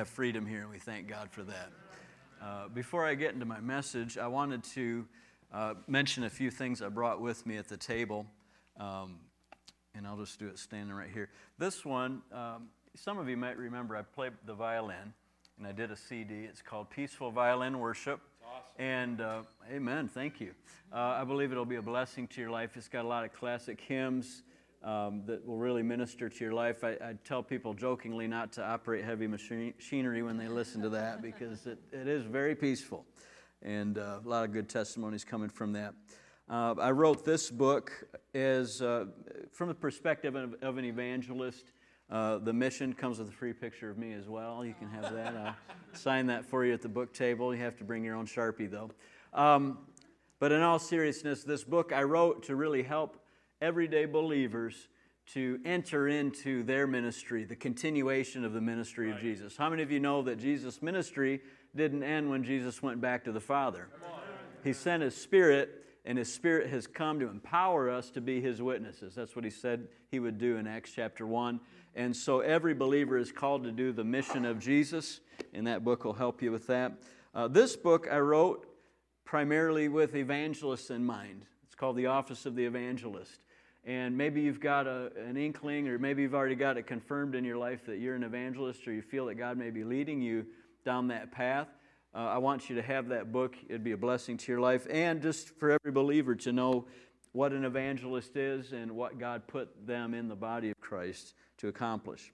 have 0.00 0.08
freedom 0.08 0.46
here, 0.46 0.62
and 0.62 0.70
we 0.70 0.78
thank 0.78 1.06
God 1.06 1.30
for 1.30 1.42
that. 1.42 1.70
Uh, 2.40 2.68
before 2.68 3.04
I 3.04 3.14
get 3.14 3.34
into 3.34 3.44
my 3.44 3.60
message, 3.60 4.16
I 4.16 4.28
wanted 4.28 4.64
to 4.72 5.04
uh, 5.52 5.74
mention 5.86 6.24
a 6.24 6.30
few 6.30 6.50
things 6.50 6.80
I 6.80 6.88
brought 6.88 7.20
with 7.20 7.44
me 7.44 7.58
at 7.58 7.68
the 7.68 7.76
table. 7.76 8.24
Um, 8.78 9.18
and 9.94 10.06
I'll 10.06 10.16
just 10.16 10.38
do 10.38 10.48
it 10.48 10.58
standing 10.58 10.96
right 10.96 11.10
here. 11.12 11.28
This 11.58 11.84
one, 11.84 12.22
um, 12.32 12.68
some 12.96 13.18
of 13.18 13.28
you 13.28 13.36
might 13.36 13.58
remember 13.58 13.94
I 13.94 14.00
played 14.00 14.32
the 14.46 14.54
violin, 14.54 15.12
and 15.58 15.66
I 15.66 15.72
did 15.72 15.90
a 15.90 15.96
CD. 15.96 16.44
It's 16.44 16.62
called 16.62 16.88
Peaceful 16.88 17.30
Violin 17.30 17.78
Worship. 17.78 18.22
Awesome. 18.42 18.82
And 18.82 19.20
uh, 19.20 19.42
amen, 19.70 20.08
thank 20.08 20.40
you. 20.40 20.52
Uh, 20.90 20.96
I 20.96 21.24
believe 21.24 21.52
it'll 21.52 21.66
be 21.66 21.76
a 21.76 21.82
blessing 21.82 22.26
to 22.28 22.40
your 22.40 22.50
life. 22.50 22.70
It's 22.74 22.88
got 22.88 23.04
a 23.04 23.08
lot 23.08 23.26
of 23.26 23.34
classic 23.34 23.78
hymns 23.78 24.44
um, 24.82 25.22
that 25.26 25.46
will 25.46 25.58
really 25.58 25.82
minister 25.82 26.28
to 26.28 26.44
your 26.44 26.54
life. 26.54 26.84
I, 26.84 26.90
I, 26.90 27.14
tell 27.24 27.42
people 27.42 27.74
jokingly 27.74 28.26
not 28.26 28.52
to 28.52 28.64
operate 28.64 29.04
heavy 29.04 29.26
machinery 29.26 30.22
when 30.22 30.38
they 30.38 30.48
listen 30.48 30.80
to 30.82 30.88
that 30.90 31.20
because 31.20 31.66
it, 31.66 31.78
it 31.92 32.08
is 32.08 32.24
very 32.24 32.54
peaceful. 32.54 33.04
And 33.62 33.98
uh, 33.98 34.20
a 34.24 34.28
lot 34.28 34.44
of 34.44 34.52
good 34.52 34.70
testimonies 34.70 35.22
coming 35.22 35.50
from 35.50 35.74
that. 35.74 35.94
Uh, 36.48 36.74
I 36.80 36.92
wrote 36.92 37.24
this 37.24 37.50
book 37.50 37.92
as 38.34 38.80
uh, 38.80 39.04
from 39.52 39.68
the 39.68 39.74
perspective 39.74 40.34
of, 40.34 40.54
of 40.62 40.78
an 40.78 40.84
evangelist. 40.86 41.72
Uh, 42.10 42.38
the 42.38 42.52
mission 42.52 42.92
comes 42.92 43.18
with 43.18 43.28
a 43.28 43.32
free 43.32 43.52
picture 43.52 43.90
of 43.90 43.98
me 43.98 44.14
as 44.14 44.28
well. 44.28 44.64
You 44.64 44.74
can 44.74 44.88
have 44.88 45.14
that. 45.14 45.36
I'll 45.36 45.54
sign 45.92 46.26
that 46.26 46.44
for 46.44 46.64
you 46.64 46.72
at 46.72 46.82
the 46.82 46.88
book 46.88 47.12
table. 47.12 47.54
You 47.54 47.62
have 47.62 47.76
to 47.76 47.84
bring 47.84 48.02
your 48.02 48.16
own 48.16 48.26
Sharpie, 48.26 48.68
though. 48.68 48.90
Um, 49.32 49.78
but 50.40 50.50
in 50.52 50.62
all 50.62 50.78
seriousness, 50.78 51.44
this 51.44 51.62
book 51.62 51.92
I 51.92 52.02
wrote 52.02 52.42
to 52.44 52.56
really 52.56 52.82
help 52.82 53.19
everyday 53.60 54.06
believers 54.06 54.88
to 55.34 55.60
enter 55.64 56.08
into 56.08 56.62
their 56.64 56.86
ministry, 56.86 57.44
the 57.44 57.56
continuation 57.56 58.44
of 58.44 58.52
the 58.52 58.60
ministry 58.60 59.08
right. 59.08 59.16
of 59.16 59.20
Jesus. 59.20 59.56
How 59.56 59.70
many 59.70 59.82
of 59.82 59.90
you 59.90 60.00
know 60.00 60.22
that 60.22 60.38
Jesus' 60.38 60.82
ministry 60.82 61.40
didn't 61.76 62.02
end 62.02 62.28
when 62.30 62.42
Jesus 62.42 62.82
went 62.82 63.00
back 63.00 63.24
to 63.24 63.32
the 63.32 63.40
Father? 63.40 63.88
He 64.64 64.72
sent 64.72 65.02
His 65.02 65.14
Spirit, 65.14 65.84
and 66.04 66.18
His 66.18 66.32
Spirit 66.32 66.68
has 66.70 66.86
come 66.86 67.20
to 67.20 67.28
empower 67.28 67.88
us 67.90 68.10
to 68.10 68.20
be 68.20 68.40
His 68.40 68.60
witnesses. 68.60 69.14
That's 69.14 69.36
what 69.36 69.44
He 69.44 69.50
said 69.50 69.86
He 70.10 70.18
would 70.18 70.38
do 70.38 70.56
in 70.56 70.66
Acts 70.66 70.90
chapter 70.94 71.26
1. 71.26 71.60
And 71.94 72.14
so 72.14 72.40
every 72.40 72.74
believer 72.74 73.16
is 73.16 73.30
called 73.30 73.64
to 73.64 73.72
do 73.72 73.92
the 73.92 74.04
mission 74.04 74.44
of 74.44 74.58
Jesus, 74.58 75.20
and 75.54 75.66
that 75.66 75.84
book 75.84 76.04
will 76.04 76.12
help 76.12 76.42
you 76.42 76.50
with 76.50 76.66
that. 76.66 76.92
Uh, 77.34 77.46
this 77.46 77.76
book 77.76 78.08
I 78.10 78.18
wrote 78.18 78.66
primarily 79.24 79.88
with 79.88 80.16
evangelists 80.16 80.90
in 80.90 81.04
mind. 81.04 81.46
It's 81.64 81.76
called 81.76 81.96
The 81.96 82.06
Office 82.06 82.46
of 82.46 82.56
the 82.56 82.64
Evangelist 82.64 83.40
and 83.84 84.16
maybe 84.16 84.40
you've 84.40 84.60
got 84.60 84.86
a, 84.86 85.10
an 85.16 85.36
inkling, 85.36 85.88
or 85.88 85.98
maybe 85.98 86.22
you've 86.22 86.34
already 86.34 86.54
got 86.54 86.76
it 86.76 86.86
confirmed 86.86 87.34
in 87.34 87.44
your 87.44 87.56
life 87.56 87.86
that 87.86 87.98
you're 87.98 88.14
an 88.14 88.24
evangelist, 88.24 88.86
or 88.86 88.92
you 88.92 89.02
feel 89.02 89.26
that 89.26 89.36
God 89.36 89.56
may 89.56 89.70
be 89.70 89.84
leading 89.84 90.20
you 90.20 90.46
down 90.84 91.08
that 91.08 91.32
path. 91.32 91.68
Uh, 92.14 92.18
I 92.18 92.38
want 92.38 92.68
you 92.68 92.76
to 92.76 92.82
have 92.82 93.08
that 93.08 93.32
book. 93.32 93.56
It'd 93.68 93.84
be 93.84 93.92
a 93.92 93.96
blessing 93.96 94.36
to 94.36 94.52
your 94.52 94.60
life, 94.60 94.86
and 94.90 95.22
just 95.22 95.50
for 95.58 95.70
every 95.70 95.92
believer 95.92 96.34
to 96.34 96.52
know 96.52 96.86
what 97.32 97.52
an 97.52 97.64
evangelist 97.64 98.36
is 98.36 98.72
and 98.72 98.90
what 98.92 99.18
God 99.18 99.46
put 99.46 99.86
them 99.86 100.14
in 100.14 100.28
the 100.28 100.34
body 100.34 100.70
of 100.70 100.80
Christ 100.80 101.34
to 101.58 101.68
accomplish. 101.68 102.32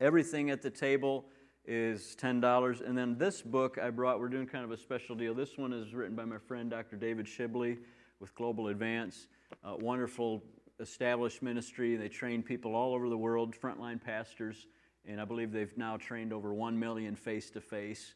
Everything 0.00 0.50
at 0.50 0.62
the 0.62 0.70
table 0.70 1.26
is 1.66 2.16
$10. 2.20 2.86
And 2.86 2.96
then 2.96 3.18
this 3.18 3.42
book 3.42 3.78
I 3.82 3.90
brought, 3.90 4.20
we're 4.20 4.28
doing 4.28 4.46
kind 4.46 4.64
of 4.64 4.70
a 4.70 4.76
special 4.76 5.14
deal. 5.14 5.34
This 5.34 5.58
one 5.58 5.72
is 5.72 5.94
written 5.94 6.14
by 6.16 6.24
my 6.24 6.38
friend 6.38 6.70
Dr. 6.70 6.96
David 6.96 7.26
Shibley 7.26 7.78
with 8.20 8.34
Global 8.34 8.68
Advance. 8.68 9.28
Uh, 9.64 9.76
wonderful 9.78 10.42
established 10.80 11.42
ministry. 11.42 11.96
They 11.96 12.08
train 12.08 12.42
people 12.42 12.74
all 12.74 12.94
over 12.94 13.08
the 13.08 13.18
world, 13.18 13.54
frontline 13.54 14.02
pastors, 14.02 14.66
and 15.04 15.20
I 15.20 15.24
believe 15.24 15.52
they've 15.52 15.76
now 15.76 15.96
trained 15.96 16.32
over 16.32 16.52
1 16.52 16.78
million 16.78 17.16
face 17.16 17.50
to 17.50 17.60
face 17.60 18.14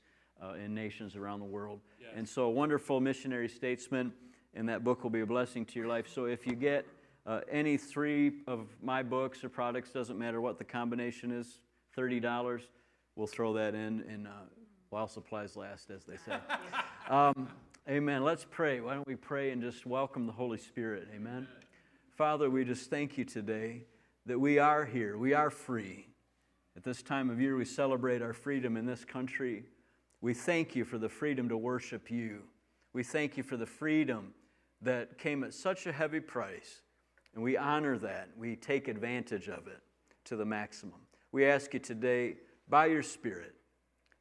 in 0.64 0.74
nations 0.74 1.16
around 1.16 1.40
the 1.40 1.46
world. 1.46 1.80
Yes. 2.00 2.10
And 2.16 2.28
so, 2.28 2.44
a 2.44 2.50
wonderful 2.50 3.00
missionary 3.00 3.48
statesman, 3.48 4.12
and 4.54 4.68
that 4.68 4.82
book 4.82 5.02
will 5.02 5.10
be 5.10 5.20
a 5.20 5.26
blessing 5.26 5.64
to 5.66 5.78
your 5.78 5.88
life. 5.88 6.08
So, 6.08 6.24
if 6.24 6.46
you 6.46 6.54
get 6.54 6.86
uh, 7.26 7.40
any 7.50 7.76
three 7.76 8.32
of 8.46 8.66
my 8.82 9.02
books 9.02 9.44
or 9.44 9.48
products, 9.48 9.90
doesn't 9.90 10.18
matter 10.18 10.40
what 10.40 10.58
the 10.58 10.64
combination 10.64 11.30
is, 11.30 11.60
$30, 11.96 12.62
we'll 13.16 13.26
throw 13.26 13.52
that 13.54 13.74
in, 13.74 14.04
and 14.08 14.26
uh, 14.26 14.30
while 14.88 15.08
supplies 15.08 15.56
last, 15.56 15.90
as 15.90 16.04
they 16.04 16.16
say. 16.16 16.36
um, 17.10 17.48
amen. 17.88 18.24
Let's 18.24 18.46
pray. 18.50 18.80
Why 18.80 18.94
don't 18.94 19.06
we 19.06 19.16
pray 19.16 19.50
and 19.50 19.60
just 19.60 19.86
welcome 19.86 20.26
the 20.26 20.32
Holy 20.32 20.58
Spirit? 20.58 21.08
Amen. 21.14 21.46
Father, 22.20 22.50
we 22.50 22.66
just 22.66 22.90
thank 22.90 23.16
you 23.16 23.24
today 23.24 23.84
that 24.26 24.38
we 24.38 24.58
are 24.58 24.84
here. 24.84 25.16
We 25.16 25.32
are 25.32 25.48
free. 25.48 26.06
At 26.76 26.82
this 26.82 27.02
time 27.02 27.30
of 27.30 27.40
year, 27.40 27.56
we 27.56 27.64
celebrate 27.64 28.20
our 28.20 28.34
freedom 28.34 28.76
in 28.76 28.84
this 28.84 29.06
country. 29.06 29.64
We 30.20 30.34
thank 30.34 30.76
you 30.76 30.84
for 30.84 30.98
the 30.98 31.08
freedom 31.08 31.48
to 31.48 31.56
worship 31.56 32.10
you. 32.10 32.42
We 32.92 33.04
thank 33.04 33.38
you 33.38 33.42
for 33.42 33.56
the 33.56 33.64
freedom 33.64 34.34
that 34.82 35.16
came 35.16 35.42
at 35.44 35.54
such 35.54 35.86
a 35.86 35.92
heavy 35.92 36.20
price. 36.20 36.82
And 37.34 37.42
we 37.42 37.56
honor 37.56 37.96
that. 37.96 38.28
We 38.36 38.54
take 38.54 38.88
advantage 38.88 39.48
of 39.48 39.66
it 39.66 39.80
to 40.24 40.36
the 40.36 40.44
maximum. 40.44 41.00
We 41.32 41.46
ask 41.46 41.72
you 41.72 41.80
today, 41.80 42.36
by 42.68 42.84
your 42.84 43.02
Spirit, 43.02 43.54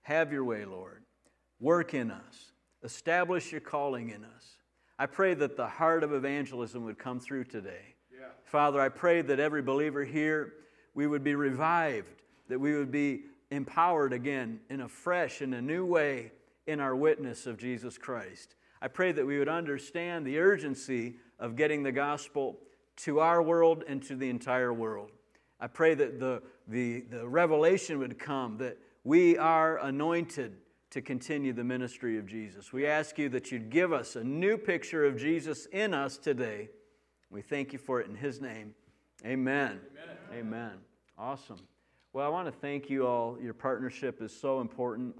have 0.03 0.31
your 0.31 0.45
way, 0.45 0.63
Lord. 0.63 1.03
Work 1.59 1.93
in 1.93 2.11
us. 2.11 2.53
Establish 2.81 3.51
your 3.51 3.59
calling 3.59 4.11
in 4.11 4.23
us. 4.23 4.58
I 5.01 5.05
pray 5.05 5.33
that 5.35 5.55
the 5.55 5.67
heart 5.67 6.03
of 6.03 6.13
evangelism 6.13 6.83
would 6.83 6.99
come 6.99 7.21
through 7.21 7.45
today. 7.45 7.95
Yeah. 8.11 8.27
Father, 8.43 8.81
I 8.81 8.89
pray 8.89 9.21
that 9.21 9.39
every 9.39 9.61
believer 9.61 10.03
here, 10.03 10.55
we 10.93 11.07
would 11.07 11.23
be 11.23 11.35
revived, 11.35 12.21
that 12.49 12.59
we 12.59 12.75
would 12.75 12.91
be 12.91 13.21
empowered 13.49 14.11
again 14.11 14.59
in 14.69 14.81
a 14.81 14.89
fresh 14.89 15.39
and 15.39 15.55
a 15.55 15.61
new 15.61 15.85
way 15.85 16.33
in 16.67 16.81
our 16.81 16.97
witness 16.97 17.47
of 17.47 17.57
Jesus 17.57 17.97
Christ. 17.97 18.55
I 18.81 18.89
pray 18.89 19.13
that 19.13 19.25
we 19.25 19.39
would 19.39 19.47
understand 19.47 20.25
the 20.25 20.37
urgency 20.37 21.15
of 21.39 21.55
getting 21.55 21.81
the 21.83 21.93
gospel 21.93 22.57
to 22.97 23.21
our 23.21 23.41
world 23.41 23.85
and 23.87 24.03
to 24.03 24.17
the 24.17 24.29
entire 24.29 24.73
world. 24.73 25.11
I 25.61 25.67
pray 25.67 25.93
that 25.95 26.19
the, 26.19 26.43
the, 26.67 27.05
the 27.09 27.25
revelation 27.25 27.99
would 27.99 28.19
come 28.19 28.57
that 28.57 28.77
we 29.05 29.37
are 29.37 29.77
anointed 29.77 30.57
to 30.91 31.01
continue 31.01 31.53
the 31.53 31.63
ministry 31.63 32.17
of 32.17 32.25
Jesus. 32.25 32.73
We 32.73 32.85
ask 32.85 33.17
you 33.17 33.29
that 33.29 33.51
you'd 33.51 33.69
give 33.69 33.93
us 33.93 34.15
a 34.15 34.23
new 34.23 34.57
picture 34.57 35.05
of 35.05 35.17
Jesus 35.17 35.67
in 35.67 35.93
us 35.93 36.17
today. 36.17 36.69
We 37.29 37.41
thank 37.41 37.73
you 37.73 37.79
for 37.79 38.01
it 38.01 38.07
in 38.07 38.15
His 38.15 38.41
name. 38.41 38.73
Amen. 39.25 39.79
Amen. 40.31 40.39
Amen. 40.39 40.71
Awesome. 41.17 41.59
Well, 42.13 42.25
I 42.25 42.29
want 42.29 42.47
to 42.47 42.51
thank 42.51 42.89
you 42.89 43.05
all. 43.05 43.37
Your 43.39 43.53
partnership 43.53 44.21
is 44.21 44.35
so 44.35 44.61
important. 44.61 45.15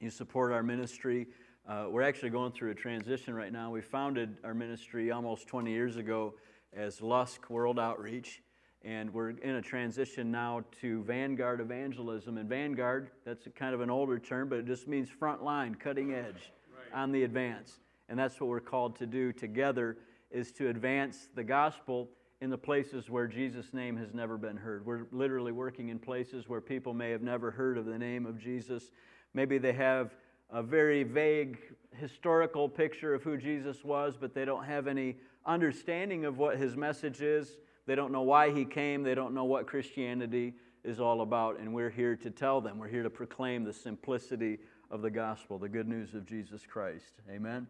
You 0.00 0.08
support 0.08 0.52
our 0.52 0.62
ministry. 0.62 1.26
Uh, 1.68 1.86
we're 1.90 2.02
actually 2.02 2.30
going 2.30 2.52
through 2.52 2.70
a 2.70 2.74
transition 2.74 3.34
right 3.34 3.52
now. 3.52 3.70
We 3.70 3.82
founded 3.82 4.38
our 4.44 4.54
ministry 4.54 5.10
almost 5.10 5.48
20 5.48 5.70
years 5.70 5.96
ago 5.96 6.34
as 6.72 7.02
Lusk 7.02 7.50
World 7.50 7.78
Outreach 7.78 8.42
and 8.84 9.12
we're 9.12 9.30
in 9.30 9.56
a 9.56 9.62
transition 9.62 10.30
now 10.30 10.62
to 10.80 11.02
vanguard 11.04 11.60
evangelism. 11.60 12.36
And 12.36 12.48
vanguard, 12.48 13.10
that's 13.24 13.48
kind 13.56 13.74
of 13.74 13.80
an 13.80 13.90
older 13.90 14.18
term, 14.18 14.48
but 14.48 14.58
it 14.58 14.66
just 14.66 14.86
means 14.86 15.08
front 15.08 15.42
line, 15.42 15.74
cutting 15.74 16.12
edge 16.12 16.52
right. 16.70 16.92
on 16.94 17.10
the 17.10 17.22
advance. 17.24 17.80
And 18.08 18.18
that's 18.18 18.38
what 18.40 18.48
we're 18.50 18.60
called 18.60 18.96
to 18.96 19.06
do 19.06 19.32
together 19.32 19.96
is 20.30 20.52
to 20.52 20.68
advance 20.68 21.28
the 21.34 21.44
gospel 21.44 22.10
in 22.42 22.50
the 22.50 22.58
places 22.58 23.08
where 23.08 23.26
Jesus' 23.26 23.72
name 23.72 23.96
has 23.96 24.12
never 24.12 24.36
been 24.36 24.56
heard. 24.56 24.84
We're 24.84 25.06
literally 25.12 25.52
working 25.52 25.88
in 25.88 25.98
places 25.98 26.46
where 26.46 26.60
people 26.60 26.92
may 26.92 27.10
have 27.10 27.22
never 27.22 27.50
heard 27.50 27.78
of 27.78 27.86
the 27.86 27.98
name 27.98 28.26
of 28.26 28.38
Jesus. 28.38 28.90
Maybe 29.32 29.56
they 29.56 29.72
have 29.72 30.14
a 30.50 30.62
very 30.62 31.04
vague 31.04 31.58
historical 31.92 32.68
picture 32.68 33.14
of 33.14 33.22
who 33.22 33.38
Jesus 33.38 33.82
was, 33.82 34.18
but 34.20 34.34
they 34.34 34.44
don't 34.44 34.64
have 34.64 34.86
any 34.86 35.16
understanding 35.46 36.26
of 36.26 36.36
what 36.36 36.58
his 36.58 36.76
message 36.76 37.22
is 37.22 37.56
they 37.86 37.94
don't 37.94 38.12
know 38.12 38.22
why 38.22 38.50
he 38.50 38.64
came. 38.64 39.02
They 39.02 39.14
don't 39.14 39.34
know 39.34 39.44
what 39.44 39.66
Christianity 39.66 40.54
is 40.84 41.00
all 41.00 41.20
about. 41.20 41.58
And 41.58 41.74
we're 41.74 41.90
here 41.90 42.16
to 42.16 42.30
tell 42.30 42.60
them. 42.60 42.78
We're 42.78 42.88
here 42.88 43.02
to 43.02 43.10
proclaim 43.10 43.64
the 43.64 43.72
simplicity 43.72 44.58
of 44.90 45.02
the 45.02 45.10
gospel, 45.10 45.58
the 45.58 45.68
good 45.68 45.88
news 45.88 46.14
of 46.14 46.24
Jesus 46.24 46.62
Christ. 46.66 47.14
Amen. 47.30 47.66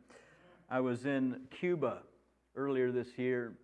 I 0.70 0.80
was 0.80 1.06
in 1.06 1.40
Cuba 1.50 1.98
earlier 2.56 2.92
this 2.92 3.18
year, 3.18 3.54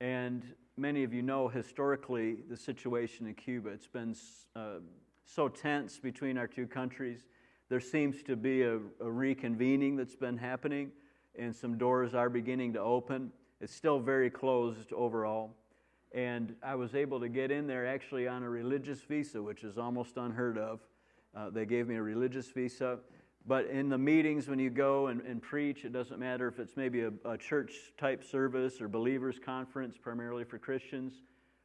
and 0.00 0.44
many 0.76 1.04
of 1.04 1.12
you 1.12 1.22
know 1.22 1.48
historically 1.48 2.38
the 2.48 2.56
situation 2.56 3.26
in 3.26 3.34
Cuba. 3.34 3.70
It's 3.70 3.86
been 3.86 4.14
uh, 4.56 4.80
so 5.24 5.48
tense 5.48 5.98
between 5.98 6.36
our 6.36 6.46
two 6.46 6.66
countries. 6.66 7.26
There 7.68 7.80
seems 7.80 8.22
to 8.24 8.36
be 8.36 8.62
a, 8.62 8.76
a 8.76 9.04
reconvening 9.04 9.96
that's 9.96 10.16
been 10.16 10.36
happening, 10.36 10.92
and 11.36 11.54
some 11.54 11.78
doors 11.78 12.14
are 12.14 12.28
beginning 12.28 12.72
to 12.74 12.80
open. 12.80 13.32
It's 13.60 13.74
still 13.74 13.98
very 13.98 14.30
closed 14.30 14.92
overall. 14.92 15.54
And 16.14 16.54
I 16.62 16.76
was 16.76 16.94
able 16.94 17.18
to 17.20 17.28
get 17.28 17.50
in 17.50 17.66
there 17.66 17.86
actually 17.86 18.28
on 18.28 18.44
a 18.44 18.48
religious 18.48 19.00
visa, 19.00 19.42
which 19.42 19.64
is 19.64 19.76
almost 19.76 20.16
unheard 20.16 20.56
of. 20.56 20.80
Uh, 21.36 21.50
they 21.50 21.66
gave 21.66 21.88
me 21.88 21.96
a 21.96 22.02
religious 22.02 22.48
visa. 22.50 23.00
But 23.46 23.66
in 23.66 23.88
the 23.88 23.98
meetings, 23.98 24.48
when 24.48 24.60
you 24.60 24.70
go 24.70 25.08
and, 25.08 25.20
and 25.22 25.42
preach, 25.42 25.84
it 25.84 25.92
doesn't 25.92 26.20
matter 26.20 26.46
if 26.46 26.60
it's 26.60 26.76
maybe 26.76 27.00
a, 27.00 27.12
a 27.24 27.36
church 27.36 27.92
type 27.98 28.22
service 28.24 28.80
or 28.80 28.88
believers' 28.88 29.40
conference, 29.44 29.96
primarily 30.00 30.44
for 30.44 30.56
Christians, 30.56 31.14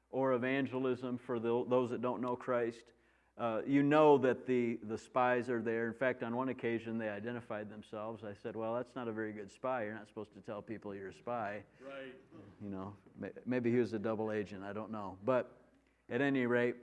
or 0.09 0.33
evangelism 0.33 1.19
for 1.19 1.39
the, 1.39 1.63
those 1.69 1.91
that 1.91 2.01
don't 2.01 2.19
know 2.19 2.35
Christ. 2.35 2.91
Uh, 3.39 3.61
you 3.65 3.81
know 3.81 4.17
that 4.17 4.45
the, 4.45 4.77
the 4.83 4.97
spies 4.97 5.49
are 5.49 5.61
there. 5.61 5.87
In 5.87 5.93
fact, 5.93 6.23
on 6.23 6.35
one 6.35 6.49
occasion, 6.49 6.97
they 6.97 7.07
identified 7.07 7.69
themselves. 7.69 8.23
I 8.25 8.33
said, 8.33 8.55
Well, 8.55 8.75
that's 8.75 8.95
not 8.95 9.07
a 9.07 9.13
very 9.13 9.31
good 9.31 9.49
spy. 9.49 9.83
You're 9.83 9.93
not 9.93 10.07
supposed 10.09 10.33
to 10.33 10.41
tell 10.41 10.61
people 10.61 10.93
you're 10.93 11.09
a 11.09 11.13
spy. 11.13 11.63
Right. 11.81 12.13
You 12.61 12.69
know, 12.69 12.93
maybe 13.45 13.71
he 13.71 13.77
was 13.77 13.93
a 13.93 13.99
double 13.99 14.33
agent. 14.33 14.63
I 14.63 14.73
don't 14.73 14.91
know. 14.91 15.17
But 15.25 15.49
at 16.09 16.21
any 16.21 16.45
rate, 16.47 16.75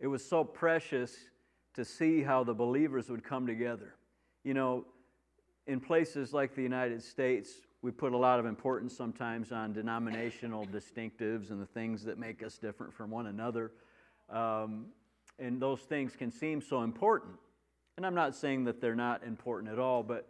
it 0.00 0.06
was 0.06 0.24
so 0.24 0.44
precious 0.44 1.14
to 1.74 1.84
see 1.84 2.22
how 2.22 2.42
the 2.42 2.54
believers 2.54 3.10
would 3.10 3.22
come 3.22 3.46
together. 3.46 3.96
You 4.44 4.54
know, 4.54 4.86
in 5.66 5.78
places 5.78 6.32
like 6.32 6.54
the 6.54 6.62
United 6.62 7.02
States, 7.02 7.50
we 7.82 7.90
put 7.90 8.14
a 8.14 8.16
lot 8.16 8.40
of 8.40 8.46
importance 8.46 8.96
sometimes 8.96 9.52
on 9.52 9.74
denominational 9.74 10.66
distinctives 10.66 11.50
and 11.50 11.60
the 11.60 11.66
things 11.66 12.02
that 12.04 12.18
make 12.18 12.42
us 12.42 12.56
different 12.56 12.94
from 12.94 13.10
one 13.10 13.26
another. 13.26 13.72
Um, 14.30 14.86
and 15.38 15.60
those 15.60 15.80
things 15.80 16.14
can 16.16 16.30
seem 16.30 16.60
so 16.60 16.82
important. 16.82 17.34
And 17.96 18.04
I'm 18.04 18.14
not 18.14 18.34
saying 18.34 18.64
that 18.64 18.80
they're 18.80 18.96
not 18.96 19.24
important 19.24 19.72
at 19.72 19.78
all, 19.78 20.02
but 20.02 20.28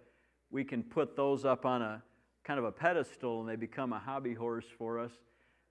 we 0.50 0.64
can 0.64 0.82
put 0.82 1.16
those 1.16 1.44
up 1.44 1.64
on 1.64 1.82
a 1.82 2.02
kind 2.44 2.58
of 2.58 2.64
a 2.64 2.72
pedestal 2.72 3.40
and 3.40 3.48
they 3.48 3.56
become 3.56 3.92
a 3.92 3.98
hobby 3.98 4.34
horse 4.34 4.66
for 4.78 4.98
us. 4.98 5.12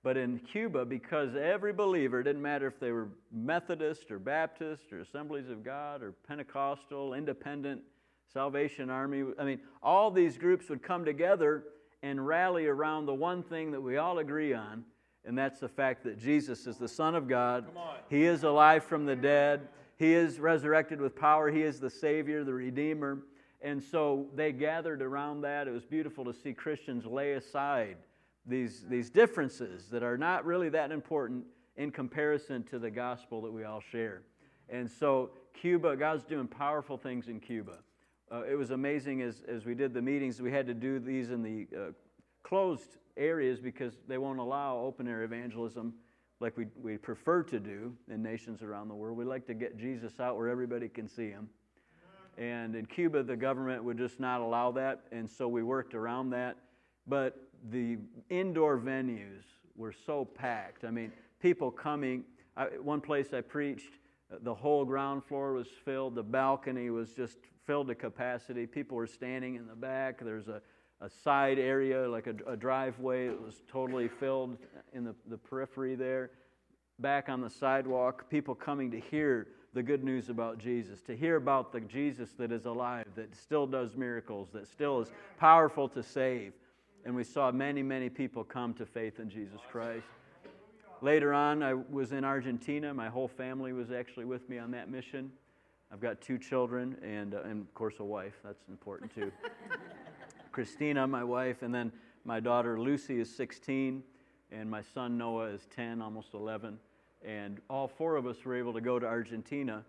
But 0.04 0.18
in 0.18 0.40
Cuba, 0.40 0.86
because 0.86 1.36
every 1.36 1.72
believer, 1.72 2.24
didn't 2.24 2.42
matter 2.42 2.68
if 2.68 2.80
they 2.80 2.92
were 2.92 3.10
Methodist 3.32 4.12
or 4.12 4.20
Baptist 4.20 4.92
or 4.92 5.00
Assemblies 5.00 5.50
of 5.50 5.64
God 5.64 6.04
or 6.04 6.12
Pentecostal, 6.28 7.14
Independent, 7.14 7.82
Salvation 8.34 8.90
Army, 8.90 9.24
I 9.40 9.46
mean, 9.46 9.60
all 9.82 10.12
these 10.12 10.38
groups 10.38 10.68
would 10.70 10.84
come 10.84 11.06
together 11.06 11.64
and 12.02 12.26
rally 12.26 12.66
around 12.66 13.06
the 13.06 13.14
one 13.14 13.44
thing 13.44 13.72
that 13.72 13.82
we 13.82 13.96
all 13.96 14.20
agree 14.20 14.54
on, 14.54 14.84
and 15.26 15.38
that's 15.38 15.60
the 15.60 15.70
fact 15.70 16.04
that 16.04 16.20
Jesus 16.20 16.68
is 16.68 16.78
the 16.78 16.88
Son 16.88 17.16
of 17.16 17.28
God. 17.28 17.66
He 18.10 18.26
is 18.26 18.44
alive 18.44 18.84
from 18.84 19.06
the 19.06 19.16
dead. 19.16 19.68
He 19.98 20.14
is 20.14 20.40
resurrected 20.40 21.00
with 21.00 21.16
power. 21.16 21.50
He 21.50 21.62
is 21.62 21.80
the 21.80 21.90
Savior, 21.90 22.44
the 22.44 22.54
Redeemer. 22.54 23.20
And 23.62 23.82
so 23.82 24.28
they 24.36 24.52
gathered 24.52 25.02
around 25.02 25.42
that. 25.42 25.68
It 25.68 25.72
was 25.72 25.86
beautiful 25.86 26.26
to 26.26 26.34
see 26.34 26.54
Christians 26.54 27.06
lay 27.06 27.34
aside 27.34 27.96
these, 28.46 28.84
these 28.90 29.10
differences 29.10 29.88
that 29.90 30.04
are 30.04 30.18
not 30.18 30.46
really 30.46 30.68
that 30.70 30.92
important 30.92 31.46
in 31.78 31.90
comparison 31.90 32.64
to 32.64 32.78
the 32.78 32.92
gospel 32.92 33.42
that 33.42 33.52
we 33.52 33.64
all 33.64 33.82
share. 33.92 34.24
And 34.70 34.90
so, 34.90 35.32
Cuba, 35.54 35.96
God's 35.96 36.26
doing 36.26 36.48
powerful 36.48 36.98
things 36.98 37.30
in 37.30 37.40
Cuba. 37.40 37.80
Uh, 38.32 38.44
it 38.44 38.56
was 38.56 38.72
amazing 38.72 39.22
as, 39.22 39.42
as 39.48 39.66
we 39.66 39.76
did 39.76 39.94
the 39.94 40.02
meetings, 40.02 40.42
we 40.42 40.52
had 40.52 40.68
to 40.68 40.74
do 40.74 41.00
these 41.00 41.30
in 41.30 41.42
the 41.42 41.68
uh, 41.76 41.92
closed 42.44 42.98
areas 43.18 43.60
because 43.60 43.94
they 44.08 44.18
won't 44.18 44.40
allow 44.40 44.78
open 44.78 45.08
air 45.08 45.24
evangelism 45.24 45.94
like 46.40 46.58
we, 46.58 46.66
we 46.82 46.98
prefer 46.98 47.44
to 47.44 47.60
do 47.60 47.94
in 48.10 48.22
nations 48.22 48.62
around 48.62 48.90
the 48.90 48.96
world. 48.96 49.18
We 49.18 49.26
like 49.26 49.48
to 49.48 49.54
get 49.54 49.78
Jesus 49.78 50.20
out 50.20 50.38
where 50.38 50.50
everybody 50.50 50.90
can 50.90 51.08
see 51.08 51.30
him. 51.30 51.50
And 52.38 52.76
in 52.76 52.86
Cuba, 52.88 53.24
the 53.24 53.36
government 53.36 53.84
would 53.84 53.98
just 53.98 54.20
not 54.20 54.42
allow 54.42 54.72
that, 54.72 55.04
and 55.12 55.30
so 55.30 55.48
we 55.48 55.62
worked 55.62 55.94
around 55.94 56.32
that. 56.32 56.58
But 57.06 57.38
the 57.70 57.98
indoor 58.30 58.78
venues 58.78 59.44
were 59.76 59.94
so 60.06 60.26
packed. 60.26 60.84
I 60.84 60.90
mean, 60.90 61.12
people 61.40 61.70
coming. 61.70 62.24
I, 62.58 62.66
one 62.82 63.02
place 63.02 63.34
I 63.34 63.42
preached, 63.42 64.00
the 64.42 64.54
whole 64.54 64.84
ground 64.84 65.24
floor 65.24 65.54
was 65.54 65.68
filled, 65.86 66.16
the 66.16 66.24
balcony 66.24 66.90
was 66.90 67.12
just 67.12 67.38
filled 67.66 67.88
to 67.88 67.96
capacity. 67.96 68.66
People 68.66 68.98
were 68.98 69.08
standing 69.08 69.56
in 69.56 69.68
the 69.68 69.76
back. 69.76 70.20
There's 70.20 70.48
a 70.48 70.62
a 71.04 71.10
side 71.10 71.60
area, 71.60 72.08
like 72.08 72.28
a, 72.28 72.36
a 72.50 72.56
driveway. 72.56 73.28
It 73.28 73.42
was 73.42 73.62
totally 73.70 74.08
filled 74.08 74.58
in 74.94 75.04
the, 75.04 75.14
the 75.30 75.38
periphery 75.38 75.96
there. 75.96 76.32
Back 77.00 77.28
on 77.28 77.42
the 77.42 77.50
sidewalk, 77.50 78.30
people 78.30 78.56
coming 78.56 78.90
to 78.92 79.00
hear 79.00 79.48
the 79.74 79.84
good 79.84 80.04
news 80.04 80.30
about 80.30 80.60
Jesus, 80.60 81.02
to 81.02 81.16
hear 81.16 81.36
about 81.36 81.74
the 81.74 81.82
Jesus 81.82 82.32
that 82.38 82.52
is 82.52 82.66
alive, 82.66 83.06
that 83.16 83.36
still 83.36 83.68
does 83.68 83.96
miracles, 83.96 84.50
that 84.54 84.68
still 84.68 85.02
is 85.02 85.12
powerful 85.38 85.90
to 85.90 86.02
save. 86.02 86.54
And 87.06 87.14
we 87.14 87.24
saw 87.24 87.52
many, 87.52 87.84
many 87.84 88.08
people 88.10 88.44
come 88.44 88.74
to 88.76 88.86
faith 88.86 89.20
in 89.20 89.30
Jesus 89.30 89.60
Christ. 89.70 90.06
Later 91.02 91.34
on, 91.34 91.64
I 91.64 91.74
was 91.74 92.14
in 92.14 92.24
Argentina. 92.24 92.94
My 92.94 93.10
whole 93.10 93.28
family 93.28 93.74
was 93.74 93.92
actually 93.92 94.26
with 94.26 94.48
me 94.48 94.58
on 94.58 94.72
that 94.72 94.90
mission. 94.90 95.32
I've 95.92 96.00
got 96.00 96.22
two 96.22 96.38
children 96.38 96.96
and, 97.04 97.34
uh, 97.34 97.42
and 97.42 97.62
of 97.62 97.74
course, 97.74 97.96
a 98.00 98.06
wife. 98.06 98.36
That's 98.44 98.64
important 98.70 99.14
too. 99.14 99.32
Christina, 100.54 101.08
my 101.08 101.24
wife, 101.24 101.64
and 101.64 101.74
then 101.74 101.92
my 102.24 102.40
daughter 102.40 102.80
Lucy 102.80 103.20
is 103.20 103.36
16, 103.36 104.04
and 104.52 104.70
my 104.70 104.82
son 104.82 105.18
Noah 105.18 105.48
is 105.48 105.68
10, 105.76 106.02
almost 106.02 106.36
11. 106.36 106.78
And 107.26 107.60
all 107.70 107.88
four 107.88 108.16
of 108.16 108.28
us 108.28 108.46
were 108.46 108.56
able 108.56 108.72
to 108.74 108.82
go 108.82 109.00
to 109.00 109.06
Argentina. 109.06 109.84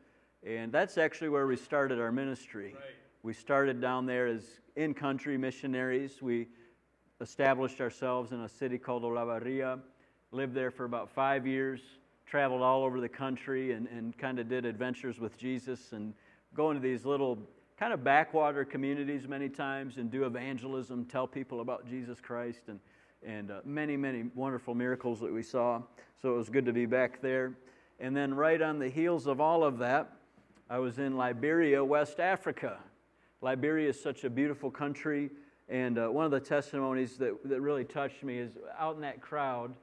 And 0.44 0.72
that's 0.72 0.96
actually 0.96 1.28
where 1.28 1.46
we 1.46 1.56
started 1.56 2.00
our 2.00 2.10
ministry. 2.10 2.72
Right. 2.74 2.82
We 3.22 3.34
started 3.34 3.80
down 3.80 4.06
there 4.06 4.26
as 4.26 4.60
in 4.74 4.94
country 4.94 5.36
missionaries. 5.36 6.22
We 6.22 6.48
established 7.20 7.80
ourselves 7.80 8.32
in 8.32 8.40
a 8.40 8.48
city 8.48 8.78
called 8.78 9.02
Olavarria, 9.02 9.80
lived 10.32 10.54
there 10.54 10.70
for 10.70 10.84
about 10.84 11.10
five 11.10 11.46
years, 11.46 11.80
traveled 12.26 12.62
all 12.62 12.84
over 12.84 13.00
the 13.00 13.08
country, 13.08 13.72
and, 13.72 13.86
and 13.88 14.16
kind 14.16 14.38
of 14.38 14.48
did 14.48 14.64
adventures 14.64 15.20
with 15.20 15.36
Jesus 15.36 15.92
and 15.92 16.14
going 16.54 16.76
to 16.76 16.82
these 16.82 17.04
little 17.04 17.38
kind 17.78 17.92
of 17.92 18.04
backwater 18.04 18.64
communities 18.64 19.26
many 19.26 19.48
times 19.48 19.96
and 19.96 20.10
do 20.10 20.24
evangelism, 20.24 21.04
tell 21.06 21.26
people 21.26 21.60
about 21.60 21.86
Jesus 21.88 22.20
Christ, 22.20 22.60
and, 22.68 22.78
and 23.26 23.50
uh, 23.50 23.60
many, 23.64 23.96
many 23.96 24.24
wonderful 24.34 24.74
miracles 24.74 25.20
that 25.20 25.32
we 25.32 25.42
saw. 25.42 25.82
So 26.22 26.34
it 26.34 26.36
was 26.36 26.48
good 26.48 26.66
to 26.66 26.72
be 26.72 26.86
back 26.86 27.20
there. 27.20 27.54
And 27.98 28.16
then, 28.16 28.34
right 28.34 28.60
on 28.60 28.78
the 28.78 28.88
heels 28.88 29.26
of 29.26 29.40
all 29.40 29.64
of 29.64 29.78
that, 29.78 30.12
I 30.68 30.78
was 30.78 30.98
in 30.98 31.16
Liberia, 31.16 31.84
West 31.84 32.20
Africa. 32.20 32.78
Liberia 33.40 33.90
is 33.90 34.00
such 34.00 34.24
a 34.24 34.30
beautiful 34.30 34.70
country. 34.70 35.30
And 35.68 35.98
uh, 35.98 36.08
one 36.08 36.24
of 36.24 36.30
the 36.30 36.40
testimonies 36.40 37.16
that, 37.18 37.36
that 37.48 37.60
really 37.60 37.84
touched 37.84 38.22
me 38.22 38.38
is 38.38 38.56
out 38.78 38.96
in 38.96 39.00
that 39.02 39.20
crowd, 39.20 39.74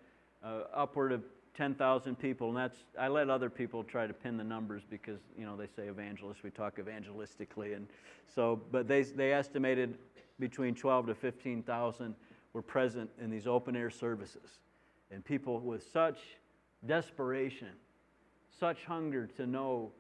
uh, 0.44 0.64
upward 0.74 1.12
of 1.12 1.24
10,000 1.56 2.18
people, 2.18 2.50
and 2.50 2.58
that's, 2.58 2.78
I 3.00 3.08
let 3.08 3.30
other 3.30 3.50
people 3.50 3.84
try 3.84 4.08
to 4.08 4.14
pin 4.14 4.38
the 4.38 4.44
numbers 4.44 4.84
because, 4.90 5.20
you 5.38 5.46
know, 5.46 5.58
they 5.58 5.68
say 5.68 5.88
evangelists, 5.88 6.44
we 6.44 6.50
talk 6.50 6.78
evangelistically. 6.78 7.76
And 7.76 7.88
so, 8.34 8.62
but 8.72 8.88
they, 8.88 9.04
they 9.04 9.34
estimated 9.34 9.98
between 10.40 10.76
12 10.76 11.08
to 11.08 11.16
15,000 11.16 12.16
were 12.54 12.62
present 12.62 13.10
in 13.22 13.30
these 13.30 13.48
open 13.48 13.76
air 13.76 13.90
services. 13.90 14.60
And 15.12 15.24
people 15.24 15.60
with 15.60 15.90
such 15.92 16.20
desperation, 16.86 17.70
such 18.60 18.86
hunger 18.86 19.28
to 19.38 19.46
know 19.46 19.92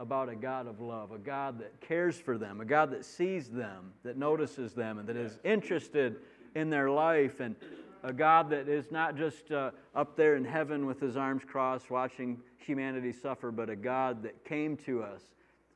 about 0.00 0.28
a 0.28 0.34
God 0.34 0.66
of 0.66 0.80
love, 0.80 1.12
a 1.12 1.18
God 1.18 1.58
that 1.60 1.80
cares 1.80 2.18
for 2.18 2.38
them, 2.38 2.60
a 2.60 2.64
God 2.64 2.90
that 2.90 3.04
sees 3.04 3.48
them, 3.48 3.92
that 4.02 4.16
notices 4.16 4.72
them, 4.72 4.98
and 4.98 5.08
that 5.08 5.16
is 5.16 5.38
interested 5.44 6.16
in 6.54 6.70
their 6.70 6.90
life. 6.90 7.40
And 7.40 7.54
a 8.02 8.12
God 8.12 8.50
that 8.50 8.68
is 8.68 8.90
not 8.90 9.16
just 9.16 9.50
uh, 9.52 9.70
up 9.94 10.16
there 10.16 10.36
in 10.36 10.44
heaven 10.44 10.86
with 10.86 11.00
his 11.00 11.16
arms 11.16 11.42
crossed 11.46 11.90
watching 11.90 12.38
humanity 12.58 13.12
suffer, 13.12 13.50
but 13.50 13.68
a 13.68 13.76
God 13.76 14.22
that 14.22 14.44
came 14.44 14.76
to 14.78 15.02
us 15.02 15.22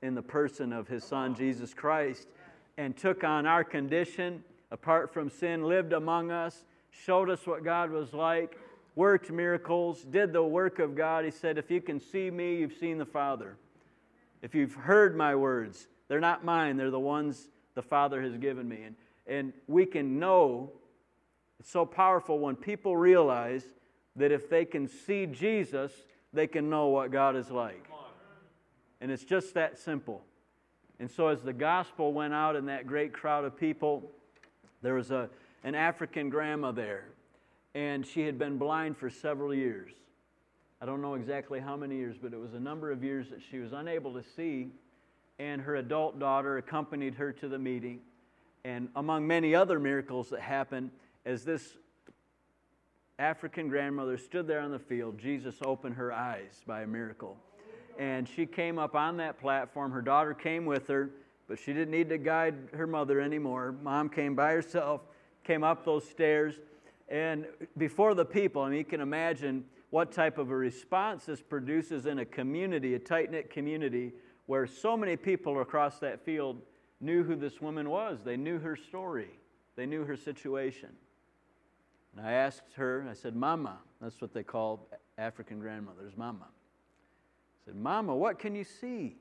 in 0.03 0.15
the 0.15 0.23
person 0.23 0.73
of 0.73 0.89
his 0.89 1.05
Son, 1.05 1.35
Jesus 1.35 1.75
Christ, 1.75 2.29
and 2.77 2.97
took 2.97 3.25
on 3.25 3.47
our 3.47 3.65
condition 3.65 4.43
apart 4.71 5.13
from 5.13 5.31
sin, 5.31 5.65
lived 5.65 5.93
among 5.93 6.31
us, 6.31 6.65
showed 6.91 7.31
us 7.31 7.47
what 7.47 7.65
God 7.65 7.91
was 7.91 8.13
like, 8.13 8.59
worked 8.97 9.31
miracles, 9.31 10.03
did 10.03 10.33
the 10.33 10.43
work 10.43 10.79
of 10.79 10.95
God. 10.95 11.25
He 11.25 11.31
said, 11.31 11.59
If 11.59 11.71
you 11.71 11.81
can 11.81 12.01
see 12.01 12.31
me, 12.31 12.57
you've 12.57 12.75
seen 12.75 12.99
the 12.99 13.07
Father. 13.07 13.57
If 14.43 14.55
you've 14.55 14.75
heard 14.75 15.17
my 15.17 15.35
words, 15.35 15.89
they're 16.09 16.21
not 16.21 16.45
mine, 16.45 16.77
they're 16.77 16.91
the 16.91 17.01
ones 17.01 17.49
the 17.75 17.83
Father 17.83 18.21
has 18.23 18.37
given 18.37 18.69
me. 18.69 18.83
And, 18.83 18.97
and 19.27 19.53
we 19.67 19.87
can 19.87 20.19
know 20.19 20.73
so 21.67 21.87
powerful 21.87 22.39
when 22.39 22.57
people 22.57 22.97
realize 22.97 23.65
that 24.17 24.31
if 24.31 24.49
they 24.49 24.65
can 24.65 24.87
see 24.89 25.27
Jesus, 25.27 25.93
they 26.33 26.47
can 26.47 26.71
know 26.71 26.89
what 26.89 27.11
God 27.11 27.37
is 27.37 27.51
like. 27.51 27.85
And 29.01 29.11
it's 29.11 29.25
just 29.25 29.55
that 29.55 29.79
simple. 29.79 30.23
And 31.01 31.11
so, 31.11 31.29
as 31.29 31.43
the 31.43 31.53
gospel 31.53 32.13
went 32.13 32.33
out 32.33 32.57
in 32.57 32.67
that 32.67 32.87
great 32.87 33.13
crowd 33.13 33.45
of 33.45 33.57
people, 33.57 34.11
there 34.83 34.95
was 34.95 35.11
a, 35.11 35.29
an 35.65 35.75
African 35.75 36.31
grandma 36.31 36.71
there, 36.71 37.07
and 37.75 38.07
she 38.07 38.23
had 38.23 38.39
been 38.39 38.59
blind 38.59 38.97
for 38.97 39.11
several 39.11 39.53
years. 39.53 39.91
I 40.81 40.87
don't 40.87 41.01
know 41.01 41.15
exactly 41.15 41.61
how 41.61 41.77
many 41.77 41.97
years, 41.97 42.17
but 42.21 42.33
it 42.33 42.39
was 42.39 42.55
a 42.55 42.61
number 42.61 42.93
of 42.93 43.03
years 43.03 43.31
that 43.31 43.41
she 43.51 43.59
was 43.59 43.73
unable 43.73 44.13
to 44.13 44.23
see. 44.37 44.69
And 45.39 45.63
her 45.63 45.77
adult 45.77 46.19
daughter 46.21 46.59
accompanied 46.59 47.15
her 47.15 47.33
to 47.33 47.49
the 47.49 47.59
meeting. 47.59 48.01
And 48.65 48.89
among 48.95 49.27
many 49.27 49.55
other 49.55 49.81
miracles 49.81 50.31
that 50.31 50.41
happened, 50.41 50.91
as 51.25 51.45
this 51.45 51.77
African 53.19 53.69
grandmother 53.69 54.19
stood 54.19 54.47
there 54.47 54.61
on 54.61 54.73
the 54.73 54.79
field, 54.79 55.19
Jesus 55.19 55.57
opened 55.65 55.95
her 55.97 56.13
eyes 56.13 56.63
by 56.67 56.83
a 56.83 56.87
miracle. 56.87 57.37
And 57.99 58.29
she 58.29 58.45
came 58.45 58.79
up 58.79 58.95
on 58.97 59.19
that 59.19 59.41
platform. 59.41 59.93
Her 59.93 60.03
daughter 60.03 60.35
came 60.35 60.67
with 60.67 60.89
her, 60.89 61.11
but 61.49 61.59
she 61.59 61.73
didn't 61.73 61.93
need 61.93 62.09
to 62.09 62.19
guide 62.19 62.55
her 62.75 62.87
mother 62.87 63.21
anymore. 63.21 63.73
Mom 63.83 64.09
came 64.09 64.35
by 64.35 64.53
herself, 64.53 65.03
came 65.45 65.63
up 65.63 65.85
those 65.85 66.09
stairs. 66.09 66.55
And 67.09 67.47
before 67.79 68.15
the 68.15 68.25
people, 68.25 68.63
I 68.63 68.71
mean, 68.71 68.79
you 68.79 68.85
can 68.85 69.01
imagine 69.01 69.65
what 69.91 70.11
type 70.11 70.39
of 70.39 70.51
a 70.51 70.57
response 70.57 71.27
this 71.27 71.41
produces 71.41 72.07
in 72.07 72.19
a 72.19 72.25
community, 72.25 72.95
a 72.95 72.99
tight 72.99 73.31
knit 73.31 73.49
community, 73.49 74.13
where 74.47 74.67
so 74.67 74.97
many 74.97 75.17
people 75.17 75.61
across 75.61 76.01
that 76.01 76.25
field 76.25 76.61
knew 77.01 77.23
who 77.23 77.37
this 77.37 77.61
woman 77.61 77.89
was. 77.89 78.25
They 78.25 78.37
knew 78.37 78.59
her 78.59 78.75
story, 78.75 79.31
they 79.77 79.87
knew 79.87 80.05
her 80.05 80.17
situation. 80.17 80.91
And 82.17 82.27
I 82.27 82.33
asked 82.33 82.75
her, 82.77 83.07
I 83.11 83.15
said, 83.15 83.35
Mama, 83.35 83.79
that's 84.01 84.21
what 84.21 84.33
they 84.33 84.43
call 84.43 84.89
African 85.19 85.59
grandmothers, 85.59 86.17
Mama. 86.17 86.47
I 86.47 87.65
said, 87.67 87.77
Mama, 87.77 88.15
what 88.15 88.39
can 88.39 88.55
you 88.55 88.65
see? 88.65 89.17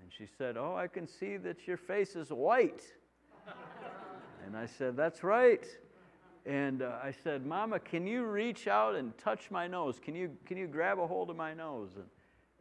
And 0.00 0.10
she 0.16 0.26
said, 0.38 0.56
Oh, 0.56 0.76
I 0.76 0.86
can 0.86 1.06
see 1.06 1.36
that 1.38 1.66
your 1.66 1.76
face 1.76 2.16
is 2.16 2.30
white. 2.30 2.82
and 4.46 4.56
I 4.56 4.66
said, 4.66 4.96
That's 4.96 5.24
right. 5.24 5.66
And 6.46 6.82
uh, 6.82 6.92
I 7.02 7.10
said, 7.10 7.44
Mama, 7.44 7.78
can 7.78 8.06
you 8.06 8.24
reach 8.24 8.66
out 8.66 8.94
and 8.94 9.16
touch 9.18 9.50
my 9.50 9.66
nose? 9.66 10.00
Can 10.02 10.14
you, 10.14 10.30
can 10.46 10.56
you 10.56 10.66
grab 10.66 10.98
a 10.98 11.06
hold 11.06 11.28
of 11.28 11.36
my 11.36 11.52
nose? 11.52 11.90
And, 11.96 12.06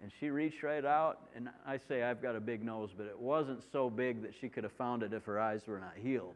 and 0.01 0.11
she 0.19 0.29
reached 0.29 0.63
right 0.63 0.85
out, 0.85 1.29
and 1.35 1.49
I 1.65 1.77
say, 1.77 2.03
I've 2.03 2.21
got 2.21 2.35
a 2.35 2.39
big 2.39 2.63
nose, 2.63 2.91
but 2.95 3.05
it 3.05 3.17
wasn't 3.17 3.63
so 3.71 3.89
big 3.89 4.21
that 4.23 4.33
she 4.39 4.47
could 4.49 4.63
have 4.63 4.73
found 4.73 5.03
it 5.03 5.13
if 5.13 5.25
her 5.25 5.39
eyes 5.39 5.67
were 5.67 5.79
not 5.79 5.93
healed. 5.95 6.35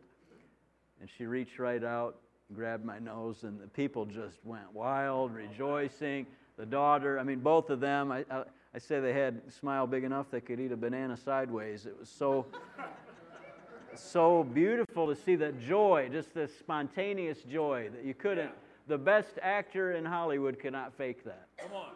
And 0.99 1.09
she 1.17 1.25
reached 1.25 1.59
right 1.59 1.83
out, 1.83 2.17
grabbed 2.53 2.85
my 2.85 2.99
nose, 2.99 3.43
and 3.43 3.59
the 3.59 3.67
people 3.67 4.05
just 4.05 4.43
went 4.43 4.71
wild, 4.73 5.33
rejoicing. 5.33 6.25
The 6.57 6.65
daughter, 6.65 7.19
I 7.19 7.23
mean, 7.23 7.39
both 7.39 7.69
of 7.69 7.79
them, 7.79 8.11
I, 8.11 8.25
I, 8.29 8.43
I 8.75 8.77
say 8.77 8.99
they 8.99 9.13
had 9.13 9.41
a 9.47 9.51
smile 9.51 9.87
big 9.87 10.03
enough 10.03 10.27
they 10.29 10.41
could 10.41 10.59
eat 10.59 10.71
a 10.71 10.77
banana 10.77 11.17
sideways. 11.17 11.85
It 11.85 11.97
was 11.97 12.09
so 12.09 12.45
so 13.95 14.43
beautiful 14.43 15.07
to 15.07 15.15
see 15.15 15.35
that 15.35 15.59
joy, 15.59 16.09
just 16.11 16.33
this 16.33 16.57
spontaneous 16.57 17.43
joy 17.43 17.89
that 17.93 18.03
you 18.03 18.13
couldn't, 18.13 18.51
the 18.87 18.97
best 18.97 19.37
actor 19.41 19.93
in 19.93 20.05
Hollywood 20.05 20.59
cannot 20.59 20.93
fake 20.93 21.23
that. 21.25 21.47
Come 21.57 21.73
on. 21.73 21.91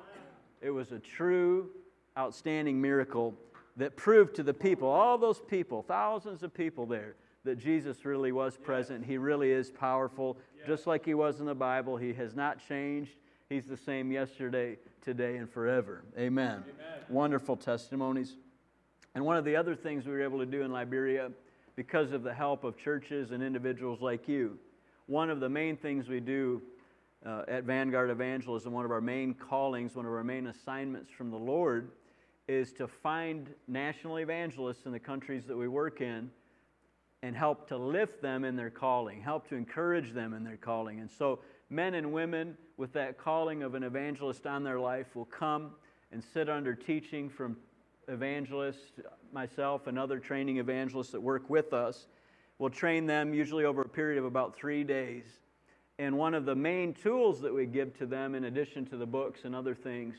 It 0.62 0.70
was 0.70 0.92
a 0.92 1.00
true, 1.00 1.70
outstanding 2.18 2.82
miracle 2.82 3.34
that 3.77 3.96
proved 3.96 4.36
to 4.36 4.44
the 4.44 4.54
people, 4.54 4.88
all 4.88 5.18
those 5.18 5.39
people, 5.39 5.84
thousands 5.88 6.44
of 6.44 6.54
people 6.54 6.86
there, 6.86 7.16
that 7.44 7.58
Jesus 7.58 8.06
really 8.06 8.32
was 8.32 8.58
present. 8.58 9.06
He 9.06 9.17
really 9.17 9.51
is 9.51 9.70
powerful, 9.70 10.38
just 10.65 10.88
like 10.88 11.06
he 11.06 11.13
was 11.13 11.39
in 11.39 11.46
the 11.46 11.56
Bible. 11.56 11.98
He 11.98 12.13
has 12.13 12.36
not 12.36 12.60
changed. 12.67 13.12
He's 13.50 13.65
the 13.65 13.77
same 13.77 14.12
yesterday, 14.12 14.77
today, 15.01 15.38
and 15.38 15.50
forever. 15.50 16.03
Amen. 16.17 16.63
Amen. 16.63 16.65
Wonderful 17.10 17.56
testimonies. 17.56 18.36
And 19.15 19.25
one 19.25 19.38
of 19.38 19.46
the 19.46 19.56
other 19.56 19.75
things 19.75 20.06
we 20.06 20.12
were 20.12 20.22
able 20.22 20.39
to 20.39 20.46
do 20.46 20.62
in 20.62 20.72
Liberia 20.72 21.32
because 21.75 22.12
of 22.12 22.24
the 22.24 22.34
help 22.34 22.63
of 22.63 22.77
churches 22.77 23.32
and 23.32 23.41
individuals 23.41 24.01
like 24.01 24.27
you. 24.27 24.60
One 25.06 25.29
of 25.29 25.39
the 25.39 25.48
main 25.48 25.77
things 25.77 26.10
we 26.10 26.20
do 26.20 26.62
uh, 27.25 27.44
at 27.48 27.63
Vanguard 27.63 28.10
Evangelism, 28.10 28.74
one 28.74 28.84
of 28.84 28.91
our 28.91 29.01
main 29.01 29.34
callings, 29.34 29.96
one 29.96 30.06
of 30.06 30.12
our 30.12 30.24
main 30.24 30.48
assignments 30.48 31.12
from 31.12 31.32
the 31.32 31.38
Lord, 31.38 31.91
is 32.48 32.74
to 32.74 32.88
find 32.88 33.53
national 33.67 34.20
evangelists 34.20 34.86
in 34.86 34.91
the 34.91 35.00
countries 35.00 35.46
that 35.46 35.56
we 35.56 35.67
work 35.67 36.01
in 36.01 36.29
and 37.24 37.36
help 37.36 37.67
to 37.69 37.77
lift 37.77 38.21
them 38.21 38.43
in 38.43 38.55
their 38.55 38.69
calling, 38.69 39.21
help 39.21 39.47
to 39.50 39.55
encourage 39.55 40.13
them 40.13 40.33
in 40.33 40.43
their 40.43 40.57
calling. 40.57 41.00
And 41.00 41.09
so, 41.09 41.39
men 41.69 41.95
and 41.95 42.12
women 42.12 42.57
with 42.77 42.93
that 42.93 43.17
calling 43.17 43.63
of 43.63 43.74
an 43.74 43.83
evangelist 43.83 44.45
on 44.45 44.63
their 44.63 44.79
life 44.79 45.15
will 45.15 45.25
come 45.25 45.71
and 46.12 46.24
sit 46.24 46.50
under 46.50 46.75
teaching 46.75 47.29
from 47.29 47.57
evangelists, 48.07 49.00
myself 49.33 49.88
and 49.88 50.00
other 50.00 50.19
training 50.19 50.57
evangelists 50.57 51.09
that 51.09 51.21
work 51.21 51.50
with 51.50 51.74
us. 51.74 52.07
We'll 52.59 52.69
train 52.69 53.05
them 53.05 53.33
usually 53.33 53.65
over 53.65 53.81
a 53.81 53.89
period 53.89 54.17
of 54.17 54.25
about 54.25 54.55
three 54.55 54.83
days. 54.83 55.25
And 56.00 56.17
one 56.17 56.33
of 56.33 56.45
the 56.45 56.55
main 56.55 56.93
tools 56.93 57.41
that 57.41 57.53
we 57.53 57.65
give 57.65 57.97
to 57.97 58.05
them, 58.05 58.36
in 58.36 58.45
addition 58.45 58.86
to 58.88 58.97
the 58.97 59.05
books 59.05 59.41
and 59.43 59.55
other 59.55 59.75
things, 59.75 60.15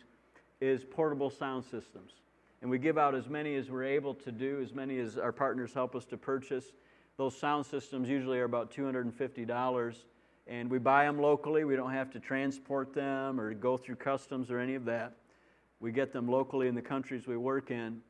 is 0.61 0.85
portable 0.85 1.31
sound 1.31 1.65
systems. 1.65 2.13
And 2.61 2.71
we 2.71 2.79
give 2.79 2.99
out 2.99 3.15
as 3.15 3.29
many 3.29 3.55
as 3.55 3.71
we're 3.71 3.85
able 3.85 4.15
to 4.15 4.33
do, 4.33 4.61
as 4.61 4.75
many 4.75 4.99
as 4.99 5.17
our 5.17 5.31
partners 5.31 5.73
help 5.73 5.95
us 5.95 6.05
to 6.07 6.17
purchase. 6.17 6.73
Those 7.19 7.37
sound 7.37 7.67
systems 7.67 8.09
usually 8.09 8.39
are 8.39 8.45
about 8.45 8.73
$250. 8.73 9.97
And 10.47 10.71
we 10.71 10.79
buy 10.79 11.05
them 11.05 11.21
locally. 11.21 11.65
We 11.65 11.75
don't 11.75 11.93
have 11.93 12.11
to 12.13 12.21
transport 12.21 12.95
them 12.95 13.41
or 13.41 13.53
go 13.53 13.77
through 13.77 13.97
customs 13.97 14.51
or 14.51 14.61
any 14.61 14.77
of 14.77 14.85
that. 14.85 15.17
We 15.81 15.91
get 15.91 16.13
them 16.13 16.29
locally 16.29 16.69
in 16.69 16.77
the 16.77 16.83
countries 16.83 17.27
we 17.27 17.37
work 17.37 17.73
in. 17.73 18.01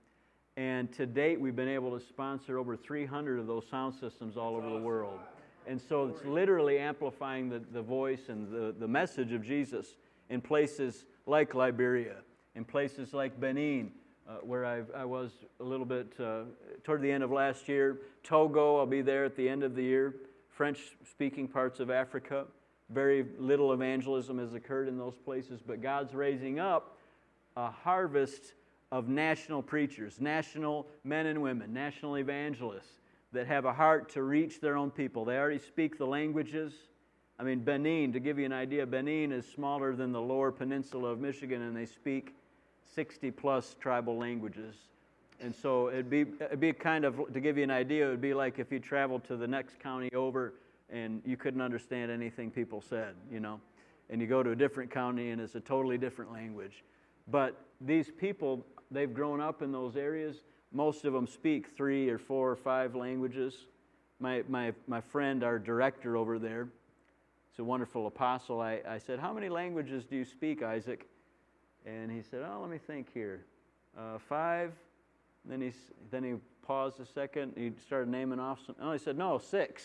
And 0.59 0.93
to 0.93 1.07
date, 1.07 1.41
we've 1.41 1.57
been 1.57 1.69
able 1.69 1.99
to 1.99 2.05
sponsor 2.05 2.59
over 2.59 2.77
300 2.77 3.39
of 3.39 3.47
those 3.47 3.65
sound 3.71 3.95
systems 3.95 4.37
all 4.37 4.57
over 4.57 4.69
the 4.69 4.79
world. 4.79 5.19
And 5.67 5.81
so 5.81 6.07
it's 6.09 6.25
literally 6.25 6.79
amplifying 6.79 7.49
the, 7.49 7.61
the 7.73 7.83
voice 7.83 8.29
and 8.29 8.51
the, 8.51 8.75
the 8.79 8.89
message 8.89 9.33
of 9.33 9.43
Jesus 9.43 9.97
in 10.29 10.41
places 10.41 11.07
like 11.27 11.55
Liberia, 11.55 12.17
in 12.55 12.65
places 12.65 13.15
like 13.15 13.41
Benin, 13.41 13.91
uh, 14.29 14.35
where 14.43 14.65
I've, 14.65 14.91
i 14.95 15.05
was 15.05 15.31
a 15.61 15.65
little 15.65 15.87
bit 15.87 16.13
uh, 16.21 16.43
toward 16.85 17.03
the 17.03 17.11
end 17.11 17.25
of 17.25 17.31
last 17.31 17.69
year. 17.69 17.99
Togo, 18.23 18.79
I'll 18.79 18.87
be 18.87 19.01
there 19.01 19.25
at 19.25 19.37
the 19.37 19.49
end 19.49 19.63
of 19.63 19.75
the 19.75 19.83
year. 19.83 20.17
French 20.51 20.97
speaking 21.11 21.49
parts 21.49 21.81
of 21.81 21.91
Africa. 21.91 22.45
Very 22.91 23.25
little 23.39 23.73
evangelism 23.73 24.39
has 24.39 24.55
occurred 24.55 24.89
in 24.89 24.99
those 24.99 25.17
places, 25.17 25.61
but 25.67 25.83
God's 25.83 26.15
raising 26.15 26.59
up 26.59 26.97
a 27.57 27.71
harvest 27.71 28.55
of 28.91 29.09
national 29.09 29.63
preachers, 29.63 30.21
national 30.21 30.87
men 31.05 31.27
and 31.27 31.43
women, 31.43 31.73
national 31.73 32.19
evangelists 32.19 33.01
that 33.33 33.47
have 33.47 33.67
a 33.67 33.73
heart 33.73 34.11
to 34.11 34.23
reach 34.23 34.61
their 34.61 34.77
own 34.77 34.91
people. 34.91 35.25
They 35.25 35.37
already 35.37 35.59
speak 35.59 35.99
the 35.99 36.07
languages. 36.07 36.73
I 37.39 37.43
mean, 37.45 37.61
Benin, 37.61 38.13
to 38.15 38.21
give 38.21 38.39
you 38.39 38.47
an 38.47 38.53
idea, 38.53 38.87
Benin 38.87 39.33
is 39.33 39.47
smaller 39.47 39.95
than 39.95 40.13
the 40.13 40.21
lower 40.21 40.51
peninsula 40.51 41.11
of 41.11 41.21
Michigan, 41.21 41.63
and 41.63 41.77
they 41.77 41.87
speak 41.87 42.35
60 42.95 43.31
plus 43.33 43.77
tribal 43.81 44.17
languages. 44.17 44.75
And 45.41 45.55
so 45.55 45.89
it'd 45.89 46.11
be, 46.11 46.23
it'd 46.41 46.61
be 46.61 46.73
kind 46.73 47.05
of, 47.05 47.33
to 47.33 47.41
give 47.41 47.57
you 47.57 47.65
an 47.65 47.71
idea, 47.71 48.07
it 48.07 48.11
would 48.11 48.21
be 48.21 48.35
like 48.35 48.59
if 48.59 48.73
you 48.73 48.81
traveled 48.81 49.25
to 49.25 49.37
the 49.37 49.47
next 49.47 49.79
county 49.79 50.11
over 50.15 50.55
and 50.91 51.23
you 51.25 51.37
couldn't 51.37 51.61
understand 51.61 52.11
anything 52.11 52.51
people 52.51 52.81
said, 52.81 53.15
you 53.31 53.41
know. 53.41 53.61
And 54.11 54.21
you 54.21 54.27
go 54.27 54.43
to 54.43 54.51
a 54.51 54.57
different 54.57 54.91
county 54.91 55.31
and 55.31 55.41
it's 55.41 55.55
a 55.55 55.61
totally 55.61 55.99
different 55.99 56.33
language. 56.33 56.83
But 57.31 57.61
these 57.81 58.11
people, 58.11 58.65
they've 58.91 59.13
grown 59.13 59.41
up 59.41 59.63
in 59.63 59.71
those 59.71 59.97
areas. 59.97 60.37
Most 60.73 61.05
of 61.05 61.13
them 61.13 61.27
speak 61.27 61.77
three 61.77 62.09
or 62.09 62.19
four 62.19 62.51
or 62.51 62.57
five 62.57 62.95
languages. 62.95 63.67
My, 64.19 64.43
my, 64.49 64.73
my 64.87 65.01
friend, 65.01 65.45
our 65.45 65.59
director 65.59 66.17
over 66.17 66.39
there, 66.39 66.69
he's 67.51 67.61
a 67.61 67.65
wonderful 67.65 68.07
apostle. 68.07 68.61
I, 68.61 68.81
I 68.89 68.99
said, 68.99 69.21
How 69.21 69.33
many 69.33 69.49
languages 69.49 70.05
do 70.05 70.17
you 70.17 70.25
speak, 70.25 70.63
Isaac? 70.63 71.07
And 71.87 72.11
he 72.11 72.23
said, 72.23 72.45
Oh, 72.49 72.61
let 72.61 72.71
me 72.71 72.79
think 72.79 73.13
here. 73.13 73.45
Uh, 73.97 74.19
five. 74.19 74.73
Then 75.45 75.61
he, 75.61 75.73
then 76.11 76.23
he 76.23 76.35
paused 76.67 77.01
a 77.01 77.07
second. 77.07 77.55
He 77.57 77.73
started 77.87 78.09
naming 78.09 78.39
off 78.39 78.61
some. 78.65 78.77
Oh, 78.81 78.93
he 78.93 78.99
said, 78.99 79.17
No, 79.17 79.39
six. 79.39 79.85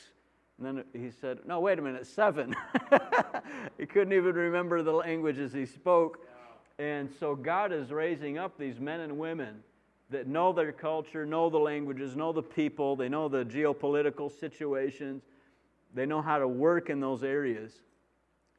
And 0.57 0.77
then 0.77 0.83
he 0.93 1.11
said, 1.11 1.39
No, 1.45 1.59
wait 1.59 1.79
a 1.79 1.81
minute, 1.81 2.05
seven. 2.05 2.55
he 3.77 3.85
couldn't 3.85 4.13
even 4.13 4.35
remember 4.35 4.83
the 4.83 4.91
languages 4.91 5.53
he 5.53 5.65
spoke. 5.65 6.27
And 6.79 7.09
so 7.19 7.35
God 7.35 7.71
is 7.71 7.91
raising 7.91 8.37
up 8.37 8.57
these 8.57 8.79
men 8.79 8.99
and 8.99 9.17
women 9.17 9.63
that 10.09 10.27
know 10.27 10.53
their 10.53 10.71
culture, 10.71 11.25
know 11.25 11.49
the 11.49 11.57
languages, 11.57 12.15
know 12.15 12.31
the 12.31 12.43
people, 12.43 12.95
they 12.95 13.09
know 13.09 13.27
the 13.27 13.45
geopolitical 13.45 14.31
situations, 14.39 15.23
they 15.93 16.05
know 16.05 16.21
how 16.21 16.39
to 16.39 16.47
work 16.47 16.89
in 16.89 16.99
those 16.99 17.23
areas. 17.23 17.73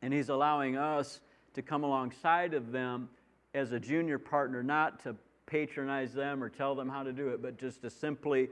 And 0.02 0.12
He's 0.12 0.28
allowing 0.28 0.76
us 0.76 1.20
to 1.54 1.62
come 1.62 1.84
alongside 1.84 2.54
of 2.54 2.72
them 2.72 3.08
as 3.54 3.72
a 3.72 3.80
junior 3.80 4.18
partner, 4.18 4.62
not 4.62 5.02
to 5.04 5.16
patronize 5.46 6.12
them 6.12 6.42
or 6.42 6.48
tell 6.48 6.74
them 6.74 6.88
how 6.88 7.02
to 7.02 7.12
do 7.12 7.28
it, 7.28 7.40
but 7.40 7.56
just 7.56 7.82
to 7.82 7.90
simply 7.90 8.48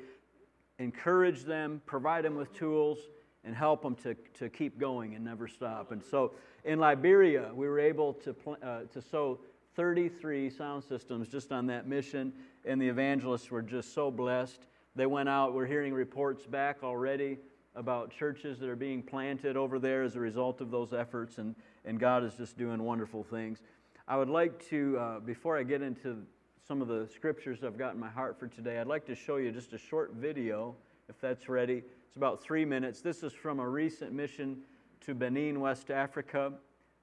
encourage 0.79 1.45
them, 1.45 1.83
provide 1.87 2.25
them 2.25 2.37
with 2.37 2.53
tools, 2.55 2.99
and 3.45 3.55
help 3.57 3.83
them 3.83 3.97
to, 3.97 4.15
to 4.35 4.49
keep 4.49 4.79
going 4.79 5.15
and 5.15 5.25
never 5.25 5.49
stop. 5.49 5.91
And 5.91 6.03
so 6.03 6.33
in 6.65 6.79
Liberia, 6.79 7.51
we 7.55 7.67
were 7.67 7.81
able 7.81 8.15
to, 8.15 8.35
uh, 8.63 8.81
to 8.93 9.03
sow 9.03 9.41
33 9.75 10.51
sound 10.51 10.85
systems 10.85 11.29
just 11.29 11.51
on 11.51 11.67
that 11.67 11.89
mission, 11.89 12.33
and 12.65 12.81
the 12.81 12.89
evangelists 12.89 13.51
were 13.51 13.63
just 13.63 13.95
so 13.95 14.11
blessed. 14.11 14.61
They 14.95 15.07
went 15.07 15.29
out, 15.29 15.55
we're 15.55 15.67
hearing 15.67 15.93
reports 15.93 16.47
back 16.47 16.83
already 16.83 17.39
about 17.75 18.11
churches 18.11 18.59
that 18.61 18.69
are 18.69 18.77
being 18.77 19.03
planted 19.03 19.57
over 19.57 19.79
there 19.79 20.03
as 20.03 20.15
a 20.15 20.21
result 20.21 20.61
of 20.61 20.71
those 20.71 20.93
efforts, 20.93 21.39
and, 21.39 21.57
and 21.85 21.99
God 21.99 22.23
is 22.23 22.35
just 22.35 22.59
doing 22.59 22.83
wonderful 22.83 23.25
things. 23.25 23.63
I 24.09 24.17
would 24.17 24.29
like 24.29 24.69
to, 24.71 24.99
uh, 24.99 25.21
before 25.21 25.57
I 25.57 25.63
get 25.63 25.81
into 25.81 26.19
some 26.67 26.83
of 26.83 26.89
the 26.89 27.09
scriptures 27.15 27.63
I've 27.65 27.79
got 27.79 27.95
in 27.95 28.01
my 28.01 28.09
heart 28.09 28.39
for 28.39 28.49
today, 28.49 28.79
I'd 28.79 28.89
like 28.89 29.07
to 29.07 29.15
show 29.15 29.37
you 29.37 29.53
just 29.53 29.73
a 29.73 29.79
short 29.79 30.15
video, 30.15 30.75
if 31.09 31.21
that's 31.21 31.49
ready. 31.49 31.83
It's 32.07 32.17
about 32.17 32.43
three 32.43 32.65
minutes. 32.65 33.01
This 33.01 33.23
is 33.23 33.33
from 33.33 33.61
a 33.61 33.69
recent 33.69 34.13
mission 34.13 34.59
to 35.03 35.15
Benin, 35.15 35.61
West 35.61 35.91
Africa. 35.91 36.53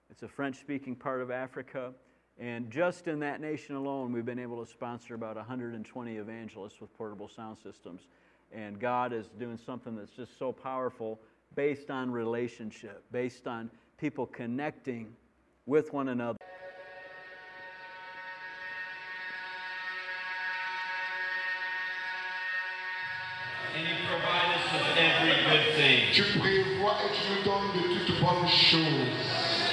It's 0.10 0.24
a 0.24 0.28
French 0.28 0.60
speaking 0.60 0.96
part 0.96 1.22
of 1.22 1.32
Africa. 1.32 1.94
And 2.38 2.70
just 2.70 3.08
in 3.08 3.20
that 3.20 3.40
nation 3.40 3.76
alone, 3.76 4.12
we've 4.12 4.26
been 4.26 4.40
able 4.40 4.64
to 4.64 4.70
sponsor 4.70 5.14
about 5.14 5.36
120 5.36 6.18
evangelists 6.18 6.82
with 6.82 6.94
portable 6.98 7.30
sound 7.30 7.58
systems. 7.58 8.08
And 8.52 8.80
God 8.80 9.14
is 9.14 9.28
doing 9.40 9.58
something 9.58 9.96
that's 9.96 10.12
just 10.12 10.38
so 10.38 10.52
powerful 10.52 11.20
based 11.56 11.92
on 11.92 12.12
relationship, 12.12 13.04
based 13.12 13.48
on 13.48 13.70
people 13.98 14.26
connecting 14.26 15.14
with 15.66 15.94
one 15.94 16.10
another. 16.10 16.38
And 23.80 23.88
you 23.88 23.94
provide 24.10 24.56
us 24.56 24.74
with 24.74 24.98
every 24.98 25.44
good 25.46 25.76
thing. 25.76 26.09
Tu 26.20 26.38
prévois 26.38 26.98
et 27.00 27.16
tu 27.16 27.32
nous 27.32 27.44
donnes 27.48 27.72
de 27.72 28.06
toutes 28.06 28.20
bonnes 28.20 28.50
choses. 28.50 29.08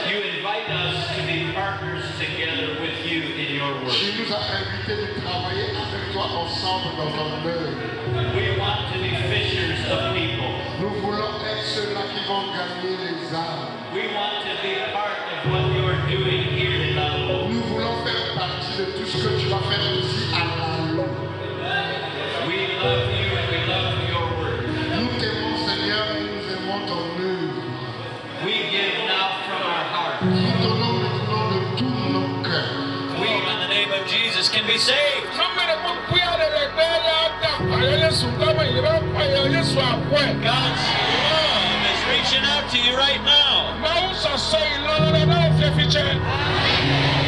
You 0.07 0.23
invite 0.39 0.71
us 0.71 0.95
to 1.17 1.27
be 1.27 1.51
partners 1.53 2.07
together 2.23 2.79
with 2.81 3.03
you 3.03 3.35
in 3.35 3.57
your 3.59 3.75
work. 3.83 3.91
Tu 3.91 4.15
nous 4.15 4.31
as 4.31 4.47
invités 4.55 4.95
de 4.95 5.21
travailler 5.27 5.75
avec 5.75 6.13
toi 6.13 6.23
ensemble 6.39 6.95
dans 6.99 7.11
ton 7.11 7.43
œuvre. 7.51 7.75
We 8.39 8.57
want 8.61 8.87
to 8.95 8.99
be 9.03 9.11
fishers 9.27 9.91
of 9.91 10.15
people. 10.15 10.55
Nous 10.79 10.95
voulons 11.03 11.35
être 11.51 11.67
ceux-là 11.67 12.03
qui 12.15 12.23
vont 12.29 12.47
gagner 12.55 12.95
les 12.95 13.35
âmes. 13.35 13.67
We 13.93 14.07
want 14.15 14.47
to 14.47 14.55
be 14.63 14.87
part 14.95 15.19
of 15.27 15.51
what 15.51 15.75
you're 15.75 15.99
doing 16.07 16.46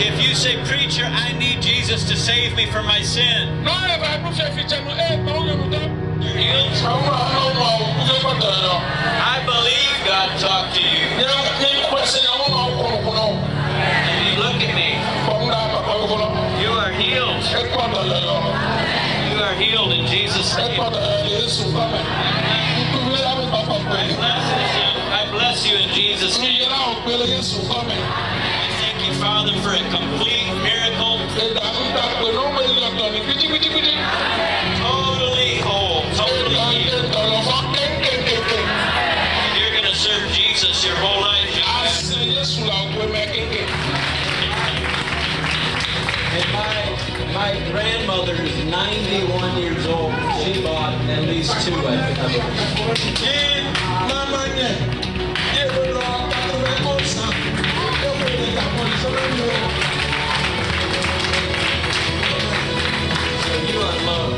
If 0.01 0.21
you 0.23 0.35
say, 0.35 0.57
Preacher, 0.65 1.05
I 1.05 1.33
need 1.39 1.61
Jesus 1.63 2.05
to 2.09 2.17
save 2.17 2.55
me 2.57 2.67
from 2.71 2.87
my 2.87 3.01
sin. 3.03 3.65
I 9.35 9.43
believe 9.47 9.95
God 10.07 10.39
talked 10.39 10.75
to 10.77 10.83
you. 10.83 11.07
And 13.85 14.27
you 14.27 14.43
look 14.43 14.61
at 14.63 14.75
me. 14.75 14.99
You 16.63 16.71
are 16.73 16.93
healed. 16.93 17.43
You 19.31 19.39
are 19.43 19.55
healed 19.55 19.93
in 19.93 20.07
Jesus' 20.07 20.57
name. 20.57 20.81
I 20.81 20.91
bless 20.91 21.61
you. 21.61 21.73
I 25.21 25.29
bless 25.31 25.67
you 25.67 25.77
in 25.77 25.89
Jesus' 25.95 26.39
name. 26.39 26.59
I 29.21 29.43
thank 29.43 29.51
you, 29.51 29.63
Father, 29.63 29.63
for 29.63 29.73
a 29.75 29.83
complete 29.91 30.47
miracle. 30.63 31.19
Totally 34.79 35.59
whole. 35.61 36.03
Totally 36.15 36.55
healed. 36.55 37.13
You're 39.59 39.73
going 39.73 39.85
to 39.91 39.95
serve 39.97 40.31
Jesus 40.31 40.85
your 40.85 40.97
whole 40.97 41.21
life. 41.21 41.49
And 46.31 46.53
my, 46.53 47.33
my 47.35 47.71
grandmother 47.71 48.35
is 48.35 48.65
91 48.65 49.57
years 49.59 49.87
old. 49.87 50.13
She 50.43 50.63
bought 50.63 50.95
at 51.09 51.23
least 51.25 51.53
two, 51.67 51.75
I 51.75 52.15
think. 52.15 52.45
You 59.37 59.45
are 63.81 64.07
loved. 64.07 64.38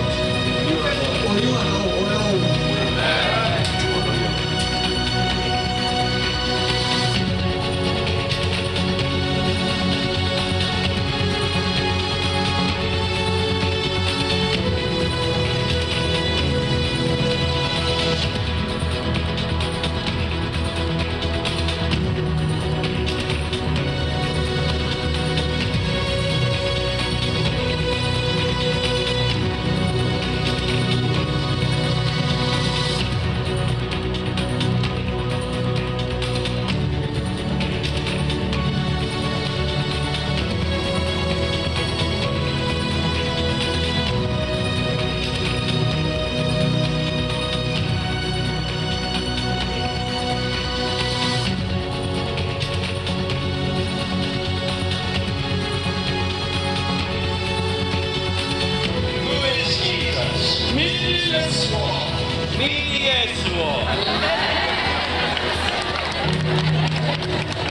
Yeshua. 62.69 63.87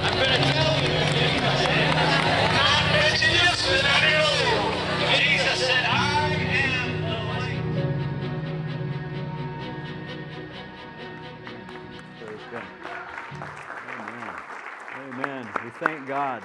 I'm 0.02 0.16
going 0.16 0.30
to 0.30 0.42
tell 0.52 0.76
you. 0.82 0.90
Jesus 5.16 5.60
said, 5.60 5.86
I 5.86 5.98
am. 6.12 6.80
Amen. 15.14 15.44
We 15.64 15.70
thank 15.86 16.08
God. 16.08 16.44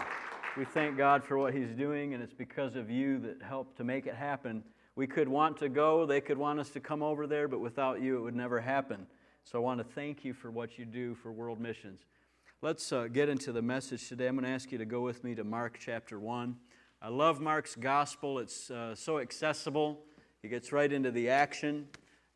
We 0.57 0.65
thank 0.65 0.97
God 0.97 1.25
for 1.25 1.39
what 1.39 1.55
He's 1.55 1.71
doing, 1.71 2.15
and 2.15 2.23
it's 2.23 2.33
because 2.33 2.77
of 2.77 2.91
you 2.91 3.19
that 3.21 3.43
helped 3.43 3.77
to 3.79 3.85
make 3.85 4.07
it 4.07 4.15
happen. 4.15 4.63
We 4.97 5.07
could 5.09 5.29
want 5.29 5.57
to 5.59 5.69
go, 5.69 6.07
they 6.07 6.21
could 6.21 6.39
want 6.39 6.61
us 6.61 6.71
to 6.71 6.81
come 6.81 7.03
over 7.03 7.27
there, 7.27 7.49
but 7.49 7.61
without 7.61 8.01
you, 8.01 8.19
it 8.19 8.21
would 8.21 8.37
never 8.37 8.61
happen. 8.61 9.07
So 9.43 9.59
I 9.59 9.63
want 9.63 9.79
to 9.79 9.85
thank 9.85 10.25
you 10.25 10.33
for 10.33 10.51
what 10.51 10.79
you 10.79 10.85
do 10.85 11.17
for 11.17 11.33
world 11.33 11.59
missions. 11.61 12.05
Let's 12.63 12.93
uh, 12.93 13.09
get 13.09 13.29
into 13.29 13.51
the 13.51 13.61
message 13.61 14.09
today. 14.09 14.29
I'm 14.29 14.37
going 14.37 14.45
to 14.45 14.51
ask 14.51 14.71
you 14.71 14.79
to 14.79 14.85
go 14.85 15.01
with 15.01 15.25
me 15.25 15.35
to 15.35 15.43
Mark 15.43 15.79
chapter 15.81 16.21
1. 16.21 16.57
I 17.03 17.09
love 17.09 17.41
Mark's 17.41 17.75
gospel, 17.75 18.39
it's 18.39 18.71
uh, 18.71 18.95
so 18.95 19.19
accessible. 19.19 20.05
He 20.41 20.49
gets 20.49 20.73
right 20.73 20.91
into 20.91 21.11
the 21.11 21.29
action. 21.29 21.89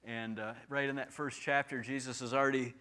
And 0.04 0.40
uh, 0.40 0.54
right 0.68 0.88
in 0.88 0.96
that 0.96 1.12
first 1.12 1.40
chapter, 1.40 1.80
Jesus 1.80 2.20
is 2.20 2.34
already 2.34 2.74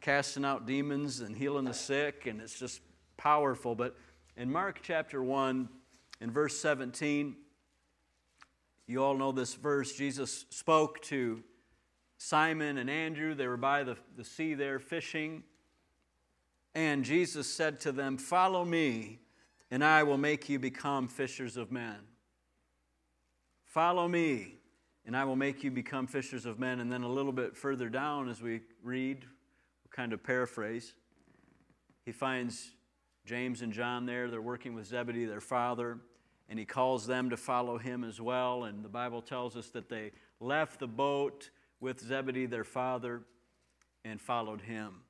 casting 0.00 0.44
out 0.44 0.66
demons 0.66 1.20
and 1.20 1.36
healing 1.36 1.64
the 1.64 1.74
sick, 1.74 2.26
and 2.26 2.40
it's 2.40 2.58
just 2.58 2.82
powerful. 3.16 3.74
But 3.74 3.96
in 4.36 4.52
Mark 4.52 4.80
chapter 4.82 5.22
1, 5.22 5.68
in 6.20 6.30
verse 6.30 6.56
17, 6.58 7.36
you 8.86 9.02
all 9.02 9.16
know 9.16 9.32
this 9.32 9.54
verse. 9.54 9.92
Jesus 9.92 10.44
spoke 10.50 11.00
to 11.02 11.42
Simon 12.18 12.78
and 12.78 12.90
Andrew. 12.90 13.34
They 13.34 13.46
were 13.46 13.56
by 13.56 13.82
the, 13.82 13.96
the 14.16 14.24
sea 14.24 14.54
there 14.54 14.78
fishing. 14.78 15.42
And 16.74 17.04
Jesus 17.04 17.46
said 17.46 17.80
to 17.80 17.92
them, 17.92 18.18
Follow 18.18 18.64
me, 18.64 19.20
and 19.70 19.84
I 19.84 20.02
will 20.02 20.18
make 20.18 20.48
you 20.48 20.58
become 20.58 21.08
fishers 21.08 21.56
of 21.56 21.70
men. 21.70 21.96
Follow 23.64 24.06
me, 24.06 24.56
and 25.06 25.16
I 25.16 25.24
will 25.24 25.36
make 25.36 25.64
you 25.64 25.70
become 25.70 26.06
fishers 26.06 26.46
of 26.46 26.58
men. 26.58 26.80
And 26.80 26.92
then 26.92 27.02
a 27.02 27.08
little 27.08 27.32
bit 27.32 27.56
further 27.56 27.88
down, 27.88 28.28
as 28.28 28.42
we 28.42 28.60
read, 28.82 29.20
we'll 29.22 29.90
kind 29.90 30.12
of 30.12 30.22
paraphrase, 30.22 30.94
he 32.04 32.12
finds 32.12 32.72
James 33.24 33.62
and 33.62 33.72
John 33.72 34.04
there. 34.04 34.30
They're 34.30 34.42
working 34.42 34.74
with 34.74 34.86
Zebedee, 34.86 35.24
their 35.24 35.40
father, 35.40 35.98
and 36.48 36.58
he 36.58 36.64
calls 36.64 37.06
them 37.06 37.30
to 37.30 37.36
follow 37.36 37.78
him 37.78 38.04
as 38.04 38.20
well. 38.20 38.64
And 38.64 38.84
the 38.84 38.88
Bible 38.88 39.22
tells 39.22 39.56
us 39.56 39.68
that 39.70 39.88
they 39.88 40.12
left 40.40 40.80
the 40.80 40.86
boat 40.86 41.50
with 41.80 42.00
Zebedee, 42.00 42.46
their 42.46 42.64
father, 42.64 43.22
and 44.04 44.20
followed 44.20 44.60
him. 44.60 45.02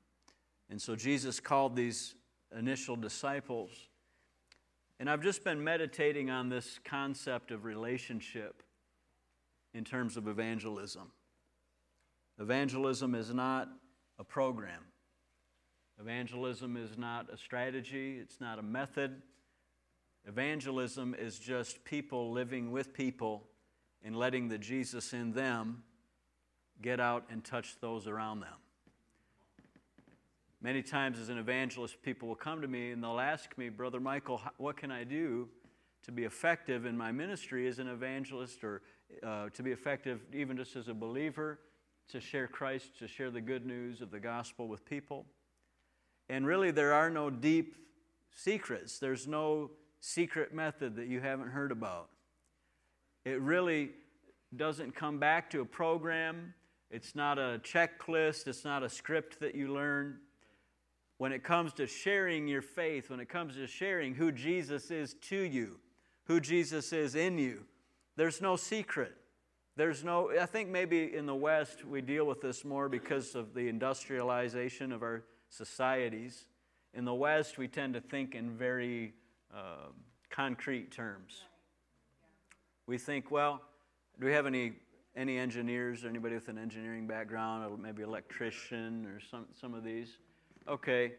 And 0.69 0.81
so 0.81 0.95
Jesus 0.95 1.39
called 1.39 1.75
these 1.75 2.15
initial 2.57 2.95
disciples. 2.95 3.71
And 4.99 5.09
I've 5.09 5.21
just 5.21 5.43
been 5.43 5.63
meditating 5.63 6.29
on 6.29 6.49
this 6.49 6.79
concept 6.83 7.51
of 7.51 7.65
relationship 7.65 8.63
in 9.73 9.83
terms 9.83 10.15
of 10.15 10.27
evangelism. 10.27 11.11
Evangelism 12.39 13.13
is 13.13 13.33
not 13.33 13.69
a 14.17 14.23
program. 14.23 14.81
Evangelism 15.99 16.75
is 16.77 16.97
not 16.97 17.31
a 17.31 17.37
strategy, 17.37 18.17
it's 18.21 18.41
not 18.41 18.59
a 18.59 18.61
method, 18.61 19.21
Evangelism 20.27 21.15
is 21.17 21.37
just 21.37 21.83
people 21.85 22.31
living 22.31 22.71
with 22.71 22.93
people 22.93 23.43
and 24.03 24.15
letting 24.15 24.47
the 24.47 24.57
Jesus 24.57 25.13
in 25.13 25.33
them 25.33 25.83
get 26.81 26.99
out 26.99 27.25
and 27.29 27.43
touch 27.43 27.79
those 27.79 28.07
around 28.07 28.39
them. 28.39 28.53
Many 30.61 30.81
times, 30.81 31.19
as 31.19 31.29
an 31.29 31.37
evangelist, 31.37 32.01
people 32.01 32.27
will 32.27 32.35
come 32.35 32.61
to 32.61 32.67
me 32.67 32.91
and 32.91 33.03
they'll 33.03 33.19
ask 33.19 33.55
me, 33.55 33.69
Brother 33.69 33.99
Michael, 33.99 34.41
what 34.57 34.77
can 34.77 34.89
I 34.89 35.03
do 35.03 35.47
to 36.03 36.11
be 36.11 36.23
effective 36.23 36.85
in 36.85 36.97
my 36.97 37.11
ministry 37.11 37.67
as 37.67 37.77
an 37.77 37.87
evangelist 37.87 38.63
or 38.63 38.81
uh, 39.21 39.49
to 39.49 39.61
be 39.61 39.71
effective 39.71 40.21
even 40.33 40.57
just 40.57 40.75
as 40.75 40.87
a 40.87 40.93
believer, 40.93 41.59
to 42.09 42.19
share 42.19 42.47
Christ, 42.47 42.97
to 42.97 43.07
share 43.07 43.29
the 43.29 43.41
good 43.41 43.65
news 43.65 44.01
of 44.01 44.09
the 44.09 44.19
gospel 44.19 44.67
with 44.67 44.85
people? 44.85 45.27
And 46.29 46.47
really, 46.47 46.71
there 46.71 46.93
are 46.93 47.11
no 47.11 47.29
deep 47.29 47.75
secrets. 48.31 48.97
There's 48.97 49.27
no 49.27 49.69
secret 50.05 50.53
method 50.53 50.95
that 50.97 51.07
you 51.07 51.19
haven't 51.19 51.47
heard 51.47 51.71
about. 51.71 52.09
It 53.25 53.41
really 53.41 53.89
doesn't 54.55 54.95
come 54.95 55.17
back 55.17 55.49
to 55.49 55.61
a 55.61 55.65
program. 55.65 56.53
It's 56.91 57.15
not 57.15 57.39
a 57.39 57.59
checklist. 57.63 58.47
It's 58.47 58.63
not 58.63 58.83
a 58.83 58.89
script 58.89 59.39
that 59.39 59.55
you 59.55 59.73
learn. 59.73 60.19
When 61.17 61.31
it 61.31 61.43
comes 61.43 61.73
to 61.73 61.87
sharing 61.87 62.47
your 62.47 62.61
faith, 62.61 63.09
when 63.09 63.19
it 63.19 63.29
comes 63.29 63.55
to 63.55 63.65
sharing 63.65 64.13
who 64.13 64.31
Jesus 64.31 64.91
is 64.91 65.15
to 65.21 65.37
you, 65.37 65.79
who 66.25 66.39
Jesus 66.39 66.93
is 66.93 67.15
in 67.15 67.39
you, 67.39 67.65
there's 68.15 68.41
no 68.41 68.57
secret. 68.57 69.13
There's 69.75 70.03
no, 70.03 70.31
I 70.39 70.45
think 70.45 70.69
maybe 70.69 71.15
in 71.15 71.25
the 71.25 71.35
West 71.35 71.83
we 71.83 72.01
deal 72.01 72.25
with 72.25 72.41
this 72.41 72.63
more 72.63 72.89
because 72.89 73.33
of 73.33 73.55
the 73.55 73.67
industrialization 73.67 74.91
of 74.91 75.01
our 75.01 75.23
societies. 75.49 76.45
In 76.93 77.05
the 77.05 77.15
West, 77.15 77.57
we 77.57 77.67
tend 77.67 77.95
to 77.95 78.01
think 78.01 78.35
in 78.35 78.51
very 78.51 79.15
uh, 79.55 79.89
concrete 80.29 80.91
terms. 80.91 81.43
We 82.87 82.97
think, 82.97 83.31
well, 83.31 83.61
do 84.19 84.25
we 84.27 84.33
have 84.33 84.45
any, 84.45 84.73
any 85.15 85.37
engineers 85.37 86.03
or 86.03 86.09
anybody 86.09 86.35
with 86.35 86.49
an 86.49 86.57
engineering 86.57 87.07
background, 87.07 87.65
or 87.71 87.77
maybe 87.77 88.03
electrician 88.03 89.05
or 89.05 89.19
some, 89.19 89.45
some 89.59 89.73
of 89.73 89.83
these? 89.83 90.17
Okay, 90.67 91.13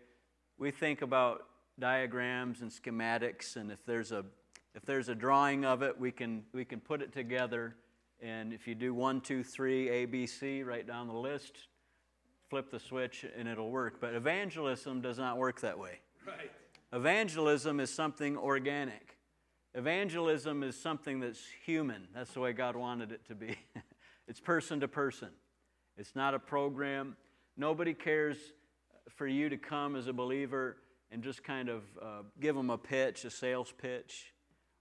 we 0.59 0.71
think 0.71 1.03
about 1.03 1.47
diagrams 1.79 2.63
and 2.63 2.71
schematics, 2.71 3.57
and 3.57 3.71
if 3.71 3.85
there's 3.87 4.13
a 4.13 4.25
if 4.75 4.85
there's 4.85 5.09
a 5.09 5.15
drawing 5.15 5.65
of 5.65 5.83
it, 5.83 5.99
we 5.99 6.13
can 6.13 6.45
we 6.53 6.65
can 6.65 6.81
put 6.81 7.01
it 7.01 7.13
together. 7.13 7.77
And 8.21 8.53
if 8.53 8.67
you 8.67 8.75
do 8.75 8.95
one, 8.95 9.21
two, 9.21 9.43
three, 9.43 9.89
A, 9.89 10.05
B, 10.05 10.27
C, 10.27 10.63
write 10.63 10.87
down 10.87 11.07
the 11.07 11.15
list, 11.15 11.69
flip 12.49 12.71
the 12.71 12.81
switch 12.81 13.25
and 13.37 13.47
it'll 13.49 13.71
work. 13.71 14.01
But 14.01 14.15
evangelism 14.15 15.01
does 15.01 15.19
not 15.19 15.37
work 15.39 15.61
that 15.61 15.79
way. 15.79 16.01
Right. 16.27 16.51
Evangelism 16.93 17.81
is 17.81 17.93
something 17.93 18.37
organic. 18.37 19.17
Evangelism 19.75 20.63
is 20.63 20.81
something 20.81 21.21
that's 21.21 21.41
human. 21.65 22.09
That's 22.15 22.33
the 22.33 22.41
way 22.41 22.53
God 22.53 22.77
wanted 22.77 23.13
it 23.13 23.27
to 23.27 23.35
be. 23.35 23.57
it's 24.29 24.41
person 24.41 24.81
to 24.81 24.89
person. 24.89 25.29
It's 25.99 26.15
not 26.15 26.35
a 26.35 26.39
program. 26.39 27.17
Nobody 27.57 27.93
cares 27.93 28.39
for 29.09 29.27
you 29.27 29.49
to 29.49 29.57
come 29.57 29.97
as 29.97 30.07
a 30.07 30.13
believer 30.13 30.77
and 31.11 31.23
just 31.23 31.45
kind 31.45 31.69
of 31.69 31.83
uh, 32.01 32.23
give 32.41 32.55
them 32.55 32.71
a 32.71 32.79
pitch, 32.79 33.25
a 33.25 33.31
sales 33.31 33.73
pitch, 33.77 34.33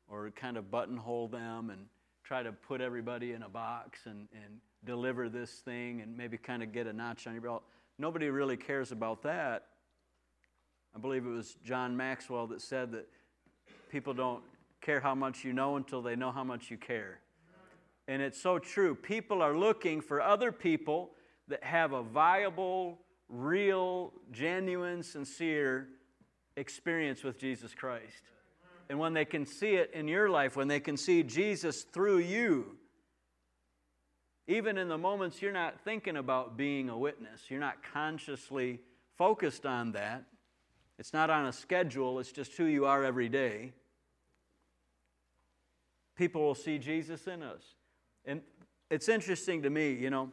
or 0.08 0.30
kind 0.32 0.58
of 0.58 0.70
buttonhole 0.72 1.28
them 1.28 1.70
and 1.70 1.86
try 2.24 2.44
to 2.44 2.52
put 2.52 2.82
everybody 2.82 3.34
in 3.34 3.44
a 3.44 3.50
box 3.50 4.06
and, 4.06 4.28
and 4.34 4.60
deliver 4.84 5.30
this 5.30 5.52
thing 5.52 6.02
and 6.02 6.16
maybe 6.16 6.38
kind 6.38 6.64
of 6.64 6.72
get 6.72 6.88
a 6.88 6.94
notch 6.94 7.28
on 7.28 7.34
your 7.34 7.42
belt. 7.42 7.64
Nobody 7.98 8.30
really 8.30 8.58
cares 8.58 8.92
about 8.92 9.24
that. 9.24 9.68
I 10.96 11.00
believe 11.00 11.26
it 11.26 11.30
was 11.30 11.58
John 11.66 11.98
Maxwell 11.98 12.48
that 12.48 12.62
said 12.62 12.94
that 12.94 13.06
people 13.90 14.14
don't 14.14 14.42
care 14.82 15.02
how 15.02 15.14
much 15.14 15.44
you 15.44 15.52
know 15.52 15.76
until 15.76 16.02
they 16.02 16.16
know 16.16 16.32
how 16.32 16.44
much 16.44 16.72
you 16.72 16.78
care. 16.78 17.20
And 18.08 18.22
it's 18.22 18.42
so 18.42 18.60
true. 18.60 18.96
People 18.96 19.42
are 19.42 19.58
looking 19.58 20.00
for 20.00 20.22
other 20.22 20.52
people 20.52 21.12
that 21.48 21.64
have 21.64 21.92
a 21.92 22.02
viable, 22.02 23.00
real, 23.28 24.14
genuine, 24.32 25.04
sincere 25.04 25.90
experience 26.56 27.24
with 27.24 27.38
Jesus 27.40 27.74
Christ. 27.74 28.24
And 28.90 28.98
when 29.00 29.14
they 29.14 29.26
can 29.26 29.46
see 29.46 29.76
it 29.76 29.92
in 29.94 30.08
your 30.08 30.30
life, 30.30 30.56
when 30.56 30.68
they 30.68 30.80
can 30.80 30.96
see 30.96 31.24
Jesus 31.24 31.84
through 31.84 32.20
you, 32.20 32.78
even 34.48 34.78
in 34.78 34.88
the 34.88 34.98
moments 34.98 35.42
you're 35.42 35.52
not 35.52 35.82
thinking 35.82 36.16
about 36.16 36.56
being 36.56 36.90
a 36.90 36.98
witness, 36.98 37.42
you're 37.50 37.60
not 37.60 37.78
consciously 37.92 38.80
focused 39.18 39.66
on 39.66 39.94
that. 39.94 40.24
It's 40.98 41.14
not 41.14 41.30
on 41.30 41.46
a 41.46 41.54
schedule, 41.54 42.20
it's 42.20 42.32
just 42.32 42.54
who 42.54 42.66
you 42.66 42.86
are 42.86 43.04
every 43.04 43.30
day. 43.30 43.74
People 46.16 46.42
will 46.42 46.56
see 46.56 46.78
Jesus 46.78 47.28
in 47.28 47.44
us. 47.44 47.76
And 48.24 48.42
it's 48.90 49.10
interesting 49.10 49.64
to 49.64 49.70
me, 49.70 49.92
you 49.92 50.10
know, 50.10 50.32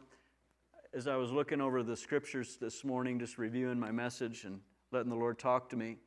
as 0.93 1.07
I 1.07 1.17
was 1.17 1.31
looking 1.31 1.59
over 1.59 1.83
the 1.83 1.97
scriptures 1.97 2.57
this 2.61 2.83
morning, 2.83 3.19
just 3.19 3.37
reviewing 3.37 3.79
my 3.79 3.91
message 3.91 4.45
and 4.45 4.61
letting 4.91 5.09
the 5.09 5.15
Lord 5.15 5.39
talk 5.39 5.69
to 5.69 5.75
me, 5.75 5.97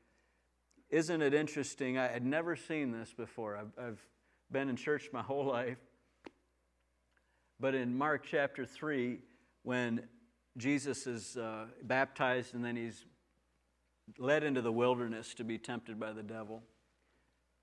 isn't 0.89 1.21
it 1.21 1.35
interesting? 1.35 1.99
I 1.99 2.07
had 2.07 2.25
never 2.25 2.55
seen 2.55 2.93
this 2.93 3.13
before. 3.13 3.57
I've, 3.57 3.73
I've 3.79 4.01
been 4.51 4.69
in 4.69 4.77
church 4.77 5.11
my 5.13 5.23
whole 5.23 5.45
life. 5.45 5.79
But 7.59 7.75
in 7.75 7.97
Mark 7.97 8.25
chapter 8.25 8.65
3, 8.65 9.19
when 9.63 10.03
Jesus 10.57 11.07
is 11.07 11.37
uh, 11.37 11.67
baptized 11.83 12.55
and 12.55 12.65
then 12.65 12.77
he's 12.77 13.05
led 14.19 14.45
into 14.45 14.63
the 14.63 14.73
wilderness 14.73 15.35
to 15.35 15.45
be 15.45 15.59
tempted 15.59 15.99
by 15.99 16.13
the 16.13 16.23
devil, 16.23 16.63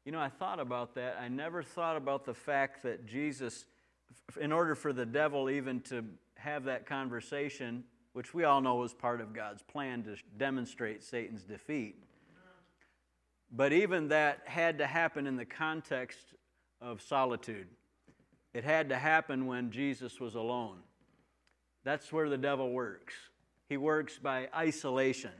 you 0.05 0.11
know, 0.11 0.19
I 0.19 0.29
thought 0.29 0.59
about 0.59 0.95
that. 0.95 1.17
I 1.19 1.29
never 1.29 1.63
thought 1.63 1.95
about 1.95 2.25
the 2.25 2.33
fact 2.33 2.83
that 2.83 3.05
Jesus, 3.05 3.65
in 4.39 4.51
order 4.51 4.75
for 4.75 4.91
the 4.91 5.05
devil 5.05 5.49
even 5.49 5.79
to 5.81 6.03
have 6.35 6.65
that 6.65 6.85
conversation, 6.85 7.85
which 8.11 8.33
we 8.33 8.43
all 8.43 8.61
know 8.61 8.75
was 8.75 8.93
part 8.93 9.21
of 9.21 9.33
God's 9.33 9.63
plan 9.63 10.03
to 10.03 10.17
demonstrate 10.37 11.03
Satan's 11.03 11.43
defeat, 11.43 12.03
but 13.49 13.71
even 13.71 14.09
that 14.09 14.41
had 14.45 14.79
to 14.79 14.87
happen 14.87 15.25
in 15.25 15.37
the 15.37 15.45
context 15.45 16.33
of 16.81 17.01
solitude. 17.01 17.67
It 18.53 18.63
had 18.63 18.89
to 18.89 18.97
happen 18.97 19.45
when 19.45 19.71
Jesus 19.71 20.19
was 20.19 20.35
alone. 20.35 20.79
That's 21.83 22.11
where 22.11 22.29
the 22.29 22.37
devil 22.37 22.71
works. 22.71 23.13
He 23.69 23.77
works 23.77 24.19
by 24.19 24.49
isolation, 24.55 25.31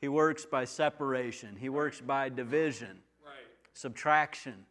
he 0.00 0.08
works 0.08 0.44
by 0.44 0.64
separation, 0.64 1.56
he 1.56 1.68
works 1.68 2.00
by 2.00 2.28
division, 2.28 2.98
right. 3.24 3.34
subtraction, 3.74 4.66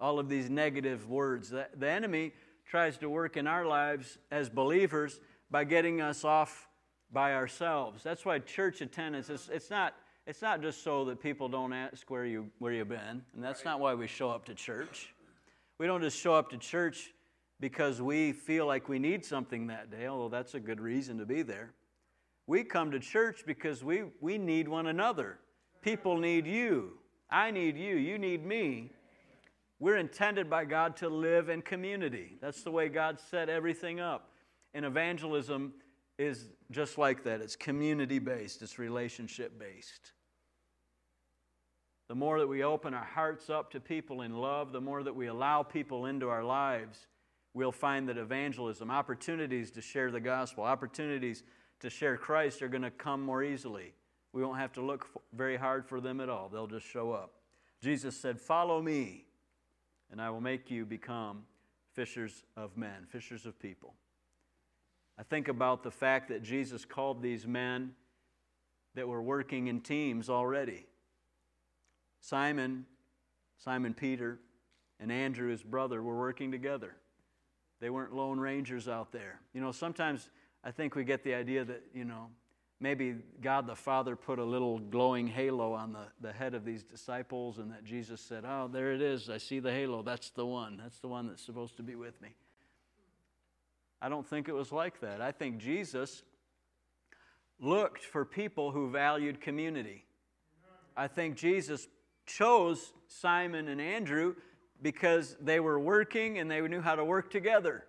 all 0.00 0.18
of 0.18 0.28
these 0.28 0.50
negative 0.50 1.08
words. 1.08 1.50
The, 1.50 1.68
the 1.76 1.88
enemy 1.88 2.32
tries 2.66 2.96
to 2.98 3.08
work 3.08 3.36
in 3.36 3.46
our 3.46 3.66
lives 3.66 4.18
as 4.30 4.48
believers 4.48 5.20
by 5.50 5.64
getting 5.64 6.00
us 6.00 6.24
off 6.24 6.68
by 7.10 7.34
ourselves. 7.34 8.02
That's 8.02 8.24
why 8.24 8.38
church 8.40 8.80
attendance 8.80 9.30
is 9.30 9.48
it's 9.52 9.70
not 9.70 9.94
it's 10.28 10.42
not 10.42 10.60
just 10.60 10.84
so 10.84 11.06
that 11.06 11.22
people 11.22 11.48
don't 11.48 11.72
ask 11.72 12.10
where, 12.10 12.26
you, 12.26 12.50
where 12.58 12.70
you've 12.70 12.90
been, 12.90 13.22
and 13.34 13.42
that's 13.42 13.64
not 13.64 13.80
why 13.80 13.94
we 13.94 14.06
show 14.06 14.28
up 14.28 14.44
to 14.44 14.54
church. 14.54 15.14
We 15.78 15.86
don't 15.86 16.02
just 16.02 16.18
show 16.18 16.34
up 16.34 16.50
to 16.50 16.58
church 16.58 17.14
because 17.60 18.02
we 18.02 18.32
feel 18.32 18.66
like 18.66 18.90
we 18.90 18.98
need 18.98 19.24
something 19.24 19.68
that 19.68 19.90
day, 19.90 20.06
although 20.06 20.28
that's 20.28 20.52
a 20.52 20.60
good 20.60 20.82
reason 20.82 21.16
to 21.16 21.24
be 21.24 21.40
there. 21.40 21.72
We 22.48 22.64
come 22.64 22.90
to 22.92 22.98
church 22.98 23.44
because 23.46 23.84
we, 23.84 24.04
we 24.22 24.38
need 24.38 24.68
one 24.68 24.86
another. 24.86 25.38
People 25.82 26.16
need 26.16 26.46
you. 26.46 26.94
I 27.30 27.50
need 27.50 27.76
you. 27.76 27.96
You 27.96 28.18
need 28.18 28.44
me. 28.44 28.90
We're 29.78 29.98
intended 29.98 30.48
by 30.48 30.64
God 30.64 30.96
to 30.96 31.10
live 31.10 31.50
in 31.50 31.60
community. 31.60 32.38
That's 32.40 32.62
the 32.62 32.70
way 32.70 32.88
God 32.88 33.20
set 33.20 33.50
everything 33.50 34.00
up. 34.00 34.30
And 34.72 34.86
evangelism 34.86 35.74
is 36.18 36.48
just 36.70 36.96
like 36.96 37.22
that 37.24 37.42
it's 37.42 37.54
community 37.54 38.18
based, 38.18 38.62
it's 38.62 38.78
relationship 38.78 39.58
based. 39.58 40.12
The 42.08 42.14
more 42.14 42.38
that 42.38 42.48
we 42.48 42.64
open 42.64 42.94
our 42.94 43.04
hearts 43.04 43.50
up 43.50 43.70
to 43.72 43.80
people 43.80 44.22
in 44.22 44.34
love, 44.34 44.72
the 44.72 44.80
more 44.80 45.02
that 45.02 45.14
we 45.14 45.26
allow 45.26 45.62
people 45.62 46.06
into 46.06 46.30
our 46.30 46.42
lives, 46.42 47.06
we'll 47.52 47.72
find 47.72 48.08
that 48.08 48.16
evangelism, 48.16 48.90
opportunities 48.90 49.70
to 49.72 49.82
share 49.82 50.10
the 50.10 50.20
gospel, 50.20 50.64
opportunities 50.64 51.42
to 51.80 51.90
share 51.90 52.16
Christ 52.16 52.62
are 52.62 52.68
going 52.68 52.82
to 52.82 52.90
come 52.90 53.22
more 53.22 53.42
easily. 53.42 53.94
We 54.32 54.42
won't 54.42 54.58
have 54.58 54.72
to 54.74 54.82
look 54.82 55.06
very 55.32 55.56
hard 55.56 55.86
for 55.86 56.00
them 56.00 56.20
at 56.20 56.28
all, 56.28 56.48
they'll 56.48 56.66
just 56.66 56.86
show 56.86 57.12
up. 57.12 57.32
Jesus 57.80 58.16
said, 58.16 58.40
Follow 58.40 58.82
me, 58.82 59.24
and 60.10 60.20
I 60.20 60.30
will 60.30 60.40
make 60.40 60.70
you 60.70 60.84
become 60.84 61.44
fishers 61.94 62.44
of 62.56 62.76
men, 62.76 63.06
fishers 63.08 63.46
of 63.46 63.58
people. 63.58 63.94
I 65.18 65.22
think 65.22 65.48
about 65.48 65.82
the 65.82 65.90
fact 65.90 66.28
that 66.28 66.42
Jesus 66.42 66.84
called 66.84 67.22
these 67.22 67.46
men 67.46 67.92
that 68.94 69.08
were 69.08 69.22
working 69.22 69.66
in 69.66 69.80
teams 69.80 70.28
already. 70.28 70.86
Simon, 72.20 72.86
Simon 73.56 73.94
Peter, 73.94 74.38
and 75.00 75.10
Andrew, 75.10 75.50
his 75.50 75.62
brother, 75.62 76.02
were 76.02 76.18
working 76.18 76.50
together. 76.50 76.96
They 77.80 77.90
weren't 77.90 78.14
lone 78.14 78.40
rangers 78.40 78.88
out 78.88 79.12
there. 79.12 79.40
You 79.52 79.60
know, 79.60 79.72
sometimes 79.72 80.30
I 80.64 80.70
think 80.70 80.94
we 80.94 81.04
get 81.04 81.22
the 81.24 81.34
idea 81.34 81.64
that, 81.64 81.82
you 81.94 82.04
know, 82.04 82.28
maybe 82.80 83.16
God 83.40 83.66
the 83.66 83.76
Father 83.76 84.16
put 84.16 84.38
a 84.38 84.44
little 84.44 84.78
glowing 84.78 85.26
halo 85.26 85.72
on 85.72 85.92
the, 85.92 86.06
the 86.20 86.32
head 86.32 86.54
of 86.54 86.64
these 86.64 86.84
disciples, 86.84 87.58
and 87.58 87.70
that 87.72 87.84
Jesus 87.84 88.20
said, 88.20 88.44
Oh, 88.46 88.68
there 88.70 88.92
it 88.92 89.00
is. 89.00 89.30
I 89.30 89.38
see 89.38 89.60
the 89.60 89.72
halo. 89.72 90.02
That's 90.02 90.30
the 90.30 90.46
one. 90.46 90.76
That's 90.76 90.98
the 90.98 91.08
one 91.08 91.28
that's 91.28 91.44
supposed 91.44 91.76
to 91.76 91.82
be 91.82 91.94
with 91.94 92.20
me. 92.20 92.30
I 94.00 94.08
don't 94.08 94.26
think 94.26 94.48
it 94.48 94.54
was 94.54 94.70
like 94.70 95.00
that. 95.00 95.20
I 95.20 95.32
think 95.32 95.58
Jesus 95.58 96.22
looked 97.60 98.04
for 98.04 98.24
people 98.24 98.70
who 98.70 98.90
valued 98.90 99.40
community. 99.40 100.04
I 100.96 101.08
think 101.08 101.36
Jesus 101.36 101.88
chose 102.26 102.92
Simon 103.08 103.68
and 103.68 103.80
Andrew 103.80 104.34
because 104.82 105.36
they 105.40 105.58
were 105.58 105.80
working 105.80 106.38
and 106.38 106.50
they 106.50 106.60
knew 106.60 106.80
how 106.80 106.94
to 106.94 107.04
work 107.04 107.30
together. 107.30 107.84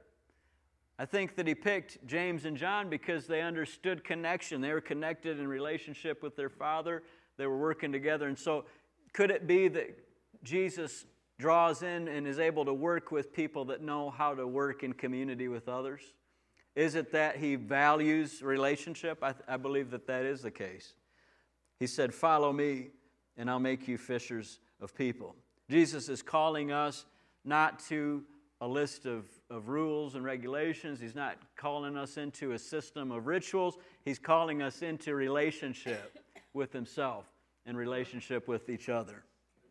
I 0.99 1.05
think 1.05 1.37
that 1.37 1.47
he 1.47 1.55
picked 1.55 2.05
James 2.05 2.43
and 2.43 2.57
John 2.57 2.89
because 2.89 3.25
they 3.25 3.41
understood 3.41 4.03
connection. 4.03 4.59
They 4.59 4.73
were 4.73 4.81
connected 4.81 5.39
in 5.39 5.47
relationship 5.47 6.21
with 6.21 6.35
their 6.35 6.49
father, 6.49 7.03
they 7.37 7.47
were 7.47 7.57
working 7.57 7.93
together. 7.93 8.27
And 8.27 8.37
so, 8.37 8.65
could 9.13 9.31
it 9.31 9.47
be 9.47 9.69
that 9.69 9.97
Jesus 10.43 11.05
draws 11.39 11.83
in 11.83 12.09
and 12.09 12.27
is 12.27 12.37
able 12.37 12.65
to 12.65 12.73
work 12.73 13.11
with 13.11 13.31
people 13.31 13.63
that 13.65 13.81
know 13.81 14.09
how 14.09 14.35
to 14.35 14.45
work 14.45 14.83
in 14.83 14.91
community 14.91 15.47
with 15.47 15.69
others? 15.69 16.01
Is 16.75 16.95
it 16.95 17.13
that 17.13 17.37
he 17.37 17.55
values 17.55 18.41
relationship? 18.41 19.23
I, 19.23 19.33
I 19.47 19.55
believe 19.55 19.91
that 19.91 20.05
that 20.07 20.25
is 20.25 20.41
the 20.41 20.51
case. 20.51 20.95
He 21.79 21.87
said, 21.87 22.13
Follow 22.13 22.51
me, 22.51 22.89
and 23.37 23.49
I'll 23.49 23.57
make 23.57 23.87
you 23.87 23.97
fishers 23.97 24.59
of 24.81 24.93
people. 24.93 25.33
Jesus 25.69 26.09
is 26.09 26.21
calling 26.21 26.73
us 26.73 27.05
not 27.45 27.79
to 27.87 28.23
a 28.61 28.67
list 28.67 29.05
of, 29.05 29.25
of 29.49 29.69
rules 29.69 30.15
and 30.15 30.23
regulations. 30.23 30.99
He's 30.99 31.15
not 31.15 31.37
calling 31.55 31.95
us 31.95 32.17
into 32.17 32.51
a 32.51 32.59
system 32.59 33.11
of 33.11 33.27
rituals. 33.27 33.77
He's 34.03 34.19
calling 34.19 34.61
us 34.61 34.81
into 34.81 35.15
relationship 35.15 36.19
with 36.53 36.73
Himself 36.73 37.25
and 37.65 37.77
relationship 37.77 38.47
with 38.47 38.69
each 38.69 38.89
other. 38.89 39.23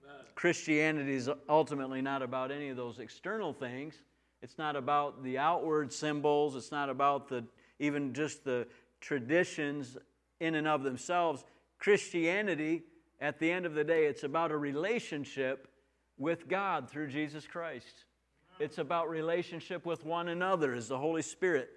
Amen. 0.04 0.24
Christianity 0.34 1.14
is 1.14 1.28
ultimately 1.48 2.00
not 2.00 2.22
about 2.22 2.50
any 2.50 2.70
of 2.70 2.76
those 2.76 2.98
external 2.98 3.52
things. 3.52 4.02
It's 4.40 4.56
not 4.56 4.76
about 4.76 5.22
the 5.22 5.38
outward 5.38 5.92
symbols. 5.92 6.56
It's 6.56 6.70
not 6.70 6.88
about 6.88 7.28
the 7.28 7.44
even 7.80 8.14
just 8.14 8.44
the 8.44 8.66
traditions 9.00 9.96
in 10.40 10.54
and 10.54 10.66
of 10.66 10.82
themselves. 10.82 11.44
Christianity, 11.78 12.82
at 13.20 13.38
the 13.38 13.50
end 13.50 13.66
of 13.66 13.74
the 13.74 13.84
day, 13.84 14.06
it's 14.06 14.24
about 14.24 14.50
a 14.50 14.56
relationship 14.56 15.68
with 16.16 16.48
God 16.48 16.90
through 16.90 17.08
Jesus 17.08 17.46
Christ. 17.46 18.04
It's 18.60 18.78
about 18.78 19.08
relationship 19.08 19.86
with 19.86 20.04
one 20.04 20.28
another 20.28 20.74
as 20.74 20.88
the 20.88 20.98
Holy 20.98 21.22
Spirit, 21.22 21.70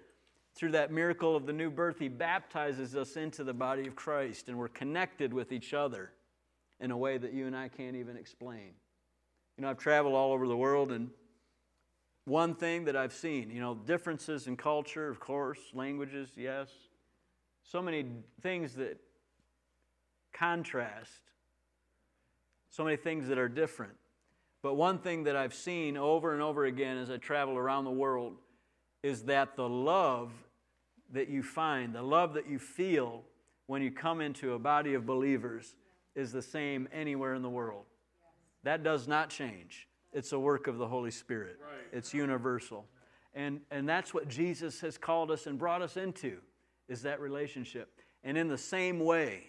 through 0.54 0.72
that 0.72 0.90
miracle 0.90 1.34
of 1.34 1.46
the 1.46 1.52
new 1.52 1.70
birth, 1.70 1.98
He 1.98 2.08
baptizes 2.08 2.94
us 2.94 3.16
into 3.16 3.44
the 3.44 3.54
body 3.54 3.86
of 3.86 3.96
Christ, 3.96 4.48
and 4.48 4.58
we're 4.58 4.68
connected 4.68 5.32
with 5.32 5.52
each 5.52 5.72
other 5.72 6.12
in 6.80 6.90
a 6.90 6.96
way 6.96 7.16
that 7.16 7.32
you 7.32 7.46
and 7.46 7.56
I 7.56 7.68
can't 7.68 7.96
even 7.96 8.16
explain. 8.16 8.72
You 9.56 9.62
know, 9.62 9.70
I've 9.70 9.78
traveled 9.78 10.14
all 10.14 10.32
over 10.32 10.46
the 10.46 10.56
world, 10.56 10.92
and 10.92 11.10
one 12.24 12.54
thing 12.54 12.84
that 12.84 12.96
I've 12.96 13.12
seen, 13.12 13.50
you 13.50 13.60
know, 13.60 13.74
differences 13.74 14.46
in 14.46 14.56
culture, 14.56 15.08
of 15.08 15.20
course, 15.20 15.60
languages, 15.72 16.30
yes. 16.36 16.68
So 17.64 17.80
many 17.80 18.06
things 18.42 18.74
that 18.74 18.98
contrast, 20.32 21.22
so 22.70 22.84
many 22.84 22.96
things 22.96 23.28
that 23.28 23.38
are 23.38 23.48
different. 23.48 23.94
But 24.62 24.74
one 24.74 24.98
thing 24.98 25.24
that 25.24 25.34
I've 25.34 25.54
seen 25.54 25.96
over 25.96 26.32
and 26.32 26.40
over 26.40 26.64
again 26.64 26.96
as 26.96 27.10
I 27.10 27.16
travel 27.16 27.58
around 27.58 27.84
the 27.84 27.90
world 27.90 28.34
is 29.02 29.24
that 29.24 29.56
the 29.56 29.68
love 29.68 30.30
that 31.12 31.28
you 31.28 31.42
find, 31.42 31.94
the 31.94 32.02
love 32.02 32.34
that 32.34 32.48
you 32.48 32.58
feel 32.58 33.24
when 33.66 33.82
you 33.82 33.90
come 33.90 34.20
into 34.20 34.54
a 34.54 34.58
body 34.58 34.94
of 34.94 35.04
believers 35.04 35.74
is 36.14 36.30
the 36.30 36.42
same 36.42 36.88
anywhere 36.92 37.34
in 37.34 37.42
the 37.42 37.50
world. 37.50 37.84
That 38.62 38.84
does 38.84 39.08
not 39.08 39.30
change. 39.30 39.88
It's 40.12 40.32
a 40.32 40.38
work 40.38 40.68
of 40.68 40.78
the 40.78 40.86
Holy 40.86 41.10
Spirit. 41.10 41.58
Right. 41.60 41.86
It's 41.92 42.14
universal. 42.14 42.86
And, 43.34 43.60
and 43.70 43.88
that's 43.88 44.14
what 44.14 44.28
Jesus 44.28 44.80
has 44.82 44.96
called 44.96 45.30
us 45.30 45.46
and 45.46 45.58
brought 45.58 45.82
us 45.82 45.96
into, 45.96 46.36
is 46.88 47.02
that 47.02 47.20
relationship. 47.20 47.88
And 48.22 48.36
in 48.36 48.46
the 48.46 48.58
same 48.58 49.00
way, 49.00 49.44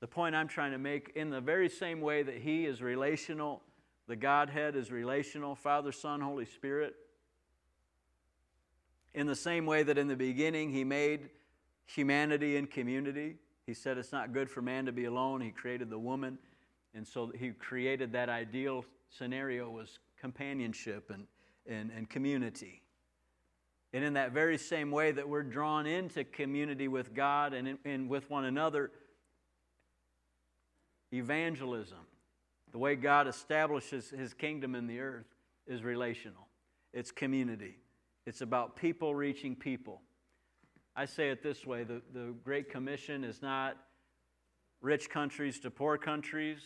the 0.00 0.06
point 0.06 0.34
I'm 0.34 0.48
trying 0.48 0.72
to 0.72 0.78
make, 0.78 1.12
in 1.14 1.30
the 1.30 1.40
very 1.40 1.68
same 1.68 2.00
way 2.00 2.22
that 2.22 2.36
He 2.36 2.66
is 2.66 2.82
relational 2.82 3.62
the 4.08 4.16
Godhead 4.16 4.74
is 4.74 4.90
relational 4.90 5.54
Father, 5.54 5.92
Son, 5.92 6.20
Holy 6.22 6.46
Spirit. 6.46 6.94
In 9.14 9.26
the 9.26 9.36
same 9.36 9.66
way 9.66 9.82
that 9.82 9.98
in 9.98 10.08
the 10.08 10.16
beginning 10.16 10.70
He 10.70 10.82
made 10.82 11.28
humanity 11.84 12.56
in 12.56 12.66
community, 12.66 13.36
He 13.66 13.74
said 13.74 13.98
it's 13.98 14.10
not 14.10 14.32
good 14.32 14.50
for 14.50 14.62
man 14.62 14.86
to 14.86 14.92
be 14.92 15.04
alone. 15.04 15.42
He 15.42 15.50
created 15.50 15.90
the 15.90 15.98
woman. 15.98 16.38
And 16.94 17.06
so 17.06 17.30
He 17.38 17.50
created 17.50 18.12
that 18.12 18.30
ideal 18.30 18.84
scenario 19.10 19.70
was 19.70 19.98
companionship 20.18 21.10
and, 21.10 21.26
and, 21.66 21.90
and 21.94 22.08
community. 22.08 22.82
And 23.92 24.04
in 24.04 24.14
that 24.14 24.32
very 24.32 24.56
same 24.56 24.90
way 24.90 25.12
that 25.12 25.28
we're 25.28 25.42
drawn 25.42 25.86
into 25.86 26.24
community 26.24 26.88
with 26.88 27.14
God 27.14 27.52
and, 27.52 27.78
and 27.84 28.08
with 28.08 28.28
one 28.30 28.46
another, 28.46 28.90
evangelism 31.12 32.07
the 32.72 32.78
way 32.78 32.96
God 32.96 33.26
establishes 33.26 34.10
his 34.10 34.34
kingdom 34.34 34.74
in 34.74 34.86
the 34.86 35.00
earth 35.00 35.26
is 35.66 35.82
relational, 35.82 36.48
it's 36.92 37.10
community, 37.10 37.76
it's 38.26 38.40
about 38.40 38.76
people 38.76 39.14
reaching 39.14 39.54
people. 39.54 40.02
I 40.96 41.04
say 41.04 41.30
it 41.30 41.42
this 41.42 41.64
way 41.64 41.84
the, 41.84 42.02
the 42.12 42.34
Great 42.44 42.70
Commission 42.70 43.24
is 43.24 43.40
not 43.40 43.76
rich 44.80 45.08
countries 45.08 45.60
to 45.60 45.70
poor 45.70 45.96
countries, 45.96 46.60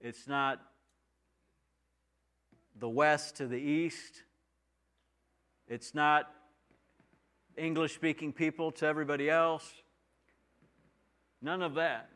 it's 0.00 0.26
not 0.26 0.60
the 2.78 2.88
West 2.88 3.36
to 3.36 3.46
the 3.46 3.58
East, 3.58 4.22
it's 5.68 5.94
not 5.94 6.30
English 7.56 7.94
speaking 7.94 8.32
people 8.32 8.72
to 8.72 8.86
everybody 8.86 9.30
else. 9.30 9.72
None 11.40 11.62
of 11.62 11.74
that. 11.74 12.08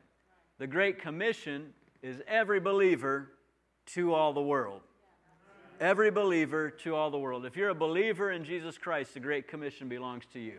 The 0.58 0.66
Great 0.66 1.00
Commission 1.00 1.72
is 2.02 2.20
every 2.26 2.60
believer 2.60 3.30
to 3.86 4.14
all 4.14 4.32
the 4.32 4.42
world. 4.42 4.82
Every 5.80 6.10
believer 6.10 6.70
to 6.70 6.94
all 6.94 7.10
the 7.10 7.18
world. 7.18 7.46
If 7.46 7.56
you're 7.56 7.68
a 7.68 7.74
believer 7.74 8.32
in 8.32 8.44
Jesus 8.44 8.76
Christ, 8.76 9.14
the 9.14 9.20
Great 9.20 9.46
Commission 9.46 9.88
belongs 9.88 10.24
to 10.32 10.40
you. 10.40 10.58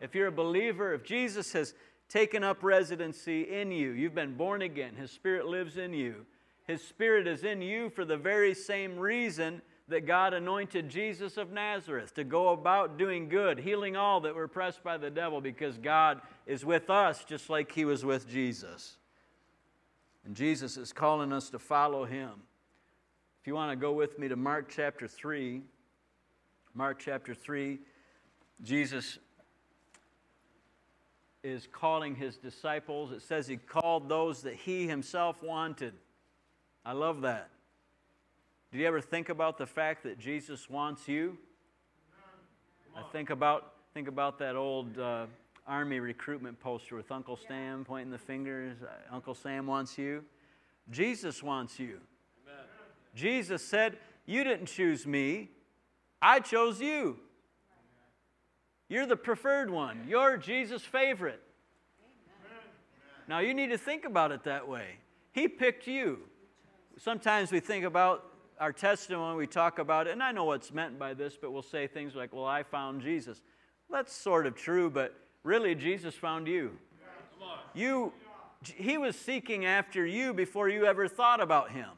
If 0.00 0.14
you're 0.14 0.28
a 0.28 0.32
believer, 0.32 0.94
if 0.94 1.04
Jesus 1.04 1.52
has 1.52 1.74
taken 2.08 2.42
up 2.42 2.62
residency 2.62 3.42
in 3.42 3.70
you, 3.70 3.90
you've 3.90 4.14
been 4.14 4.34
born 4.34 4.62
again, 4.62 4.94
His 4.96 5.10
Spirit 5.10 5.46
lives 5.46 5.76
in 5.76 5.92
you. 5.92 6.26
His 6.66 6.82
Spirit 6.82 7.26
is 7.26 7.44
in 7.44 7.62
you 7.62 7.90
for 7.90 8.04
the 8.04 8.16
very 8.16 8.54
same 8.54 8.98
reason 8.98 9.62
that 9.88 10.06
God 10.06 10.34
anointed 10.34 10.88
Jesus 10.88 11.36
of 11.36 11.50
Nazareth 11.50 12.14
to 12.14 12.24
go 12.24 12.50
about 12.50 12.98
doing 12.98 13.28
good, 13.28 13.58
healing 13.58 13.96
all 13.96 14.20
that 14.20 14.34
were 14.34 14.44
oppressed 14.44 14.84
by 14.84 14.98
the 14.98 15.10
devil, 15.10 15.40
because 15.40 15.78
God 15.78 16.20
is 16.46 16.64
with 16.64 16.90
us 16.90 17.24
just 17.24 17.48
like 17.48 17.72
He 17.72 17.84
was 17.84 18.04
with 18.04 18.28
Jesus. 18.28 18.98
And 20.28 20.36
Jesus 20.36 20.76
is 20.76 20.92
calling 20.92 21.32
us 21.32 21.48
to 21.48 21.58
follow 21.58 22.04
him. 22.04 22.28
If 23.40 23.46
you 23.46 23.54
want 23.54 23.72
to 23.72 23.76
go 23.76 23.92
with 23.92 24.18
me 24.18 24.28
to 24.28 24.36
Mark 24.36 24.68
chapter 24.68 25.08
3, 25.08 25.62
Mark 26.74 26.98
chapter 26.98 27.32
3, 27.32 27.78
Jesus 28.62 29.18
is 31.42 31.66
calling 31.72 32.14
his 32.14 32.36
disciples. 32.36 33.10
It 33.10 33.22
says 33.22 33.46
he 33.46 33.56
called 33.56 34.10
those 34.10 34.42
that 34.42 34.52
he 34.52 34.86
himself 34.86 35.42
wanted. 35.42 35.94
I 36.84 36.92
love 36.92 37.22
that. 37.22 37.48
Do 38.70 38.76
you 38.76 38.86
ever 38.86 39.00
think 39.00 39.30
about 39.30 39.56
the 39.56 39.66
fact 39.66 40.02
that 40.02 40.18
Jesus 40.18 40.68
wants 40.68 41.08
you? 41.08 41.38
I 42.94 43.02
think 43.12 43.30
about 43.30 43.72
think 43.94 44.08
about 44.08 44.38
that 44.40 44.56
old 44.56 44.98
uh, 44.98 45.24
Army 45.68 46.00
recruitment 46.00 46.58
poster 46.58 46.96
with 46.96 47.12
Uncle 47.12 47.36
Sam 47.36 47.84
pointing 47.84 48.10
the 48.10 48.18
fingers. 48.18 48.78
Uh, 48.82 49.14
Uncle 49.14 49.34
Sam 49.34 49.66
wants 49.66 49.98
you. 49.98 50.24
Jesus 50.90 51.42
wants 51.42 51.78
you. 51.78 52.00
Amen. 52.46 52.64
Jesus 53.14 53.62
said, 53.62 53.98
You 54.24 54.44
didn't 54.44 54.66
choose 54.66 55.06
me, 55.06 55.50
I 56.22 56.40
chose 56.40 56.80
you. 56.80 57.18
You're 58.88 59.06
the 59.06 59.16
preferred 59.16 59.68
one. 59.68 60.06
You're 60.08 60.38
Jesus' 60.38 60.82
favorite. 60.82 61.42
Amen. 62.00 62.62
Now 63.28 63.40
you 63.40 63.52
need 63.52 63.68
to 63.68 63.78
think 63.78 64.06
about 64.06 64.32
it 64.32 64.44
that 64.44 64.66
way. 64.66 64.96
He 65.32 65.46
picked 65.46 65.86
you. 65.86 66.20
Sometimes 66.96 67.52
we 67.52 67.60
think 67.60 67.84
about 67.84 68.24
our 68.58 68.72
testimony, 68.72 69.36
we 69.36 69.46
talk 69.46 69.78
about 69.78 70.08
it, 70.08 70.12
and 70.12 70.22
I 70.22 70.32
know 70.32 70.44
what's 70.44 70.72
meant 70.72 70.98
by 70.98 71.14
this, 71.14 71.36
but 71.40 71.52
we'll 71.52 71.62
say 71.62 71.86
things 71.86 72.14
like, 72.14 72.32
Well, 72.32 72.46
I 72.46 72.62
found 72.62 73.02
Jesus. 73.02 73.42
That's 73.90 74.14
sort 74.14 74.46
of 74.46 74.54
true, 74.54 74.90
but 74.90 75.14
Really, 75.48 75.74
Jesus 75.74 76.14
found 76.14 76.46
you. 76.46 76.76
You 77.72 78.12
he 78.76 78.98
was 78.98 79.16
seeking 79.16 79.64
after 79.64 80.04
you 80.04 80.34
before 80.34 80.68
you 80.68 80.84
ever 80.84 81.08
thought 81.08 81.40
about 81.40 81.70
him. 81.70 81.88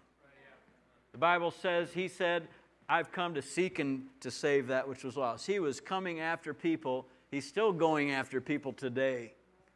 The 1.11 1.19
Bible 1.19 1.51
says 1.51 1.91
he 1.93 2.07
said, 2.07 2.47
I've 2.89 3.11
come 3.11 3.35
to 3.35 3.43
seek 3.43 3.81
and 3.81 4.05
to 4.21 4.31
save 4.31 4.69
that 4.69 4.89
which 4.89 5.03
was 5.03 5.17
lost. 5.17 5.49
He 5.49 5.59
was 5.59 5.81
coming 5.81 6.21
after 6.21 6.55
people. 6.55 7.09
He's 7.33 7.45
still 7.45 7.73
going 7.73 8.13
after 8.13 8.41
people 8.41 8.73
today 8.73 9.33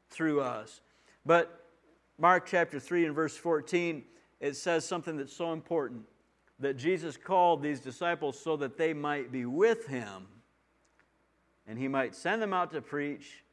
through 0.09 0.41
us. 0.41 0.81
But 1.27 1.65
Mark 2.17 2.47
chapter 2.47 2.79
3 2.79 3.07
and 3.07 3.15
verse 3.15 3.37
14, 3.37 4.05
it 4.39 4.55
says 4.55 4.85
something 4.85 5.17
that's 5.17 5.35
so 5.35 5.53
important 5.53 6.03
that 6.61 6.77
Jesus 6.77 7.17
called 7.17 7.61
these 7.61 7.81
disciples 7.81 8.39
so 8.39 8.57
that 8.57 8.79
they 8.79 8.95
might 8.95 9.33
be 9.33 9.47
with 9.47 9.89
him 9.89 10.29
and 11.67 11.77
he 11.77 11.89
might 11.89 12.15
send 12.15 12.41
them 12.41 12.53
out 12.53 12.71
to 12.71 12.81
preach 12.81 13.44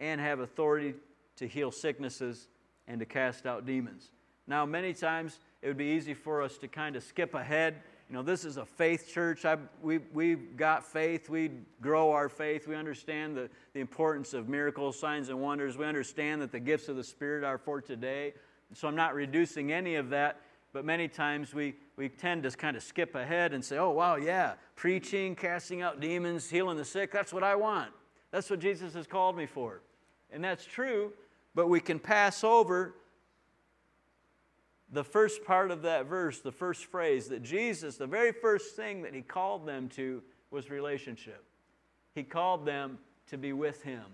and 0.00 0.20
have 0.20 0.40
authority 0.40 0.94
to 1.36 1.46
heal 1.46 1.70
sicknesses 1.70 2.48
and 2.88 2.98
to 2.98 3.06
cast 3.06 3.46
out 3.46 3.66
demons. 3.66 4.10
Now, 4.46 4.66
many 4.66 4.92
times 4.92 5.38
it 5.62 5.68
would 5.68 5.76
be 5.76 5.84
easy 5.84 6.14
for 6.14 6.42
us 6.42 6.58
to 6.58 6.68
kind 6.68 6.96
of 6.96 7.04
skip 7.04 7.34
ahead. 7.34 7.76
You 8.08 8.16
know, 8.16 8.22
this 8.22 8.44
is 8.44 8.56
a 8.56 8.64
faith 8.64 9.08
church. 9.08 9.44
I, 9.44 9.56
we, 9.80 9.98
we've 10.12 10.56
got 10.56 10.84
faith. 10.84 11.28
We 11.28 11.52
grow 11.80 12.10
our 12.10 12.28
faith. 12.28 12.66
We 12.66 12.74
understand 12.74 13.36
the, 13.36 13.48
the 13.74 13.80
importance 13.80 14.34
of 14.34 14.48
miracles, 14.48 14.98
signs, 14.98 15.28
and 15.28 15.40
wonders. 15.40 15.78
We 15.78 15.84
understand 15.84 16.42
that 16.42 16.50
the 16.50 16.58
gifts 16.58 16.88
of 16.88 16.96
the 16.96 17.04
Spirit 17.04 17.44
are 17.44 17.58
for 17.58 17.80
today. 17.80 18.34
So 18.74 18.88
I'm 18.88 18.96
not 18.96 19.14
reducing 19.14 19.70
any 19.70 19.94
of 19.94 20.10
that, 20.10 20.40
but 20.72 20.84
many 20.84 21.06
times 21.06 21.54
we, 21.54 21.74
we 21.96 22.08
tend 22.08 22.42
to 22.44 22.50
kind 22.50 22.76
of 22.76 22.82
skip 22.82 23.14
ahead 23.14 23.52
and 23.52 23.64
say, 23.64 23.78
oh, 23.78 23.90
wow, 23.90 24.16
yeah, 24.16 24.54
preaching, 24.74 25.36
casting 25.36 25.82
out 25.82 26.00
demons, 26.00 26.48
healing 26.50 26.76
the 26.76 26.84
sick, 26.84 27.12
that's 27.12 27.32
what 27.32 27.42
I 27.42 27.54
want. 27.54 27.90
That's 28.30 28.48
what 28.48 28.60
Jesus 28.60 28.94
has 28.94 29.06
called 29.06 29.36
me 29.36 29.46
for. 29.46 29.82
And 30.32 30.42
that's 30.44 30.64
true, 30.64 31.12
but 31.54 31.68
we 31.68 31.80
can 31.80 31.98
pass 31.98 32.44
over 32.44 32.94
the 34.92 35.04
first 35.04 35.44
part 35.44 35.70
of 35.70 35.82
that 35.82 36.06
verse, 36.06 36.40
the 36.40 36.52
first 36.52 36.86
phrase, 36.86 37.28
that 37.28 37.42
Jesus, 37.42 37.96
the 37.96 38.06
very 38.06 38.32
first 38.32 38.74
thing 38.74 39.02
that 39.02 39.14
he 39.14 39.22
called 39.22 39.66
them 39.66 39.88
to 39.90 40.22
was 40.50 40.70
relationship. 40.70 41.44
He 42.14 42.22
called 42.24 42.66
them 42.66 42.98
to 43.28 43.38
be 43.38 43.52
with 43.52 43.82
him. 43.82 44.04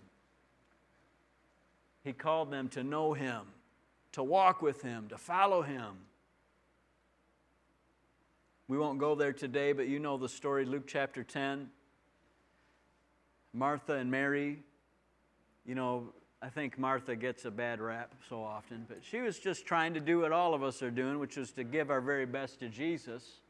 He 2.04 2.12
called 2.12 2.50
them 2.50 2.68
to 2.68 2.84
know 2.84 3.14
him, 3.14 3.42
to 4.12 4.22
walk 4.22 4.62
with 4.62 4.82
him, 4.82 5.08
to 5.08 5.18
follow 5.18 5.62
him. 5.62 5.96
We 8.68 8.78
won't 8.78 8.98
go 8.98 9.14
there 9.14 9.32
today, 9.32 9.72
but 9.72 9.88
you 9.88 9.98
know 9.98 10.16
the 10.16 10.28
story, 10.28 10.64
Luke 10.64 10.86
chapter 10.86 11.24
10. 11.24 11.70
Martha 13.52 13.94
and 13.94 14.10
Mary, 14.10 14.58
you 15.66 15.74
know, 15.74 16.12
I 16.40 16.48
think 16.48 16.78
Martha 16.78 17.16
gets 17.16 17.44
a 17.44 17.50
bad 17.50 17.80
rap 17.80 18.14
so 18.28 18.42
often, 18.42 18.84
but 18.88 18.98
she 19.02 19.20
was 19.20 19.38
just 19.38 19.66
trying 19.66 19.94
to 19.94 20.00
do 20.00 20.20
what 20.20 20.32
all 20.32 20.54
of 20.54 20.62
us 20.62 20.82
are 20.82 20.90
doing, 20.90 21.18
which 21.18 21.36
is 21.36 21.50
to 21.52 21.64
give 21.64 21.90
our 21.90 22.00
very 22.00 22.26
best 22.26 22.60
to 22.60 22.68
Jesus. 22.68 23.40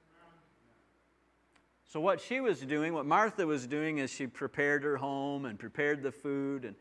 So, 1.85 2.01
what 2.01 2.21
she 2.21 2.41
was 2.41 2.61
doing, 2.61 2.95
what 2.95 3.07
Martha 3.07 3.47
was 3.47 3.67
doing, 3.67 3.99
is 3.99 4.11
she 4.11 4.27
prepared 4.27 4.83
her 4.83 4.97
home 4.97 5.45
and 5.45 5.59
prepared 5.59 6.03
the 6.03 6.11
food. 6.11 6.65
And 6.65 6.75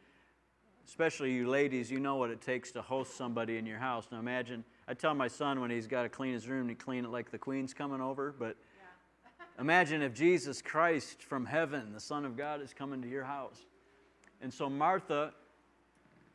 especially 0.87 1.33
you 1.33 1.47
ladies, 1.49 1.91
you 1.91 1.99
know 1.99 2.15
what 2.15 2.29
it 2.29 2.41
takes 2.41 2.71
to 2.71 2.81
host 2.81 3.15
somebody 3.15 3.57
in 3.57 3.65
your 3.65 3.77
house. 3.77 4.07
Now, 4.11 4.19
imagine, 4.19 4.63
I 4.87 4.93
tell 4.93 5.13
my 5.13 5.27
son 5.27 5.59
when 5.59 5.69
he's 5.69 5.87
got 5.87 6.03
to 6.03 6.09
clean 6.09 6.33
his 6.33 6.47
room, 6.47 6.69
he 6.69 6.75
clean 6.75 7.05
it 7.05 7.11
like 7.11 7.29
the 7.29 7.37
queen's 7.37 7.73
coming 7.73 8.01
over. 8.01 8.33
But 8.37 8.55
imagine 9.59 10.01
if 10.01 10.13
Jesus 10.13 10.61
Christ 10.61 11.21
from 11.21 11.45
heaven, 11.45 11.93
the 11.93 11.99
Son 11.99 12.25
of 12.25 12.37
God, 12.37 12.61
is 12.61 12.73
coming 12.73 13.01
to 13.01 13.07
your 13.07 13.25
house. 13.25 13.59
And 14.41 14.53
so, 14.53 14.69
Martha 14.69 15.33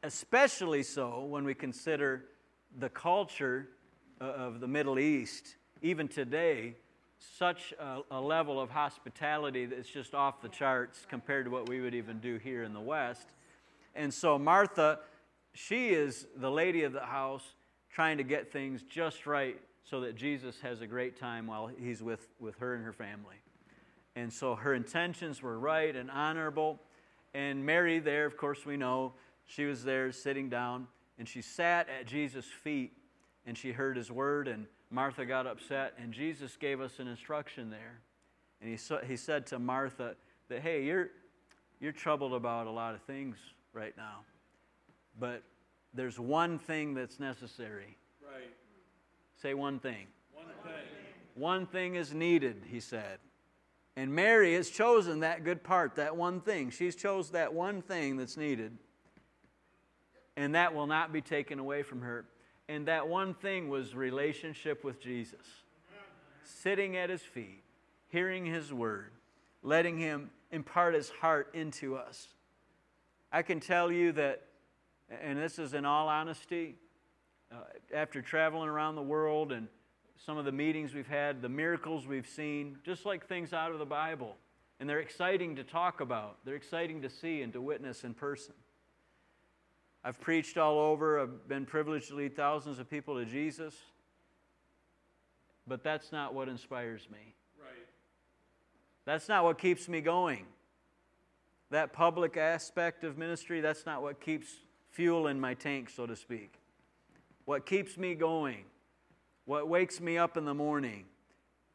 especially 0.03 0.83
so 0.83 1.25
when 1.25 1.45
we 1.45 1.55
consider 1.55 2.25
the 2.79 2.89
culture 2.89 3.69
uh, 4.21 4.25
of 4.25 4.61
the 4.61 4.69
Middle 4.69 4.99
East, 4.99 5.57
even 5.83 6.09
today, 6.09 6.75
such 7.19 7.75
a, 7.79 8.01
a, 8.11 8.21
level 8.21 8.59
of 8.59 8.71
hospitality 8.71 9.67
that's 9.67 9.89
just 9.89 10.15
off 10.15 10.41
the 10.41 10.49
charts 10.49 11.07
compared 11.09 11.45
to 11.45 11.51
what 11.51 11.69
we 11.69 11.81
would 11.81 11.95
even 11.95 12.19
do 12.19 12.39
here 12.39 12.63
in 12.63 12.73
the 12.73 12.81
West. 12.81 13.29
And 13.95 14.13
so, 14.13 14.39
Martha, 14.39 15.01
she 15.53 15.91
is 15.91 16.27
the 16.37 16.51
lady 16.51 16.85
of 16.85 16.93
the 16.93 17.01
house 17.01 17.45
trying 17.91 18.17
to 18.19 18.25
get 18.25 18.51
things 18.51 18.83
just 18.83 19.27
right 19.27 19.61
so 19.85 20.01
that 20.01 20.17
Jesus 20.17 20.61
has 20.63 20.81
a 20.81 20.87
great 20.87 21.19
time 21.19 21.47
while 21.47 21.67
he's 21.67 22.03
with, 22.03 22.29
with 22.39 22.57
her 22.59 22.75
and 22.75 22.85
her 22.85 22.93
family. 22.93 23.37
And 24.17 24.33
so, 24.33 24.55
her 24.55 24.73
intentions 24.73 25.43
were 25.43 25.59
right 25.59 25.95
and 25.95 26.11
honorable. 26.11 26.81
And 27.35 27.65
Mary, 27.65 27.99
there, 27.99 28.27
of 28.27 28.37
course, 28.37 28.67
we 28.67 28.77
know 28.77 29.15
she 29.47 29.65
was 29.65 29.85
there 29.85 30.13
sitting 30.13 30.49
down, 30.49 30.89
and 31.19 31.29
she 31.29 31.43
sat 31.43 31.89
at 31.89 32.07
Jesus' 32.07 32.47
feet, 32.47 32.93
and 33.47 33.57
she 33.57 33.73
heard 33.73 33.97
his 33.97 34.11
word, 34.11 34.49
and 34.49 34.67
Martha 34.91 35.25
got 35.25 35.47
upset, 35.47 35.95
and 35.99 36.13
Jesus 36.13 36.57
gave 36.57 36.81
us 36.81 36.99
an 36.99 37.07
instruction 37.07 37.71
there. 37.71 38.01
And 38.61 38.71
he, 38.71 38.79
he 39.07 39.17
said 39.17 39.47
to 39.49 39.59
Martha 39.59 40.17
that, 40.49 40.61
hey, 40.61 40.85
you're, 40.85 41.09
you're 41.81 41.93
troubled 41.93 42.35
about 42.35 42.67
a 42.67 42.71
lot 42.71 42.95
of 42.95 43.03
things 43.03 43.37
right 43.73 43.97
now, 43.97 44.25
but 45.19 45.43
there's 45.95 46.19
one 46.19 46.59
thing 46.59 46.95
that's 46.95 47.19
necessary. 47.19 47.97
Right. 48.23 48.51
Say 49.41 49.55
one 49.55 49.79
thing. 49.79 50.07
One 50.35 50.47
thing. 50.63 50.73
One 51.35 51.67
thing 51.67 51.95
is 51.95 52.13
needed, 52.13 52.65
he 52.67 52.81
said. 52.81 53.19
And 53.97 54.15
Mary 54.15 54.55
has 54.55 54.71
chosen 54.71 55.21
that 55.21 55.45
good 55.45 55.63
part, 55.63 55.97
that 55.97 56.17
one 56.17 56.41
thing. 56.41 56.71
She's 56.71 56.97
chose 56.97 57.31
that 57.31 57.53
one 57.53 57.83
thing 57.83 58.17
that's 58.17 58.37
needed 58.37 58.79
and 60.41 60.55
that 60.55 60.75
will 60.75 60.87
not 60.87 61.13
be 61.13 61.21
taken 61.21 61.59
away 61.59 61.83
from 61.83 62.01
her. 62.01 62.25
And 62.67 62.87
that 62.89 63.09
one 63.09 63.35
thing 63.35 63.69
was 63.69 63.95
relationship 63.95 64.85
with 64.85 64.99
Jesus. 64.99 65.47
Sitting 66.45 66.97
at 66.97 67.11
his 67.11 67.21
feet, 67.21 67.63
hearing 68.09 68.47
his 68.47 68.73
word, 68.73 69.11
letting 69.63 69.99
him 69.99 70.31
impart 70.51 70.95
his 70.95 71.11
heart 71.11 71.51
into 71.53 71.95
us. 71.97 72.29
I 73.31 73.43
can 73.43 73.61
tell 73.61 73.93
you 73.93 74.13
that, 74.13 74.43
and 75.11 75.39
this 75.39 75.59
is 75.59 75.75
in 75.75 75.85
all 75.85 76.09
honesty, 76.09 76.77
uh, 77.53 77.57
after 77.95 78.23
traveling 78.23 78.69
around 78.69 78.95
the 78.95 79.03
world 79.03 79.53
and 79.53 79.69
some 80.25 80.37
of 80.37 80.45
the 80.45 80.53
meetings 80.53 80.95
we've 80.95 81.07
had, 81.07 81.41
the 81.41 81.49
miracles 81.49 82.07
we've 82.07 82.27
seen, 82.27 82.77
just 82.85 83.07
like 83.07 83.27
things 83.27 83.53
out 83.53 83.73
of 83.73 83.79
the 83.79 83.87
Bible. 83.87 84.37
And 84.79 84.89
they're 84.89 85.01
exciting 85.01 85.57
to 85.57 85.65
talk 85.65 86.01
about, 86.01 86.39
they're 86.45 86.55
exciting 86.55 87.03
to 87.03 87.11
see 87.11 87.43
and 87.43 87.53
to 87.53 87.61
witness 87.61 88.05
in 88.05 88.15
person. 88.15 88.55
I've 90.03 90.21
preached 90.21 90.57
all 90.57 90.79
over, 90.79 91.21
I've 91.21 91.49
been 91.49 91.67
privileged 91.67 92.09
to 92.09 92.15
lead 92.15 92.35
thousands 92.35 92.79
of 92.79 92.89
people 92.89 93.17
to 93.17 93.25
Jesus. 93.25 93.75
But 95.67 95.85
that's 95.85 96.11
not 96.13 96.35
what 96.35 96.49
inspires 96.49 97.07
me. 97.13 97.35
Right. 97.59 97.87
That's 99.05 99.29
not 99.29 99.45
what 99.45 99.59
keeps 99.59 99.89
me 99.89 100.01
going. 100.01 100.47
That 101.71 101.93
public 101.93 102.37
aspect 102.37 103.05
of 103.05 103.19
ministry, 103.19 103.61
that's 103.61 103.87
not 103.87 104.03
what 104.03 104.21
keeps 104.21 104.49
fuel 104.91 105.27
in 105.29 105.39
my 105.39 105.55
tank, 105.55 105.91
so 105.91 106.07
to 106.07 106.17
speak. 106.17 106.55
What 107.45 107.67
keeps 107.67 107.97
me 107.97 108.15
going, 108.15 108.65
what 109.51 109.67
wakes 109.67 110.01
me 110.01 110.17
up 110.17 110.37
in 110.37 110.45
the 110.45 110.55
morning, 110.55 111.03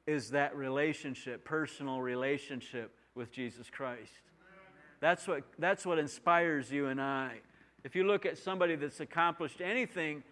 is 0.08 0.30
that 0.30 0.56
relationship, 0.56 1.44
personal 1.44 2.00
relationship 2.00 2.96
with 3.16 3.34
Jesus 3.34 3.70
Christ. 3.70 4.14
That's 5.02 5.28
what, 5.28 5.44
that's 5.60 5.86
what 5.86 6.00
inspires 6.00 6.72
you 6.72 6.86
and 6.86 7.02
I. 7.02 7.34
If 7.84 7.94
you 7.94 8.06
look 8.06 8.26
at 8.26 8.38
somebody 8.38 8.78
that's 8.78 9.02
accomplished 9.02 9.60
anything 9.60 10.24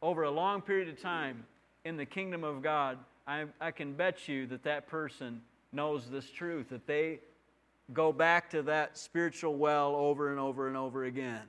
over 0.00 0.22
a 0.22 0.30
long 0.30 0.62
period 0.62 0.88
of 0.88 0.98
time 0.98 1.44
in 1.84 1.98
the 1.98 2.06
kingdom 2.06 2.44
of 2.44 2.62
God, 2.62 2.96
I, 3.26 3.44
I 3.60 3.72
can 3.72 3.92
bet 3.92 4.26
you 4.26 4.46
that 4.46 4.62
that 4.62 4.88
person 4.88 5.42
knows 5.72 6.08
this 6.08 6.30
truth, 6.30 6.70
that 6.70 6.86
they 6.86 7.20
go 7.92 8.10
back 8.10 8.48
to 8.52 8.62
that 8.62 8.96
spiritual 8.96 9.54
well 9.56 9.94
over 9.94 10.30
and 10.30 10.40
over 10.40 10.66
and 10.66 10.78
over 10.78 11.04
again, 11.04 11.42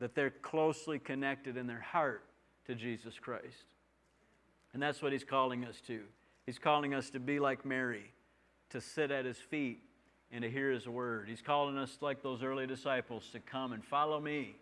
that 0.00 0.16
they're 0.16 0.34
closely 0.42 0.98
connected 0.98 1.56
in 1.56 1.68
their 1.68 1.78
heart 1.78 2.24
to 2.66 2.74
Jesus 2.74 3.16
Christ. 3.16 3.66
And 4.72 4.82
that's 4.82 5.02
what 5.02 5.12
he's 5.12 5.24
calling 5.24 5.64
us 5.64 5.80
to. 5.86 6.00
He's 6.46 6.58
calling 6.58 6.94
us 6.94 7.10
to 7.10 7.20
be 7.20 7.40
like 7.40 7.64
Mary, 7.64 8.12
to 8.70 8.80
sit 8.80 9.10
at 9.10 9.24
his 9.24 9.38
feet 9.38 9.80
and 10.30 10.42
to 10.42 10.50
hear 10.50 10.70
His 10.70 10.86
word. 10.86 11.28
He's 11.28 11.42
calling 11.42 11.78
us, 11.78 11.98
like 12.00 12.22
those 12.22 12.42
early 12.42 12.66
disciples, 12.66 13.28
to 13.32 13.40
come 13.40 13.72
and 13.72 13.84
follow 13.84 14.20
me, 14.20 14.56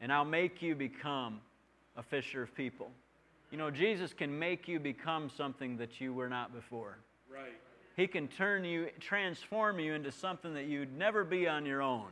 and 0.00 0.12
I'll 0.12 0.24
make 0.24 0.60
you 0.62 0.74
become 0.74 1.40
a 1.96 2.02
fisher 2.02 2.42
of 2.42 2.54
people. 2.54 2.90
You 3.50 3.58
know, 3.58 3.70
Jesus 3.70 4.12
can 4.12 4.38
make 4.38 4.68
you 4.68 4.78
become 4.78 5.30
something 5.30 5.76
that 5.78 6.00
you 6.00 6.12
were 6.12 6.28
not 6.28 6.54
before. 6.54 6.98
Right. 7.32 7.54
He 7.96 8.06
can 8.06 8.28
turn 8.28 8.64
you, 8.64 8.88
transform 9.00 9.78
you 9.78 9.94
into 9.94 10.12
something 10.12 10.52
that 10.54 10.66
you'd 10.66 10.96
never 10.96 11.24
be 11.24 11.48
on 11.48 11.64
your 11.64 11.80
own. 11.80 12.08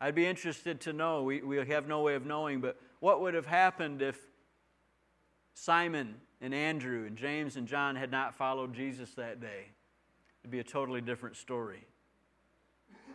I'd 0.00 0.14
be 0.14 0.26
interested 0.26 0.80
to 0.82 0.92
know, 0.92 1.24
we, 1.24 1.42
we 1.42 1.58
have 1.66 1.88
no 1.88 2.02
way 2.02 2.14
of 2.14 2.24
knowing, 2.24 2.60
but 2.60 2.80
what 3.00 3.20
would 3.20 3.34
have 3.34 3.46
happened 3.46 4.00
if 4.00 4.18
Simon 5.60 6.14
and 6.40 6.54
Andrew 6.54 7.04
and 7.06 7.16
James 7.16 7.56
and 7.56 7.66
John 7.66 7.96
had 7.96 8.10
not 8.10 8.34
followed 8.36 8.74
Jesus 8.74 9.10
that 9.14 9.40
day? 9.40 9.66
it'd 10.48 10.52
be 10.52 10.60
a 10.60 10.64
totally 10.64 11.00
different 11.02 11.36
story. 11.36 11.84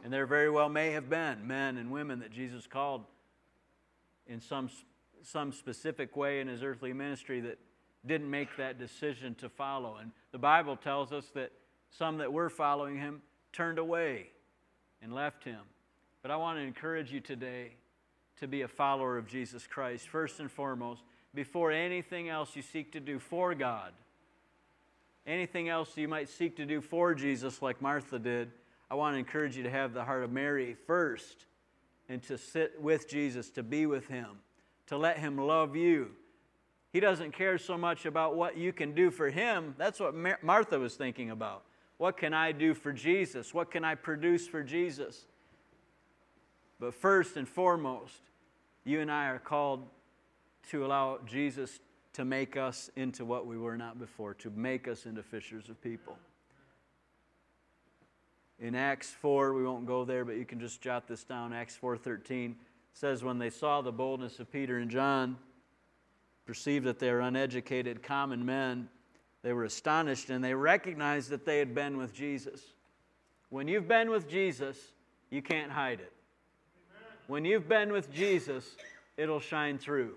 And 0.03 0.11
there 0.11 0.27
very 0.27 0.49
well 0.49 0.69
may 0.69 0.91
have 0.91 1.09
been 1.09 1.47
men 1.47 1.77
and 1.77 1.89
women 1.89 2.19
that 2.19 2.31
Jesus 2.31 2.67
called 2.67 3.05
in 4.27 4.39
some, 4.39 4.69
some 5.23 5.51
specific 5.51 6.15
way 6.15 6.41
in 6.41 6.47
his 6.47 6.61
earthly 6.61 6.93
ministry 6.93 7.39
that 7.41 7.57
didn't 8.05 8.29
make 8.29 8.55
that 8.57 8.77
decision 8.77 9.33
to 9.35 9.49
follow. 9.49 9.97
And 9.99 10.11
the 10.31 10.37
Bible 10.37 10.75
tells 10.75 11.11
us 11.11 11.31
that 11.33 11.51
some 11.89 12.17
that 12.17 12.31
were 12.31 12.49
following 12.49 12.97
him 12.97 13.21
turned 13.51 13.79
away 13.79 14.27
and 15.01 15.13
left 15.13 15.43
him. 15.43 15.61
But 16.21 16.29
I 16.29 16.35
want 16.35 16.59
to 16.59 16.61
encourage 16.61 17.11
you 17.11 17.19
today 17.19 17.71
to 18.41 18.47
be 18.47 18.61
a 18.61 18.67
follower 18.67 19.17
of 19.17 19.27
Jesus 19.27 19.65
Christ, 19.65 20.07
first 20.09 20.39
and 20.39 20.51
foremost, 20.51 21.01
before 21.33 21.71
anything 21.71 22.29
else 22.29 22.55
you 22.55 22.61
seek 22.61 22.91
to 22.93 22.99
do 22.99 23.19
for 23.19 23.55
God. 23.55 23.91
Anything 25.25 25.69
else 25.69 25.95
you 25.95 26.07
might 26.07 26.29
seek 26.29 26.57
to 26.57 26.65
do 26.65 26.81
for 26.81 27.15
Jesus, 27.15 27.61
like 27.61 27.81
Martha 27.81 28.19
did, 28.19 28.51
I 28.91 28.95
want 28.95 29.15
to 29.15 29.19
encourage 29.19 29.55
you 29.55 29.63
to 29.63 29.69
have 29.69 29.93
the 29.93 30.03
heart 30.03 30.23
of 30.23 30.31
Mary 30.31 30.75
first 30.85 31.45
and 32.09 32.21
to 32.23 32.37
sit 32.37 32.79
with 32.79 33.09
Jesus, 33.09 33.49
to 33.51 33.63
be 33.63 33.85
with 33.85 34.07
Him, 34.07 34.27
to 34.87 34.97
let 34.97 35.17
Him 35.17 35.37
love 35.37 35.75
you. 35.75 36.11
He 36.91 36.99
doesn't 36.99 37.31
care 37.31 37.57
so 37.57 37.77
much 37.77 38.05
about 38.05 38.35
what 38.35 38.57
you 38.57 38.71
can 38.71 38.93
do 38.93 39.09
for 39.09 39.29
Him. 39.29 39.73
That's 39.77 39.99
what 39.99 40.13
Mar- 40.13 40.39
Martha 40.43 40.77
was 40.77 40.95
thinking 40.95 41.31
about. 41.31 41.63
What 41.97 42.17
can 42.17 42.33
I 42.33 42.51
do 42.51 42.73
for 42.73 42.91
Jesus? 42.91 43.53
What 43.53 43.71
can 43.71 43.83
I 43.83 43.95
produce 43.95 44.45
for 44.47 44.61
Jesus? 44.61 45.25
But 46.79 46.93
first 46.93 47.37
and 47.37 47.47
foremost, 47.47 48.21
you 48.83 48.99
and 48.99 49.09
I 49.09 49.27
are 49.27 49.39
called 49.39 49.87
to 50.69 50.85
allow 50.85 51.19
Jesus 51.25 51.79
to 52.13 52.25
make 52.25 52.57
us 52.57 52.89
into 52.95 53.25
what 53.25 53.47
we 53.47 53.57
were 53.57 53.77
not 53.77 53.99
before, 53.99 54.33
to 54.35 54.49
make 54.51 54.87
us 54.87 55.05
into 55.05 55.23
fishers 55.23 55.69
of 55.69 55.81
people. 55.81 56.17
In 58.59 58.75
Acts 58.75 59.09
4, 59.09 59.53
we 59.53 59.63
won't 59.63 59.85
go 59.85 60.05
there, 60.05 60.23
but 60.23 60.37
you 60.37 60.45
can 60.45 60.59
just 60.59 60.81
jot 60.81 61.07
this 61.07 61.23
down. 61.23 61.53
Acts 61.53 61.75
4:13 61.75 62.55
says 62.93 63.23
when 63.23 63.39
they 63.39 63.49
saw 63.49 63.81
the 63.81 63.91
boldness 63.91 64.39
of 64.39 64.51
Peter 64.51 64.77
and 64.77 64.89
John, 64.89 65.37
perceived 66.45 66.85
that 66.85 66.99
they 66.99 67.11
were 67.11 67.21
uneducated 67.21 68.03
common 68.03 68.45
men, 68.45 68.89
they 69.41 69.53
were 69.53 69.63
astonished 69.63 70.29
and 70.29 70.43
they 70.43 70.53
recognized 70.53 71.29
that 71.29 71.45
they 71.45 71.59
had 71.59 71.73
been 71.73 71.97
with 71.97 72.13
Jesus. 72.13 72.61
When 73.49 73.67
you've 73.67 73.87
been 73.87 74.09
with 74.09 74.29
Jesus, 74.29 74.77
you 75.29 75.41
can't 75.41 75.71
hide 75.71 75.99
it. 75.99 76.13
When 77.27 77.45
you've 77.45 77.67
been 77.67 77.91
with 77.91 78.11
Jesus, 78.11 78.77
it'll 79.17 79.39
shine 79.39 79.77
through. 79.77 80.15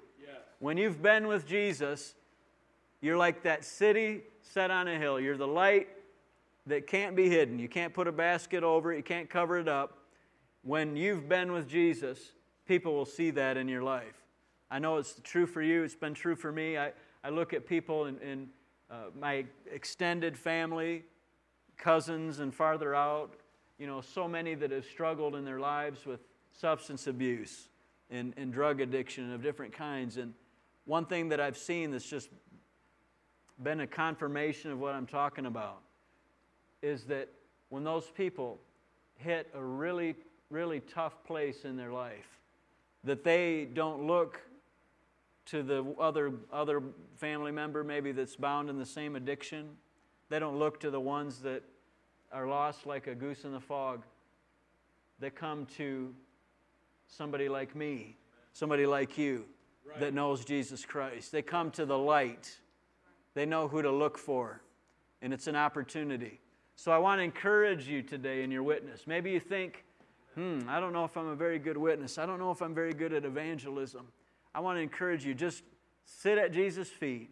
When 0.58 0.76
you've 0.76 1.02
been 1.02 1.26
with 1.26 1.46
Jesus, 1.46 2.14
you're 3.00 3.16
like 3.16 3.42
that 3.42 3.64
city 3.64 4.22
set 4.42 4.70
on 4.70 4.88
a 4.88 4.98
hill. 4.98 5.20
You're 5.20 5.36
the 5.36 5.46
light 5.46 5.88
that 6.66 6.86
can't 6.86 7.14
be 7.14 7.28
hidden. 7.28 7.58
You 7.58 7.68
can't 7.68 7.92
put 7.92 8.08
a 8.08 8.12
basket 8.12 8.62
over 8.62 8.92
it, 8.92 8.96
you 8.96 9.02
can't 9.02 9.30
cover 9.30 9.58
it 9.58 9.68
up. 9.68 9.98
When 10.62 10.96
you've 10.96 11.28
been 11.28 11.52
with 11.52 11.68
Jesus, 11.68 12.32
people 12.66 12.94
will 12.94 13.06
see 13.06 13.30
that 13.32 13.56
in 13.56 13.68
your 13.68 13.82
life. 13.82 14.24
I 14.70 14.78
know 14.80 14.96
it's 14.96 15.20
true 15.22 15.46
for 15.46 15.62
you, 15.62 15.84
it's 15.84 15.94
been 15.94 16.14
true 16.14 16.34
for 16.34 16.50
me. 16.50 16.76
I, 16.76 16.92
I 17.22 17.28
look 17.28 17.52
at 17.52 17.66
people 17.66 18.06
in, 18.06 18.18
in 18.18 18.48
uh, 18.90 19.10
my 19.18 19.44
extended 19.70 20.36
family, 20.36 21.04
cousins, 21.76 22.40
and 22.40 22.52
farther 22.52 22.94
out, 22.94 23.34
you 23.78 23.86
know, 23.86 24.00
so 24.00 24.26
many 24.26 24.54
that 24.54 24.70
have 24.70 24.84
struggled 24.84 25.34
in 25.36 25.44
their 25.44 25.60
lives 25.60 26.06
with 26.06 26.20
substance 26.52 27.06
abuse 27.06 27.68
and, 28.10 28.32
and 28.36 28.52
drug 28.52 28.80
addiction 28.80 29.32
of 29.32 29.42
different 29.42 29.72
kinds. 29.72 30.16
And 30.16 30.32
one 30.86 31.04
thing 31.04 31.28
that 31.28 31.40
I've 31.40 31.58
seen 31.58 31.90
that's 31.90 32.08
just 32.08 32.30
been 33.62 33.80
a 33.80 33.86
confirmation 33.86 34.70
of 34.70 34.80
what 34.80 34.94
I'm 34.94 35.06
talking 35.06 35.46
about 35.46 35.80
is 36.82 37.04
that 37.04 37.28
when 37.68 37.84
those 37.84 38.10
people 38.10 38.58
hit 39.16 39.50
a 39.54 39.62
really, 39.62 40.14
really 40.50 40.80
tough 40.80 41.24
place 41.24 41.64
in 41.64 41.76
their 41.76 41.92
life, 41.92 42.38
that 43.04 43.24
they 43.24 43.66
don't 43.72 44.06
look 44.06 44.40
to 45.46 45.62
the 45.62 45.84
other, 45.98 46.32
other 46.52 46.82
family 47.16 47.52
member 47.52 47.84
maybe 47.84 48.12
that's 48.12 48.36
bound 48.36 48.68
in 48.68 48.78
the 48.78 48.86
same 48.86 49.16
addiction. 49.16 49.68
They 50.28 50.38
don't 50.38 50.58
look 50.58 50.80
to 50.80 50.90
the 50.90 51.00
ones 51.00 51.38
that 51.40 51.62
are 52.32 52.46
lost 52.46 52.86
like 52.86 53.06
a 53.06 53.14
goose 53.14 53.44
in 53.44 53.52
the 53.52 53.60
fog. 53.60 54.02
They 55.18 55.30
come 55.30 55.66
to 55.76 56.12
somebody 57.06 57.48
like 57.48 57.74
me, 57.74 58.16
somebody 58.52 58.86
like 58.86 59.16
you. 59.16 59.46
That 59.98 60.14
knows 60.14 60.44
Jesus 60.44 60.84
Christ. 60.84 61.32
They 61.32 61.42
come 61.42 61.70
to 61.72 61.86
the 61.86 61.98
light. 61.98 62.58
They 63.34 63.46
know 63.46 63.68
who 63.68 63.82
to 63.82 63.90
look 63.90 64.18
for, 64.18 64.62
and 65.22 65.32
it's 65.32 65.46
an 65.46 65.56
opportunity. 65.56 66.40
So 66.74 66.92
I 66.92 66.98
want 66.98 67.18
to 67.18 67.22
encourage 67.22 67.88
you 67.88 68.02
today 68.02 68.42
in 68.42 68.50
your 68.50 68.62
witness. 68.62 69.06
Maybe 69.06 69.30
you 69.30 69.40
think, 69.40 69.84
hmm, 70.34 70.60
I 70.68 70.80
don't 70.80 70.92
know 70.92 71.04
if 71.04 71.16
I'm 71.16 71.28
a 71.28 71.34
very 71.34 71.58
good 71.58 71.76
witness. 71.76 72.18
I 72.18 72.26
don't 72.26 72.38
know 72.38 72.50
if 72.50 72.60
I'm 72.60 72.74
very 72.74 72.92
good 72.92 73.12
at 73.12 73.24
evangelism. 73.24 74.06
I 74.54 74.60
want 74.60 74.78
to 74.78 74.82
encourage 74.82 75.24
you 75.24 75.34
just 75.34 75.62
sit 76.04 76.38
at 76.38 76.52
Jesus' 76.52 76.88
feet, 76.88 77.30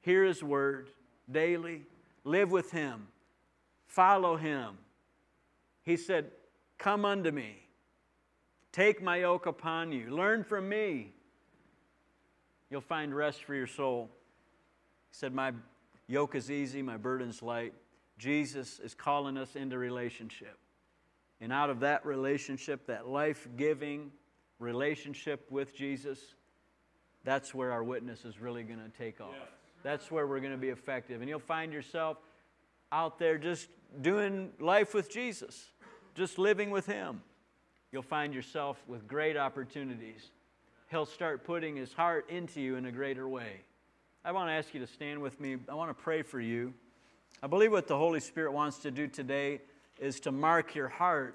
hear 0.00 0.24
his 0.24 0.42
word 0.42 0.90
daily, 1.30 1.82
live 2.24 2.50
with 2.50 2.70
him, 2.70 3.08
follow 3.86 4.36
him. 4.36 4.78
He 5.82 5.96
said, 5.96 6.30
Come 6.78 7.04
unto 7.04 7.30
me. 7.30 7.58
Take 8.72 9.02
my 9.02 9.18
yoke 9.18 9.46
upon 9.46 9.92
you. 9.92 10.10
Learn 10.10 10.42
from 10.42 10.68
me. 10.68 11.12
You'll 12.72 12.80
find 12.80 13.14
rest 13.14 13.44
for 13.44 13.54
your 13.54 13.66
soul. 13.66 14.08
He 15.10 15.16
said, 15.16 15.34
My 15.34 15.52
yoke 16.08 16.34
is 16.34 16.50
easy, 16.50 16.80
my 16.80 16.96
burden's 16.96 17.42
light. 17.42 17.74
Jesus 18.18 18.80
is 18.80 18.94
calling 18.94 19.36
us 19.36 19.56
into 19.56 19.76
relationship. 19.76 20.58
And 21.40 21.52
out 21.52 21.68
of 21.68 21.80
that 21.80 22.06
relationship, 22.06 22.86
that 22.86 23.06
life 23.06 23.46
giving 23.56 24.10
relationship 24.58 25.50
with 25.50 25.76
Jesus, 25.76 26.18
that's 27.24 27.54
where 27.54 27.72
our 27.72 27.84
witness 27.84 28.24
is 28.24 28.40
really 28.40 28.62
going 28.62 28.80
to 28.80 28.98
take 28.98 29.20
off. 29.20 29.34
Yes. 29.38 29.48
That's 29.82 30.10
where 30.10 30.26
we're 30.26 30.40
going 30.40 30.52
to 30.52 30.58
be 30.58 30.70
effective. 30.70 31.20
And 31.20 31.28
you'll 31.28 31.40
find 31.40 31.74
yourself 31.74 32.16
out 32.90 33.18
there 33.18 33.36
just 33.36 33.68
doing 34.00 34.50
life 34.58 34.94
with 34.94 35.10
Jesus, 35.10 35.72
just 36.14 36.38
living 36.38 36.70
with 36.70 36.86
Him 36.86 37.20
you'll 37.92 38.02
find 38.02 38.34
yourself 38.34 38.82
with 38.88 39.06
great 39.06 39.36
opportunities. 39.36 40.30
He'll 40.92 41.06
start 41.06 41.44
putting 41.44 41.74
his 41.74 41.94
heart 41.94 42.28
into 42.28 42.60
you 42.60 42.76
in 42.76 42.84
a 42.84 42.92
greater 42.92 43.26
way. 43.26 43.62
I 44.26 44.32
want 44.32 44.50
to 44.50 44.52
ask 44.52 44.74
you 44.74 44.80
to 44.80 44.86
stand 44.86 45.22
with 45.22 45.40
me. 45.40 45.56
I 45.66 45.74
want 45.74 45.88
to 45.88 45.94
pray 45.94 46.20
for 46.20 46.38
you. 46.38 46.74
I 47.42 47.46
believe 47.46 47.72
what 47.72 47.88
the 47.88 47.96
Holy 47.96 48.20
Spirit 48.20 48.52
wants 48.52 48.80
to 48.80 48.90
do 48.90 49.06
today 49.06 49.62
is 49.98 50.20
to 50.20 50.30
mark 50.30 50.74
your 50.74 50.88
heart 50.88 51.34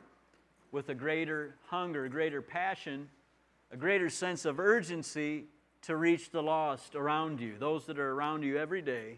with 0.72 0.90
a 0.90 0.94
greater 0.94 1.56
hunger, 1.70 2.06
a 2.06 2.10
greater 2.10 2.40
passion, 2.40 3.10
a 3.72 3.78
greater 3.78 4.12
sense 4.12 4.46
of 4.46 4.60
urgency 4.60 5.46
to 5.82 5.96
reach 5.96 6.30
the 6.30 6.44
lost 6.44 6.94
around 6.94 7.42
you, 7.42 7.56
those 7.58 7.88
that 7.88 7.98
are 7.98 8.12
around 8.12 8.44
you 8.44 8.60
every 8.60 8.84
day. 8.84 9.18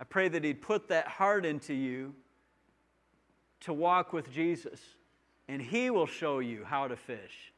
I 0.00 0.04
pray 0.04 0.26
that 0.28 0.42
He'd 0.42 0.60
put 0.60 0.88
that 0.88 1.06
heart 1.06 1.46
into 1.46 1.72
you 1.72 2.14
to 3.60 3.72
walk 3.72 4.12
with 4.12 4.32
Jesus 4.32 4.80
and 5.46 5.62
He 5.62 5.88
will 5.88 6.08
show 6.08 6.40
you 6.40 6.64
how 6.64 6.88
to 6.88 6.96
fish. 6.96 7.52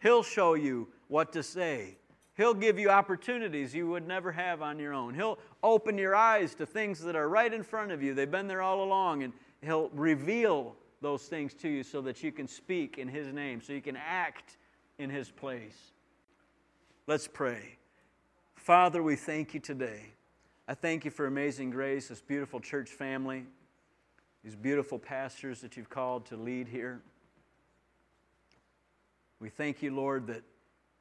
He'll 0.00 0.22
show 0.22 0.54
you 0.54 0.88
what 1.08 1.32
to 1.32 1.42
say. 1.42 1.96
He'll 2.36 2.54
give 2.54 2.78
you 2.78 2.88
opportunities 2.88 3.74
you 3.74 3.88
would 3.90 4.08
never 4.08 4.32
have 4.32 4.62
on 4.62 4.78
your 4.78 4.94
own. 4.94 5.14
He'll 5.14 5.38
open 5.62 5.98
your 5.98 6.14
eyes 6.14 6.54
to 6.54 6.66
things 6.66 7.00
that 7.02 7.14
are 7.14 7.28
right 7.28 7.52
in 7.52 7.62
front 7.62 7.92
of 7.92 8.02
you. 8.02 8.14
They've 8.14 8.30
been 8.30 8.48
there 8.48 8.62
all 8.62 8.82
along, 8.82 9.22
and 9.22 9.32
He'll 9.62 9.90
reveal 9.90 10.74
those 11.02 11.24
things 11.24 11.52
to 11.54 11.68
you 11.68 11.82
so 11.82 12.00
that 12.02 12.22
you 12.22 12.32
can 12.32 12.48
speak 12.48 12.96
in 12.96 13.08
His 13.08 13.26
name, 13.32 13.60
so 13.60 13.72
you 13.74 13.82
can 13.82 13.96
act 13.96 14.56
in 14.98 15.10
His 15.10 15.30
place. 15.30 15.92
Let's 17.06 17.28
pray. 17.28 17.76
Father, 18.54 19.02
we 19.02 19.16
thank 19.16 19.52
you 19.52 19.60
today. 19.60 20.06
I 20.68 20.74
thank 20.74 21.04
you 21.04 21.10
for 21.10 21.26
amazing 21.26 21.70
grace, 21.70 22.08
this 22.08 22.22
beautiful 22.22 22.60
church 22.60 22.90
family, 22.90 23.44
these 24.44 24.54
beautiful 24.54 24.98
pastors 24.98 25.60
that 25.60 25.76
you've 25.76 25.90
called 25.90 26.24
to 26.26 26.36
lead 26.36 26.68
here. 26.68 27.02
We 29.40 29.48
thank 29.48 29.82
you, 29.82 29.94
Lord, 29.94 30.26
that 30.26 30.42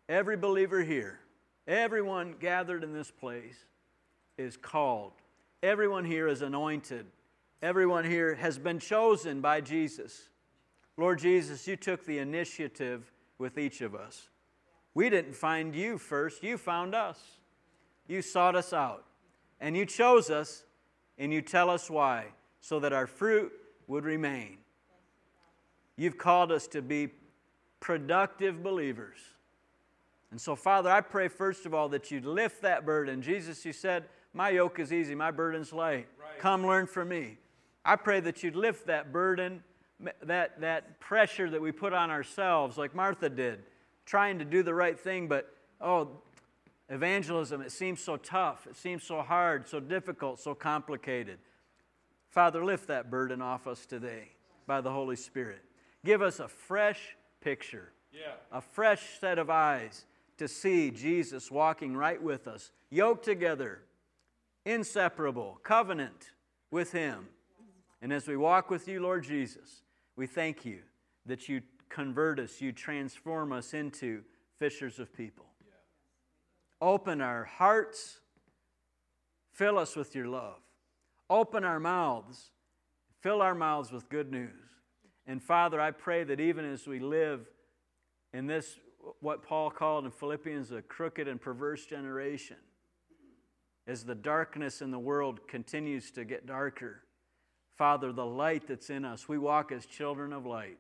every 0.08 0.38
believer 0.38 0.82
here, 0.82 1.20
everyone 1.68 2.36
gathered 2.40 2.84
in 2.84 2.94
this 2.94 3.12
place, 3.12 3.66
is 4.38 4.56
called. 4.56 5.12
Everyone 5.62 6.06
here 6.06 6.28
is 6.28 6.42
anointed. 6.42 7.06
Everyone 7.62 8.06
here 8.06 8.36
has 8.36 8.58
been 8.58 8.80
chosen 8.80 9.42
by 9.42 9.60
Jesus. 9.60 10.30
Lord 10.96 11.20
Jesus, 11.20 11.68
you 11.68 11.76
took 11.76 12.06
the 12.06 12.20
initiative 12.20 13.12
with 13.38 13.58
each 13.58 13.82
of 13.82 13.94
us. 13.94 14.30
We 14.94 15.10
didn't 15.10 15.36
find 15.36 15.76
you 15.76 15.98
first, 15.98 16.42
you 16.42 16.58
found 16.58 16.96
us. 16.96 17.20
You 18.08 18.22
sought 18.22 18.56
us 18.56 18.74
out, 18.74 19.06
and 19.60 19.76
you 19.76 19.86
chose 19.86 20.30
us, 20.30 20.64
and 21.18 21.34
you 21.34 21.42
tell 21.42 21.70
us 21.70 21.90
why, 21.90 22.28
so 22.62 22.80
that 22.80 22.94
our 22.94 23.06
fruit 23.06 23.52
would 23.88 24.06
remain. 24.06 24.58
You've 25.98 26.18
called 26.18 26.52
us 26.52 26.66
to 26.68 26.82
be 26.82 27.10
productive 27.80 28.64
believers. 28.64 29.18
And 30.32 30.40
so, 30.40 30.56
Father, 30.56 30.90
I 30.90 31.02
pray 31.02 31.28
first 31.28 31.66
of 31.66 31.74
all 31.74 31.90
that 31.90 32.12
you 32.12 32.22
lift 32.22 32.62
that 32.62 32.86
burden. 32.86 33.22
Jesus, 33.22 33.66
you 33.66 33.74
said, 33.74 34.06
My 34.34 34.50
yoke 34.50 34.80
is 34.80 34.94
easy, 34.94 35.16
my 35.16 35.32
burden's 35.32 35.74
light. 35.74 36.08
Right. 36.20 36.40
Come 36.40 36.66
learn 36.66 36.88
from 36.88 37.10
me. 37.10 37.38
I 37.84 37.96
pray 37.96 38.20
that 38.20 38.44
you'd 38.44 38.56
lift 38.56 38.88
that 38.88 39.12
burden, 39.12 39.64
that, 40.24 40.62
that 40.62 41.00
pressure 41.00 41.50
that 41.50 41.62
we 41.62 41.72
put 41.72 41.94
on 41.94 42.12
ourselves, 42.12 42.78
like 42.78 42.94
Martha 42.94 43.30
did, 43.30 43.64
trying 44.06 44.40
to 44.40 44.46
do 44.46 44.62
the 44.62 44.74
right 44.74 45.00
thing, 45.00 45.28
but 45.28 45.52
oh, 45.82 46.10
evangelism, 46.90 47.62
it 47.62 47.72
seems 47.72 48.02
so 48.02 48.18
tough, 48.18 48.68
it 48.68 48.76
seems 48.76 49.04
so 49.04 49.22
hard, 49.22 49.68
so 49.68 49.80
difficult, 49.80 50.40
so 50.40 50.54
complicated. 50.54 51.40
Father, 52.30 52.64
lift 52.64 52.88
that 52.88 53.10
burden 53.10 53.42
off 53.42 53.66
us 53.66 53.86
today 53.86 54.30
by 54.68 54.82
the 54.82 54.92
Holy 54.92 55.16
Spirit. 55.16 55.62
Give 56.06 56.22
us 56.22 56.40
a 56.40 56.48
fresh 56.48 57.16
picture, 57.42 57.94
Yeah. 58.12 58.36
a 58.52 58.62
fresh 58.62 59.20
set 59.20 59.38
of 59.40 59.50
eyes 59.50 60.06
to 60.38 60.48
see 60.48 60.92
Jesus 60.92 61.52
walking 61.52 61.96
right 61.96 62.22
with 62.22 62.48
us, 62.48 62.72
yoked 62.90 63.26
together, 63.26 63.84
inseparable, 64.66 65.60
covenant 65.64 66.32
with 66.72 66.92
Him. 66.92 67.30
And 68.02 68.14
as 68.14 68.28
we 68.28 68.38
walk 68.38 68.70
with 68.70 68.88
you, 68.88 69.02
Lord 69.02 69.24
Jesus, 69.24 69.84
we 70.16 70.28
thank 70.28 70.66
you 70.66 70.84
that 71.26 71.50
you 71.50 71.62
convert 71.90 72.40
us, 72.40 72.62
you 72.62 72.72
transform 72.72 73.52
us 73.52 73.74
into 73.74 74.24
fishers 74.58 75.00
of 75.00 75.14
people. 75.14 75.46
Open 76.82 77.20
our 77.20 77.44
hearts, 77.44 78.22
fill 79.52 79.78
us 79.78 79.96
with 79.96 80.16
your 80.16 80.28
love. 80.28 80.62
Open 81.30 81.64
our 81.64 81.80
mouths, 81.80 82.52
fill 83.20 83.42
our 83.42 83.54
mouths 83.54 83.92
with 83.92 84.08
good 84.10 84.32
news. 84.32 84.79
And 85.30 85.44
Father, 85.44 85.80
I 85.80 85.92
pray 85.92 86.24
that 86.24 86.40
even 86.40 86.66
as 86.66 86.88
we 86.88 87.00
live 87.00 87.48
in 88.34 88.48
this, 88.48 88.80
what 89.20 89.44
Paul 89.44 89.70
called 89.70 90.06
in 90.06 90.10
Philippians, 90.10 90.72
a 90.72 90.82
crooked 90.82 91.28
and 91.28 91.40
perverse 91.40 91.86
generation, 91.86 92.58
as 93.86 94.04
the 94.04 94.16
darkness 94.16 94.82
in 94.82 94.90
the 94.90 94.98
world 94.98 95.48
continues 95.48 96.10
to 96.12 96.26
get 96.26 96.48
darker, 96.48 97.04
Father, 97.78 98.12
the 98.12 98.26
light 98.26 98.68
that's 98.68 98.90
in 98.90 99.06
us, 99.06 99.30
we 99.30 99.38
walk 99.38 99.72
as 99.72 99.86
children 99.86 100.34
of 100.34 100.48
light. 100.48 100.80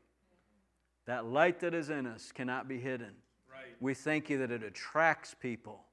That 1.06 1.28
light 1.28 1.60
that 1.60 1.76
is 1.76 1.92
in 1.92 2.08
us 2.08 2.32
cannot 2.32 2.68
be 2.68 2.80
hidden. 2.80 3.12
Right. 3.52 3.76
We 3.80 3.94
thank 3.94 4.32
you 4.32 4.40
that 4.40 4.50
it 4.50 4.64
attracts 4.64 5.36
people. 5.40 5.84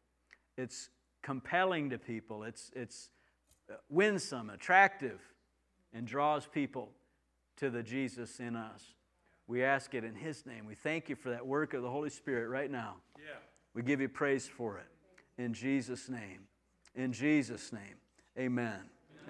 It's 0.56 0.88
compelling 1.22 1.90
to 1.90 1.98
people. 1.98 2.42
It's, 2.42 2.70
it's 2.74 3.10
uh, 3.70 3.74
winsome, 3.90 4.48
attractive, 4.48 5.20
and 5.92 6.06
draws 6.06 6.46
people 6.46 6.92
to 7.56 7.70
the 7.70 7.82
Jesus 7.82 8.40
in 8.40 8.56
us. 8.56 8.94
We 9.46 9.62
ask 9.62 9.94
it 9.94 10.04
in 10.04 10.14
His 10.14 10.44
name. 10.44 10.66
We 10.66 10.74
thank 10.74 11.08
you 11.08 11.16
for 11.16 11.30
that 11.30 11.46
work 11.46 11.74
of 11.74 11.82
the 11.82 11.90
Holy 11.90 12.10
Spirit 12.10 12.48
right 12.48 12.70
now. 12.70 12.96
Yeah. 13.16 13.38
We 13.74 13.82
give 13.82 14.00
you 14.00 14.08
praise 14.08 14.48
for 14.48 14.78
it. 14.78 14.86
In 15.42 15.52
Jesus' 15.52 16.08
name. 16.08 16.46
In 16.94 17.12
Jesus' 17.12 17.72
name. 17.72 17.96
Amen. 18.38 18.80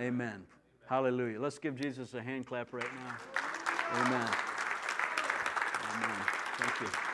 Amen. 0.00 0.44
Hallelujah. 0.88 1.40
Let's 1.40 1.58
give 1.58 1.74
Jesus 1.76 2.14
a 2.14 2.22
hand 2.22 2.46
clap 2.46 2.72
right 2.72 2.84
now. 2.84 3.16
Amen. 4.00 4.28
Amen. 5.92 6.26
Thank 6.58 6.80
you. 6.80 7.05